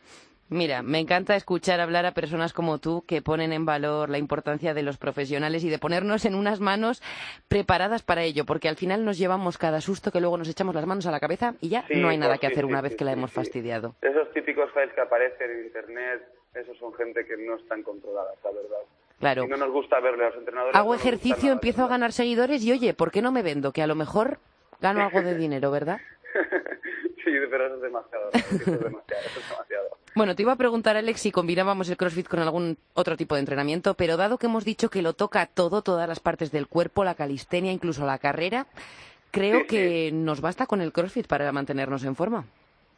Mira, 0.51 0.83
me 0.83 0.99
encanta 0.99 1.37
escuchar 1.37 1.79
hablar 1.79 2.05
a 2.05 2.11
personas 2.11 2.51
como 2.51 2.77
tú 2.77 3.05
que 3.07 3.21
ponen 3.21 3.53
en 3.53 3.65
valor 3.65 4.09
la 4.09 4.17
importancia 4.17 4.73
de 4.73 4.83
los 4.83 4.97
profesionales 4.97 5.63
y 5.63 5.69
de 5.69 5.79
ponernos 5.79 6.25
en 6.25 6.35
unas 6.35 6.59
manos 6.59 7.01
preparadas 7.47 8.03
para 8.03 8.23
ello, 8.23 8.45
porque 8.45 8.67
al 8.67 8.75
final 8.75 9.05
nos 9.05 9.17
llevamos 9.17 9.57
cada 9.57 9.79
susto 9.79 10.11
que 10.11 10.19
luego 10.19 10.37
nos 10.37 10.49
echamos 10.49 10.75
las 10.75 10.85
manos 10.85 11.05
a 11.05 11.11
la 11.11 11.21
cabeza 11.21 11.53
y 11.61 11.69
ya 11.69 11.85
no 11.95 12.09
hay 12.09 12.17
nada 12.17 12.37
que 12.37 12.47
hacer 12.47 12.65
una 12.65 12.81
vez 12.81 12.97
que 12.97 13.05
la 13.05 13.13
hemos 13.13 13.31
fastidiado. 13.31 13.95
Esos 14.01 14.29
típicos 14.33 14.69
files 14.73 14.91
que 14.93 14.99
aparecen 14.99 15.51
en 15.51 15.65
internet, 15.67 16.21
esos 16.53 16.77
son 16.79 16.93
gente 16.95 17.25
que 17.25 17.37
no 17.37 17.55
están 17.55 17.81
controladas, 17.81 18.35
la 18.43 18.51
verdad. 18.51 18.81
Claro. 19.19 19.45
Y 19.45 19.47
no 19.47 19.55
nos 19.55 19.71
gusta 19.71 20.01
verle 20.01 20.25
a 20.25 20.29
los 20.31 20.37
entrenadores. 20.37 20.75
Hago 20.75 20.93
ejercicio, 20.93 21.53
empiezo 21.53 21.85
a 21.85 21.87
ganar 21.87 22.11
seguidores 22.11 22.61
y 22.65 22.73
oye, 22.73 22.93
¿por 22.93 23.11
qué 23.11 23.21
no 23.21 23.31
me 23.31 23.41
vendo? 23.41 23.71
Que 23.71 23.83
a 23.83 23.87
lo 23.87 23.95
mejor 23.95 24.39
gano 24.81 25.01
algo 25.05 25.21
de 25.21 25.33
dinero, 25.33 25.71
¿verdad? 25.71 26.01
sí, 27.23 27.31
pero 27.49 27.65
eso 27.65 27.75
es 27.75 27.81
demasiado. 27.81 28.29
Eso 28.33 28.55
es 28.55 28.65
demasiado, 28.65 29.21
eso 29.25 29.39
es 29.39 29.49
demasiado. 29.49 29.97
Bueno, 30.15 30.35
te 30.35 30.41
iba 30.41 30.51
a 30.51 30.57
preguntar, 30.57 30.97
Alex, 30.97 31.21
si 31.21 31.31
combinábamos 31.31 31.89
el 31.89 31.97
CrossFit 31.97 32.27
con 32.27 32.39
algún 32.39 32.77
otro 32.93 33.15
tipo 33.15 33.35
de 33.35 33.39
entrenamiento, 33.39 33.93
pero 33.93 34.17
dado 34.17 34.37
que 34.37 34.47
hemos 34.47 34.65
dicho 34.65 34.89
que 34.89 35.01
lo 35.01 35.13
toca 35.13 35.45
todo, 35.45 35.81
todas 35.81 36.07
las 36.07 36.19
partes 36.19 36.51
del 36.51 36.67
cuerpo, 36.67 37.03
la 37.03 37.15
calistenia, 37.15 37.71
incluso 37.71 38.05
la 38.05 38.19
carrera, 38.19 38.67
creo 39.31 39.65
que 39.67 40.11
nos 40.13 40.41
basta 40.41 40.65
con 40.65 40.81
el 40.81 40.91
CrossFit 40.91 41.27
para 41.27 41.51
mantenernos 41.51 42.03
en 42.03 42.15
forma. 42.15 42.45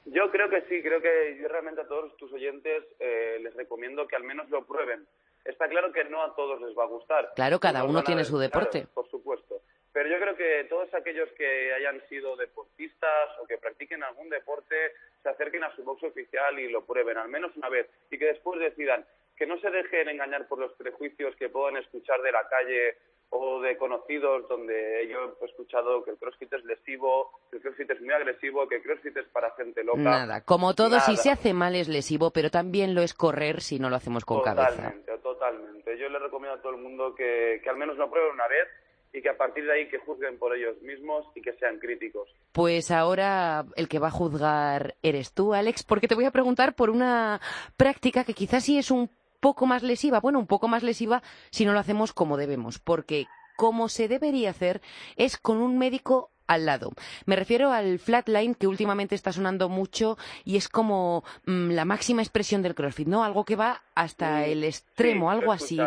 Yo 0.05 0.29
creo 0.31 0.49
que 0.49 0.61
sí, 0.67 0.81
creo 0.81 1.01
que 1.01 1.37
yo 1.41 1.47
realmente 1.47 1.81
a 1.81 1.87
todos 1.87 2.15
tus 2.17 2.31
oyentes 2.33 2.83
eh, 2.99 3.39
les 3.41 3.53
recomiendo 3.55 4.05
que 4.07 4.15
al 4.15 4.23
menos 4.23 4.49
lo 4.49 4.65
prueben. 4.65 5.05
Está 5.45 5.67
claro 5.67 5.91
que 5.91 6.03
no 6.05 6.23
a 6.23 6.35
todos 6.35 6.61
les 6.61 6.77
va 6.77 6.83
a 6.83 6.87
gustar. 6.87 7.31
Claro, 7.35 7.59
cada 7.59 7.83
uno 7.83 8.03
tiene 8.03 8.23
su 8.23 8.37
deporte. 8.37 8.87
por 8.93 9.09
supuesto. 9.09 9.61
Pero 9.93 10.09
yo 10.09 10.19
creo 10.19 10.35
que 10.35 10.65
todos 10.69 10.91
aquellos 10.95 11.29
que 11.37 11.71
hayan 11.73 12.01
sido 12.09 12.35
deportistas 12.35 13.29
o 13.39 13.45
que 13.45 13.59
practiquen 13.59 14.03
algún 14.03 14.27
deporte 14.27 14.75
se 15.21 15.29
acerquen 15.29 15.63
a 15.63 15.75
su 15.75 15.83
box 15.83 16.03
oficial 16.03 16.59
y 16.59 16.67
lo 16.67 16.83
prueben 16.83 17.17
al 17.17 17.29
menos 17.29 17.55
una 17.55 17.69
vez 17.69 17.87
y 18.09 18.17
que 18.17 18.25
después 18.25 18.59
decidan 18.59 19.05
que 19.37 19.45
no 19.45 19.59
se 19.59 19.69
dejen 19.69 20.09
engañar 20.09 20.47
por 20.47 20.57
los 20.57 20.73
prejuicios 20.73 21.35
que 21.35 21.49
puedan 21.49 21.77
escuchar 21.77 22.21
de 22.21 22.31
la 22.31 22.47
calle 22.49 22.97
o 23.29 23.61
de 23.61 23.77
conocidos 23.77 24.47
donde 24.47 25.07
yo 25.09 25.37
he 25.41 25.45
escuchado 25.45 26.03
que 26.03 26.11
el 26.11 26.17
crossfit 26.17 26.53
es 26.53 26.63
lesivo, 26.65 27.31
que 27.49 27.57
el 27.57 27.63
crossfit 27.63 27.89
es 27.89 28.01
muy 28.01 28.13
agresivo, 28.13 28.67
que 28.67 28.75
el 28.75 28.83
crossfit 28.83 29.17
es 29.17 29.27
para 29.27 29.51
gente 29.51 29.83
loca. 29.83 29.99
Nada, 29.99 30.41
como 30.41 30.75
todo, 30.75 30.99
si 30.99 31.17
se 31.17 31.31
hace 31.31 31.53
mal 31.53 31.75
es 31.75 31.87
lesivo, 31.87 32.31
pero 32.31 32.51
también 32.51 32.93
lo 32.93 33.01
es 33.01 33.13
correr 33.13 33.61
si 33.61 33.79
no 33.79 33.89
lo 33.89 33.95
hacemos 33.95 34.23
con 34.23 34.41
cabeza. 34.41 34.69
Totalmente, 34.69 35.17
totalmente. 35.19 35.97
Yo 35.97 36.09
le 36.09 36.19
recomiendo 36.19 36.59
a 36.59 36.61
todo 36.61 36.73
el 36.73 36.81
mundo 36.81 37.15
que, 37.15 37.59
que 37.63 37.69
al 37.69 37.77
menos 37.77 37.97
lo 37.97 38.09
pruebe 38.09 38.29
una 38.29 38.47
vez 38.47 38.67
y 39.13 39.21
que 39.21 39.29
a 39.29 39.37
partir 39.37 39.63
de 39.65 39.73
ahí 39.73 39.87
que 39.89 39.99
juzguen 39.99 40.39
por 40.39 40.55
ellos 40.55 40.81
mismos 40.81 41.27
y 41.35 41.41
que 41.41 41.53
sean 41.53 41.77
críticos. 41.77 42.27
Pues 42.51 42.89
ahora 42.89 43.65
el 43.75 43.87
que 43.87 43.99
va 43.99 44.07
a 44.07 44.11
juzgar 44.11 44.95
eres 45.03 45.33
tú, 45.33 45.53
Alex, 45.53 45.83
porque 45.83 46.07
te 46.07 46.15
voy 46.15 46.25
a 46.25 46.31
preguntar 46.31 46.73
por 46.75 46.89
una 46.89 47.39
práctica 47.77 48.23
que 48.23 48.33
quizás 48.33 48.63
sí 48.63 48.77
es 48.77 48.89
un 48.89 49.09
poco 49.39 49.67
más 49.67 49.83
lesiva, 49.83 50.19
bueno, 50.19 50.39
un 50.39 50.47
poco 50.47 50.67
más 50.67 50.83
lesiva 50.83 51.21
si 51.51 51.63
no 51.63 51.73
lo 51.73 51.79
hacemos 51.79 52.11
como 52.11 52.37
debemos, 52.37 52.79
porque 52.79 53.27
como 53.55 53.87
se 53.87 54.07
debería 54.07 54.49
hacer 54.49 54.81
es 55.15 55.37
con 55.37 55.57
un 55.57 55.77
médico 55.77 56.31
al 56.47 56.65
lado. 56.65 56.91
Me 57.25 57.35
refiero 57.35 57.71
al 57.71 57.99
flatline 57.99 58.55
que 58.55 58.67
últimamente 58.67 59.15
está 59.15 59.31
sonando 59.31 59.69
mucho 59.69 60.17
y 60.43 60.57
es 60.57 60.69
como 60.69 61.23
mm, 61.45 61.71
la 61.71 61.85
máxima 61.85 62.21
expresión 62.21 62.61
del 62.61 62.75
CrossFit, 62.75 63.07
¿no? 63.07 63.23
Algo 63.23 63.45
que 63.45 63.55
va 63.55 63.83
hasta 63.95 64.45
el 64.45 64.63
extremo, 64.63 65.29
algo 65.29 65.51
así. 65.51 65.79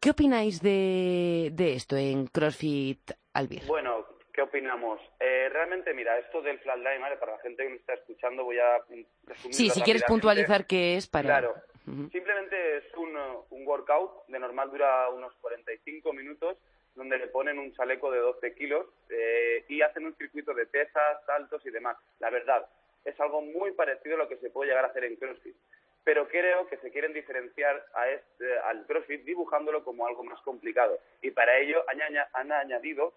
¿Qué 0.00 0.08
opináis 0.08 0.62
de, 0.62 1.52
esto 1.58 1.94
en 1.94 2.26
CrossFit 2.26 3.10
Albir? 3.34 3.64
Bueno, 3.66 4.06
¿qué 4.32 4.40
opinamos? 4.40 4.98
Eh, 5.20 5.50
realmente, 5.52 5.92
mira, 5.92 6.16
esto 6.18 6.40
del 6.40 6.58
flatline, 6.60 7.02
¿vale? 7.02 7.18
Para 7.18 7.32
la 7.32 7.38
gente 7.40 7.64
que 7.64 7.68
me 7.68 7.76
está 7.76 7.92
escuchando 7.92 8.44
voy 8.44 8.58
a 8.58 8.80
Sí, 9.50 9.68
si 9.68 9.82
quieres 9.82 10.02
puntualizar 10.04 10.66
qué 10.66 10.96
es 10.96 11.06
para... 11.06 11.26
Claro, 11.26 11.54
simplemente 12.10 12.78
es 12.78 12.84
un, 12.96 13.14
un 13.50 13.66
workout, 13.66 14.26
de 14.28 14.38
normal 14.38 14.70
dura 14.70 15.10
unos 15.10 15.34
45 15.42 16.14
minutos, 16.14 16.56
donde 16.94 17.18
le 17.18 17.26
ponen 17.26 17.58
un 17.58 17.74
chaleco 17.74 18.10
de 18.10 18.20
12 18.20 18.54
kilos 18.54 18.86
eh, 19.10 19.66
y 19.68 19.82
hacen 19.82 20.06
un 20.06 20.16
circuito 20.16 20.54
de 20.54 20.64
pesas, 20.64 21.22
saltos 21.26 21.60
y 21.66 21.70
demás. 21.70 21.98
La 22.20 22.30
verdad, 22.30 22.66
es 23.04 23.20
algo 23.20 23.42
muy 23.42 23.72
parecido 23.72 24.14
a 24.14 24.20
lo 24.20 24.28
que 24.30 24.38
se 24.38 24.48
puede 24.48 24.70
llegar 24.70 24.86
a 24.86 24.88
hacer 24.88 25.04
en 25.04 25.16
CrossFit 25.16 25.56
pero 26.04 26.28
creo 26.28 26.66
que 26.68 26.78
se 26.78 26.90
quieren 26.90 27.12
diferenciar 27.12 27.84
a 27.94 28.08
este, 28.08 28.58
al 28.60 28.86
CrossFit 28.86 29.24
dibujándolo 29.24 29.84
como 29.84 30.06
algo 30.06 30.24
más 30.24 30.40
complicado. 30.42 30.98
Y 31.22 31.30
para 31.30 31.58
ello 31.58 31.84
han, 32.34 32.52
añadido 32.52 33.12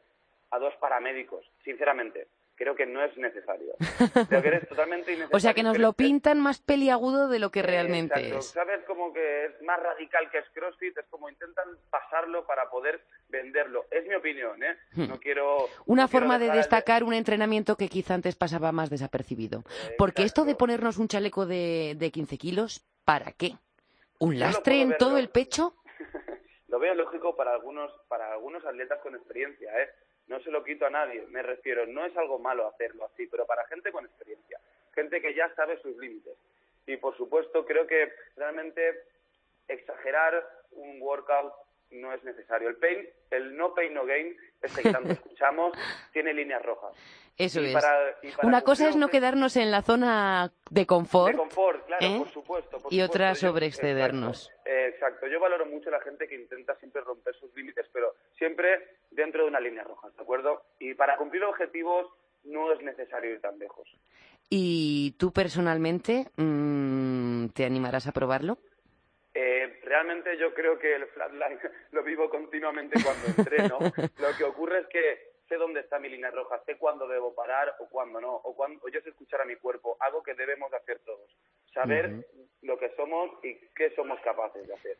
a 0.51 0.59
dos 0.59 0.75
paramédicos, 0.75 1.49
sinceramente. 1.63 2.27
Creo 2.55 2.75
que 2.75 2.85
no 2.85 3.03
es 3.03 3.17
necesario. 3.17 3.73
Creo 4.29 4.41
que 4.41 4.47
eres 4.47 4.67
totalmente 4.67 5.11
innecesario. 5.11 5.35
o 5.35 5.39
sea, 5.39 5.53
que 5.53 5.63
nos 5.63 5.79
lo 5.79 5.93
pintan 5.93 6.39
más 6.39 6.59
peliagudo 6.59 7.27
de 7.27 7.39
lo 7.39 7.49
que 7.49 7.63
realmente 7.63 8.37
es. 8.37 8.45
¿Sabes? 8.51 8.81
Como 8.85 9.11
que 9.11 9.45
es 9.45 9.61
más 9.63 9.81
radical 9.81 10.29
que 10.31 10.37
es 10.37 10.45
CrossFit, 10.53 10.97
es 10.97 11.05
como 11.09 11.29
intentan 11.29 11.65
pasarlo 11.89 12.45
para 12.45 12.69
poder 12.69 13.01
venderlo. 13.29 13.85
Es 13.89 14.07
mi 14.07 14.15
opinión, 14.15 14.63
¿eh? 14.63 14.77
Hmm. 14.93 15.09
No 15.09 15.19
quiero... 15.19 15.67
Una 15.85 16.07
forma 16.07 16.37
de 16.37 16.51
destacar 16.51 17.03
un 17.03 17.13
entrenamiento 17.13 17.75
que 17.75 17.89
quizá 17.89 18.13
antes 18.13 18.35
pasaba 18.35 18.71
más 18.71 18.89
desapercibibido. 18.89 19.63
Porque 19.97 20.23
esto 20.23 20.45
de 20.45 20.55
ponernos 20.55 20.97
un 20.97 21.07
chaleco 21.07 21.45
de, 21.45 21.95
de 21.97 22.11
15 22.11 22.37
kilos, 22.37 22.85
¿para 23.03 23.31
qué? 23.31 23.57
¿Un 24.19 24.39
lastre 24.39 24.81
en 24.81 24.95
todo 24.97 25.17
el 25.17 25.29
pecho? 25.29 25.75
lo 26.67 26.79
veo 26.79 26.95
lógico 26.95 27.35
para 27.35 27.53
algunos, 27.53 27.91
para 28.07 28.31
algunos 28.33 28.65
atletas 28.65 28.99
con 29.01 29.15
experiencia, 29.15 29.69
¿eh? 29.81 29.89
No 30.28 30.39
se 30.41 30.51
lo 30.51 30.63
quito 30.63 30.86
a 30.86 30.89
nadie, 30.89 31.26
me 31.30 31.41
refiero, 31.41 31.86
no 31.86 32.05
es 32.05 32.15
algo 32.15 32.39
malo 32.39 32.67
hacerlo 32.67 33.05
así, 33.05 33.28
pero 33.28 33.45
para 33.45 33.65
gente 33.67 33.91
con 33.91 34.05
experiencia, 34.05 34.59
gente 34.95 35.21
que 35.21 35.34
ya 35.34 35.53
sabe 35.55 35.78
sus 35.82 35.97
límites. 35.97 36.38
Y 36.86 36.97
por 36.97 37.15
supuesto, 37.17 37.65
creo 37.65 37.88
que 37.88 38.11
realmente 38.36 39.03
exagerar 39.67 40.47
un 40.71 41.01
workout 41.01 41.53
no 41.91 42.13
es 42.13 42.24
necesario. 42.24 42.69
El 42.69 42.78
pain, 42.78 43.07
el 43.32 43.55
no 43.55 43.74
pain 43.74 43.93
no 43.93 44.05
gain, 44.05 44.36
este 44.64 44.82
que 44.82 44.91
tanto 44.91 45.11
escuchamos, 45.11 45.74
tiene 46.11 46.34
líneas 46.34 46.64
rojas. 46.64 46.93
Eso 47.38 47.61
es. 47.61 47.76
Una 48.43 48.61
cosa 48.61 48.89
es 48.89 48.95
no 48.95 49.09
quedarnos 49.09 49.57
en 49.57 49.72
la 49.72 49.82
zona 49.82 50.51
de 50.70 50.86
confort. 50.86 51.34
De 51.34 51.38
confort, 51.38 51.86
claro, 51.88 52.05
¿eh? 52.05 52.18
por, 52.20 52.30
supuesto, 52.30 52.78
y 52.89 53.01
otra 53.01 53.34
sobre 53.36 53.66
excedernos. 53.66 54.51
Exacto. 54.66 55.28
Yo 55.28 55.39
valoro 55.39 55.66
mucho 55.66 55.89
a 55.89 55.93
la 55.93 56.01
gente 56.01 56.28
que 56.28 56.36
intenta 56.36 56.76
siempre 56.76 57.01
romper 57.01 57.36
sus 57.36 57.53
límites, 57.55 57.88
pero 57.91 58.14
siempre 58.38 58.97
dentro 59.11 59.43
de 59.43 59.49
una 59.49 59.59
línea 59.59 59.84
roja, 59.84 60.09
¿de 60.16 60.22
acuerdo? 60.22 60.64
Y 60.80 60.93
para 60.93 61.18
cumplir 61.18 61.43
objetivos 61.43 62.07
no 62.43 62.72
es 62.72 62.82
necesario 62.82 63.32
ir 63.32 63.41
tan 63.41 63.57
lejos. 63.57 63.88
¿Y 64.49 65.16
tú 65.18 65.32
personalmente 65.32 66.28
mm, 66.38 67.47
te 67.47 67.66
animarás 67.66 68.05
a 68.07 68.11
probarlo? 68.11 68.59
Realmente 69.93 70.35
yo 70.39 70.55
creo 70.55 70.79
que 70.79 70.95
el 70.95 71.05
flatline 71.05 71.59
lo 71.91 72.01
vivo 72.01 72.27
continuamente 72.27 72.99
cuando 73.03 73.27
entreno. 73.37 73.77
lo 74.17 74.35
que 74.35 74.43
ocurre 74.43 74.79
es 74.79 74.87
que 74.87 75.33
sé 75.47 75.55
dónde 75.55 75.81
está 75.81 75.99
mi 75.99 76.09
línea 76.09 76.31
roja, 76.31 76.59
sé 76.65 76.77
cuándo 76.79 77.07
debo 77.07 77.35
parar 77.35 77.75
o 77.77 77.87
cuándo 77.89 78.19
no, 78.19 78.33
o, 78.33 78.55
cuando, 78.55 78.87
yo 78.89 78.99
sé 79.01 79.09
escuchar 79.09 79.41
a 79.41 79.45
mi 79.45 79.55
cuerpo, 79.55 79.95
algo 79.99 80.23
que 80.23 80.33
debemos 80.33 80.73
hacer 80.73 80.97
todos, 81.05 81.29
saber 81.75 82.25
lo 82.63 82.75
que 82.79 82.89
somos 82.95 83.29
y 83.43 83.53
qué 83.75 83.91
somos 83.95 84.19
capaces 84.21 84.67
de 84.67 84.73
hacer. 84.73 84.97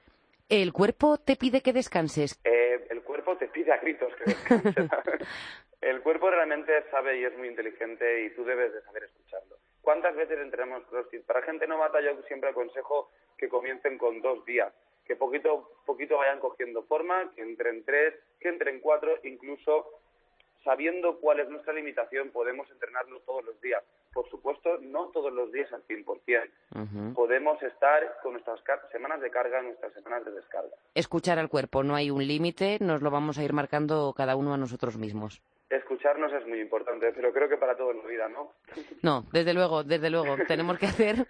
¿El 0.48 0.72
cuerpo 0.72 1.18
te 1.18 1.38
pide 1.38 1.62
que 1.62 1.74
descanses? 1.74 2.40
Eh, 2.44 2.86
el 2.92 3.02
cuerpo 3.02 3.36
te 3.38 3.48
pide 3.48 3.74
a 3.74 3.78
gritos 3.78 4.14
que 4.18 4.26
descanses. 4.26 4.76
el 5.82 6.02
cuerpo 6.02 6.30
realmente 6.30 6.72
sabe 6.92 7.18
y 7.18 7.24
es 7.24 7.36
muy 7.36 7.48
inteligente 7.48 8.26
y 8.26 8.30
tú 8.36 8.46
debes 8.46 8.72
de 8.74 8.82
saber 8.84 9.06
escucharlo. 9.06 9.58
¿Cuántas 9.82 10.16
veces 10.16 10.40
entrenamos 10.40 10.86
CrossFit? 10.86 11.26
Para 11.26 11.42
gente 11.42 11.68
novata 11.68 12.00
yo 12.00 12.22
siempre 12.28 12.52
aconsejo 12.52 13.12
que 13.38 13.50
comiencen 13.50 13.98
con 13.98 14.22
dos 14.22 14.46
días, 14.46 14.74
que 15.06 15.16
poquito 15.16 15.70
poquito 15.86 16.18
vayan 16.18 16.40
cogiendo 16.40 16.84
forma, 16.84 17.32
que 17.36 17.42
entren 17.42 17.84
tres, 17.84 18.16
que 18.40 18.50
entren 18.50 18.80
cuatro, 18.80 19.18
incluso 19.24 20.00
sabiendo 20.64 21.20
cuál 21.20 21.42
es 21.42 21.50
nuestra 21.50 21.74
limitación 21.74 22.30
podemos 22.30 22.70
entrenarlo 22.72 23.20
todos 23.22 23.44
los 23.44 23.60
días. 23.62 23.84
Por 24.14 24.30
supuesto, 24.30 24.78
no 24.80 25.08
todos 25.08 25.34
los 25.34 25.52
días 25.52 25.72
al 25.74 25.84
100%. 25.88 27.14
Podemos 27.14 27.62
estar 27.64 28.18
con 28.22 28.34
nuestras 28.34 28.62
semanas 28.92 29.20
de 29.22 29.30
carga, 29.30 29.62
nuestras 29.62 29.92
semanas 29.94 30.24
de 30.24 30.32
descarga. 30.32 30.70
Escuchar 30.94 31.40
al 31.40 31.50
cuerpo, 31.50 31.84
no 31.84 31.96
hay 31.96 32.12
un 32.12 32.26
límite, 32.26 32.78
nos 32.80 33.02
lo 33.02 33.12
vamos 33.12 33.38
a 33.38 33.44
ir 33.44 33.54
marcando 33.54 34.14
cada 34.16 34.36
uno 34.36 34.54
a 34.54 34.58
nosotros 34.58 34.98
mismos 34.98 35.42
escucharnos 35.70 36.32
es 36.34 36.46
muy 36.48 36.60
importante, 36.60 37.12
pero 37.14 37.32
creo 37.32 37.50
que 37.50 37.58
para 37.58 37.76
todo 37.76 37.92
en 37.92 38.00
la 38.00 38.06
vida, 38.06 38.30
¿no? 38.30 38.54
No, 39.02 39.26
desde 39.32 39.54
luego, 39.54 39.84
desde 39.84 40.10
luego. 40.10 40.36
Tenemos 40.48 40.78
que 40.78 40.86
hacer 40.86 41.28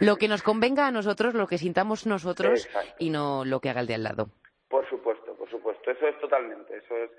lo 0.00 0.16
que 0.16 0.28
nos 0.28 0.42
convenga 0.42 0.86
a 0.86 0.90
nosotros, 0.90 1.34
lo 1.34 1.46
que 1.46 1.58
sintamos 1.58 2.06
nosotros 2.06 2.68
y 2.98 3.10
no 3.10 3.44
lo 3.44 3.60
que 3.60 3.70
haga 3.70 3.80
el 3.80 3.86
de 3.86 3.94
al 3.94 4.02
lado. 4.02 4.28
Por 4.68 4.88
supuesto, 4.88 5.34
por 5.36 5.50
supuesto. 5.50 5.90
Eso 5.90 6.06
es 6.06 6.18
totalmente, 6.20 6.76
eso 6.76 6.96
es, 6.96 7.10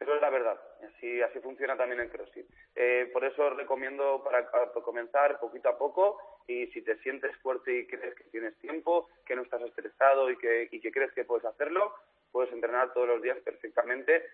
eso 0.00 0.14
es 0.14 0.20
la 0.20 0.30
verdad. 0.30 0.60
Así, 0.82 1.22
así 1.22 1.40
funciona 1.40 1.76
también 1.76 2.00
en 2.00 2.08
CrossFit. 2.08 2.46
Eh, 2.74 3.10
por 3.12 3.24
eso 3.24 3.50
recomiendo 3.50 4.22
para, 4.24 4.48
comenzar 4.82 5.38
poquito 5.40 5.68
a 5.68 5.78
poco 5.78 6.18
y 6.46 6.66
si 6.68 6.82
te 6.82 6.98
sientes 6.98 7.36
fuerte 7.38 7.78
y 7.78 7.86
crees 7.86 8.14
que 8.14 8.24
tienes 8.24 8.56
tiempo, 8.58 9.08
que 9.24 9.36
no 9.36 9.42
estás 9.42 9.62
estresado 9.62 10.30
y 10.30 10.36
que, 10.36 10.68
y 10.70 10.80
que 10.80 10.92
crees 10.92 11.12
que 11.12 11.24
puedes 11.24 11.44
hacerlo, 11.46 11.94
puedes 12.32 12.52
entrenar 12.52 12.92
todos 12.92 13.08
los 13.08 13.22
días 13.22 13.38
perfectamente, 13.38 14.24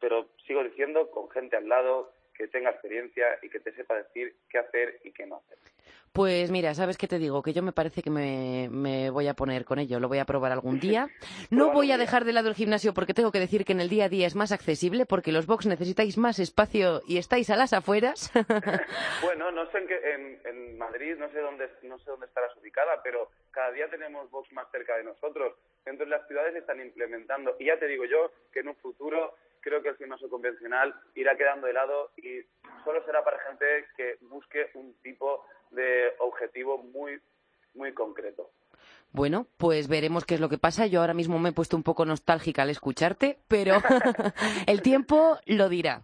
pero 0.00 0.28
sigo 0.46 0.62
diciendo 0.62 1.10
con 1.10 1.28
gente 1.30 1.56
al 1.56 1.68
lado 1.68 2.12
que 2.42 2.48
tenga 2.48 2.70
experiencia 2.70 3.38
y 3.40 3.48
que 3.48 3.60
te 3.60 3.72
sepa 3.72 3.94
decir 3.94 4.34
qué 4.50 4.58
hacer 4.58 4.98
y 5.04 5.12
qué 5.12 5.24
no 5.26 5.36
hacer. 5.36 5.58
Pues 6.12 6.50
mira, 6.50 6.74
¿sabes 6.74 6.98
qué 6.98 7.06
te 7.06 7.20
digo? 7.20 7.40
Que 7.40 7.52
yo 7.52 7.62
me 7.62 7.70
parece 7.70 8.02
que 8.02 8.10
me, 8.10 9.10
voy 9.10 9.28
a 9.28 9.34
poner 9.34 9.64
con 9.64 9.78
ello, 9.78 10.00
lo 10.00 10.08
voy 10.08 10.18
a 10.18 10.24
probar 10.24 10.50
algún 10.50 10.80
día. 10.80 11.06
No 11.50 11.70
voy 11.70 11.92
a 11.92 11.98
dejar 11.98 12.24
de 12.24 12.32
lado 12.32 12.48
el 12.48 12.54
gimnasio 12.54 12.94
porque 12.94 13.14
tengo 13.14 13.30
que 13.30 13.38
decir 13.38 13.64
que 13.64 13.72
en 13.72 13.80
el 13.80 13.88
día 13.88 14.06
a 14.06 14.08
día 14.08 14.26
es 14.26 14.34
más 14.34 14.50
accesible 14.50 15.06
porque 15.06 15.30
los 15.30 15.46
box 15.46 15.66
necesitáis 15.66 16.18
más 16.18 16.38
espacio 16.38 17.02
y 17.06 17.18
estáis 17.18 17.48
a 17.50 17.56
las 17.56 17.72
afueras. 17.72 18.32
bueno, 19.22 19.52
no 19.52 19.70
sé 19.70 19.78
en, 19.78 19.86
qué, 19.86 20.00
en, 20.46 20.78
Madrid, 20.78 21.14
no 21.18 21.30
sé 21.30 21.38
dónde 21.38 21.70
no 21.82 21.98
sé 21.98 22.10
dónde 22.10 22.26
estarás 22.26 22.56
ubicada, 22.56 23.00
pero 23.04 23.30
cada 23.52 23.70
día 23.70 23.88
tenemos 23.88 24.28
box 24.30 24.50
más 24.52 24.66
cerca 24.72 24.96
de 24.96 25.04
nosotros. 25.04 25.54
Entonces 25.86 26.08
las 26.08 26.26
ciudades 26.26 26.56
están 26.56 26.80
implementando 26.80 27.54
y 27.60 27.66
ya 27.66 27.78
te 27.78 27.86
digo 27.86 28.04
yo 28.04 28.32
que 28.52 28.60
en 28.60 28.68
un 28.68 28.76
futuro 28.76 29.36
creo 29.62 29.82
que 29.82 29.90
el 29.90 29.96
gimnasio 29.96 30.28
convencional 30.28 30.94
irá 31.14 31.36
quedando 31.36 31.66
de 31.66 31.72
lado 31.72 32.10
y 32.16 32.42
solo 32.84 33.02
será 33.04 33.24
para 33.24 33.38
gente 33.40 33.86
que 33.96 34.18
busque 34.22 34.70
un 34.74 34.94
tipo 35.02 35.46
de 35.70 36.12
objetivo 36.18 36.78
muy, 36.78 37.20
muy 37.74 37.94
concreto. 37.94 38.50
Bueno, 39.12 39.46
pues 39.58 39.88
veremos 39.88 40.24
qué 40.24 40.34
es 40.34 40.40
lo 40.40 40.48
que 40.48 40.56
pasa. 40.56 40.86
Yo 40.86 41.00
ahora 41.00 41.12
mismo 41.12 41.38
me 41.38 41.50
he 41.50 41.52
puesto 41.52 41.76
un 41.76 41.82
poco 41.82 42.06
nostálgica 42.06 42.62
al 42.62 42.70
escucharte, 42.70 43.38
pero 43.46 43.74
el 44.66 44.80
tiempo 44.80 45.38
lo 45.44 45.68
dirá. 45.68 46.00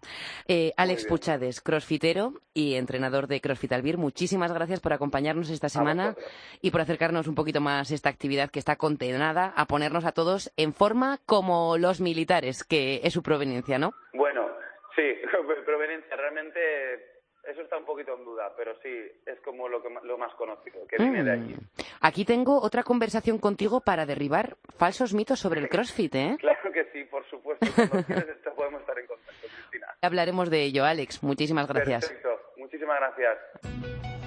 Eh, 0.47 0.73
Alex 0.77 1.05
Puchades, 1.05 1.59
crossfitero 1.59 2.33
y 2.53 2.75
entrenador 2.75 3.27
de 3.27 3.41
CrossFit 3.41 3.73
Albir, 3.73 3.97
muchísimas 3.97 4.53
gracias 4.53 4.79
por 4.79 4.93
acompañarnos 4.93 5.49
esta 5.49 5.69
semana 5.69 6.15
y 6.61 6.69
por 6.69 6.81
acercarnos 6.81 7.27
un 7.27 7.35
poquito 7.35 7.61
más 7.61 7.91
a 7.91 7.95
esta 7.95 8.09
actividad 8.09 8.51
que 8.51 8.59
está 8.59 8.75
condenada 8.75 9.53
a 9.55 9.65
ponernos 9.65 10.05
a 10.05 10.11
todos 10.11 10.51
en 10.55 10.73
forma 10.73 11.19
como 11.25 11.77
los 11.77 12.01
militares, 12.01 12.63
que 12.63 13.01
es 13.03 13.13
su 13.13 13.23
proveniencia, 13.23 13.79
¿no? 13.79 13.93
Bueno, 14.13 14.47
sí, 14.95 15.01
proveniencia. 15.65 16.15
Realmente 16.15 17.18
eso 17.49 17.61
está 17.61 17.77
un 17.77 17.85
poquito 17.85 18.15
en 18.15 18.23
duda, 18.23 18.53
pero 18.55 18.75
sí, 18.81 18.89
es 19.25 19.39
como 19.41 19.67
lo, 19.67 19.81
que, 19.81 19.89
lo 20.03 20.17
más 20.17 20.33
conocido, 20.35 20.85
que 20.87 20.97
viene 20.97 21.23
de 21.23 21.31
aquí. 21.31 21.53
Mm. 21.53 21.67
Aquí 22.01 22.25
tengo 22.25 22.61
otra 22.61 22.83
conversación 22.83 23.39
contigo 23.39 23.81
para 23.81 24.05
derribar 24.05 24.57
falsos 24.77 25.13
mitos 25.13 25.39
sobre 25.39 25.61
el 25.61 25.69
CrossFit, 25.69 26.15
¿eh? 26.15 26.37
Claro 26.39 26.71
que 26.71 26.85
sí, 26.93 27.03
por 27.05 27.27
supuesto. 27.29 27.65
Cuando 27.75 28.03
quieres 28.05 28.37
podemos 28.55 28.81
estar 28.81 28.99
en 28.99 29.07
contacto, 29.07 29.47
Cristina. 29.47 29.87
Hablaremos 30.01 30.49
de 30.49 30.63
ello, 30.63 30.85
Alex. 30.85 31.23
Muchísimas 31.23 31.67
gracias. 31.67 32.07
Perfecto. 32.07 32.39
Muchísimas 32.57 32.99
gracias. 32.99 34.18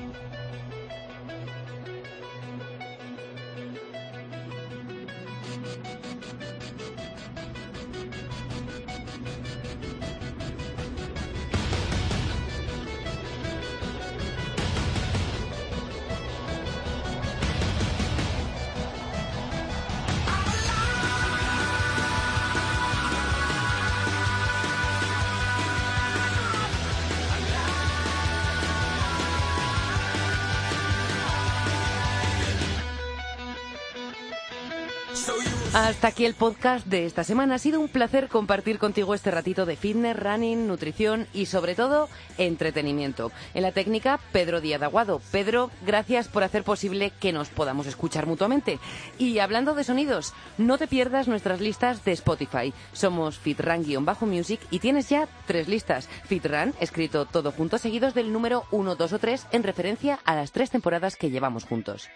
Hasta 35.83 36.07
aquí 36.07 36.25
el 36.27 36.35
podcast 36.35 36.87
de 36.87 37.07
esta 37.07 37.25
semana. 37.25 37.57
Ha 37.57 37.59
sido 37.59 37.81
un 37.81 37.89
placer 37.89 38.29
compartir 38.29 38.79
contigo 38.79 39.15
este 39.15 39.33
ratito 39.33 39.67
de 39.67 39.75
fitness, 39.75 40.17
running, 40.17 40.69
nutrición 40.69 41.27
y 41.35 41.47
sobre 41.47 41.75
todo 41.75 42.09
entretenimiento. 42.39 43.33
En 43.53 43.63
la 43.63 43.73
técnica, 43.73 44.21
Pedro 44.31 44.61
Díaz 44.61 44.81
Aguado. 44.81 45.21
Pedro, 45.33 45.73
gracias 45.85 46.29
por 46.29 46.45
hacer 46.45 46.63
posible 46.63 47.11
que 47.19 47.33
nos 47.33 47.49
podamos 47.49 47.89
escuchar 47.89 48.27
mutuamente. 48.27 48.79
Y 49.19 49.41
hablando 49.41 49.75
de 49.75 49.83
sonidos, 49.83 50.35
no 50.57 50.79
te 50.79 50.87
pierdas 50.87 51.27
nuestras 51.27 51.61
listas 51.61 52.05
de 52.05 52.13
Spotify. 52.13 52.73
Somos 52.93 53.41
FitRun-Music 53.41 54.61
y 54.71 54.79
tienes 54.79 55.09
ya 55.09 55.27
tres 55.49 55.67
listas. 55.67 56.09
FitRun, 56.27 56.75
escrito 56.79 57.25
todo 57.25 57.51
junto, 57.51 57.77
seguidos 57.79 58.15
del 58.15 58.33
número 58.33 58.67
1, 58.71 58.95
2 58.95 59.13
o 59.15 59.19
3 59.19 59.47
en 59.51 59.65
referencia 59.65 60.21
a 60.25 60.37
las 60.37 60.53
tres 60.53 60.71
temporadas 60.71 61.17
que 61.17 61.31
llevamos 61.31 61.65
juntos. 61.65 62.09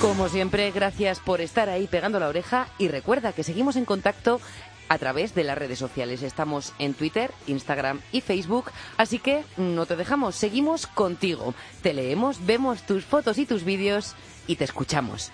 Como 0.00 0.28
siempre, 0.28 0.70
gracias 0.72 1.20
por 1.20 1.40
estar 1.40 1.70
ahí 1.70 1.86
pegando 1.86 2.20
la 2.20 2.28
oreja 2.28 2.68
y 2.78 2.88
recuerda 2.88 3.32
que 3.32 3.42
seguimos 3.42 3.76
en 3.76 3.86
contacto 3.86 4.40
a 4.90 4.98
través 4.98 5.34
de 5.34 5.42
las 5.42 5.56
redes 5.56 5.78
sociales. 5.78 6.22
Estamos 6.22 6.74
en 6.78 6.92
Twitter, 6.92 7.32
Instagram 7.46 8.00
y 8.12 8.20
Facebook, 8.20 8.70
así 8.98 9.18
que 9.18 9.42
no 9.56 9.86
te 9.86 9.96
dejamos, 9.96 10.36
seguimos 10.36 10.86
contigo. 10.86 11.54
Te 11.82 11.94
leemos, 11.94 12.44
vemos 12.44 12.82
tus 12.82 13.04
fotos 13.04 13.38
y 13.38 13.46
tus 13.46 13.64
vídeos 13.64 14.14
y 14.46 14.56
te 14.56 14.64
escuchamos. 14.64 15.32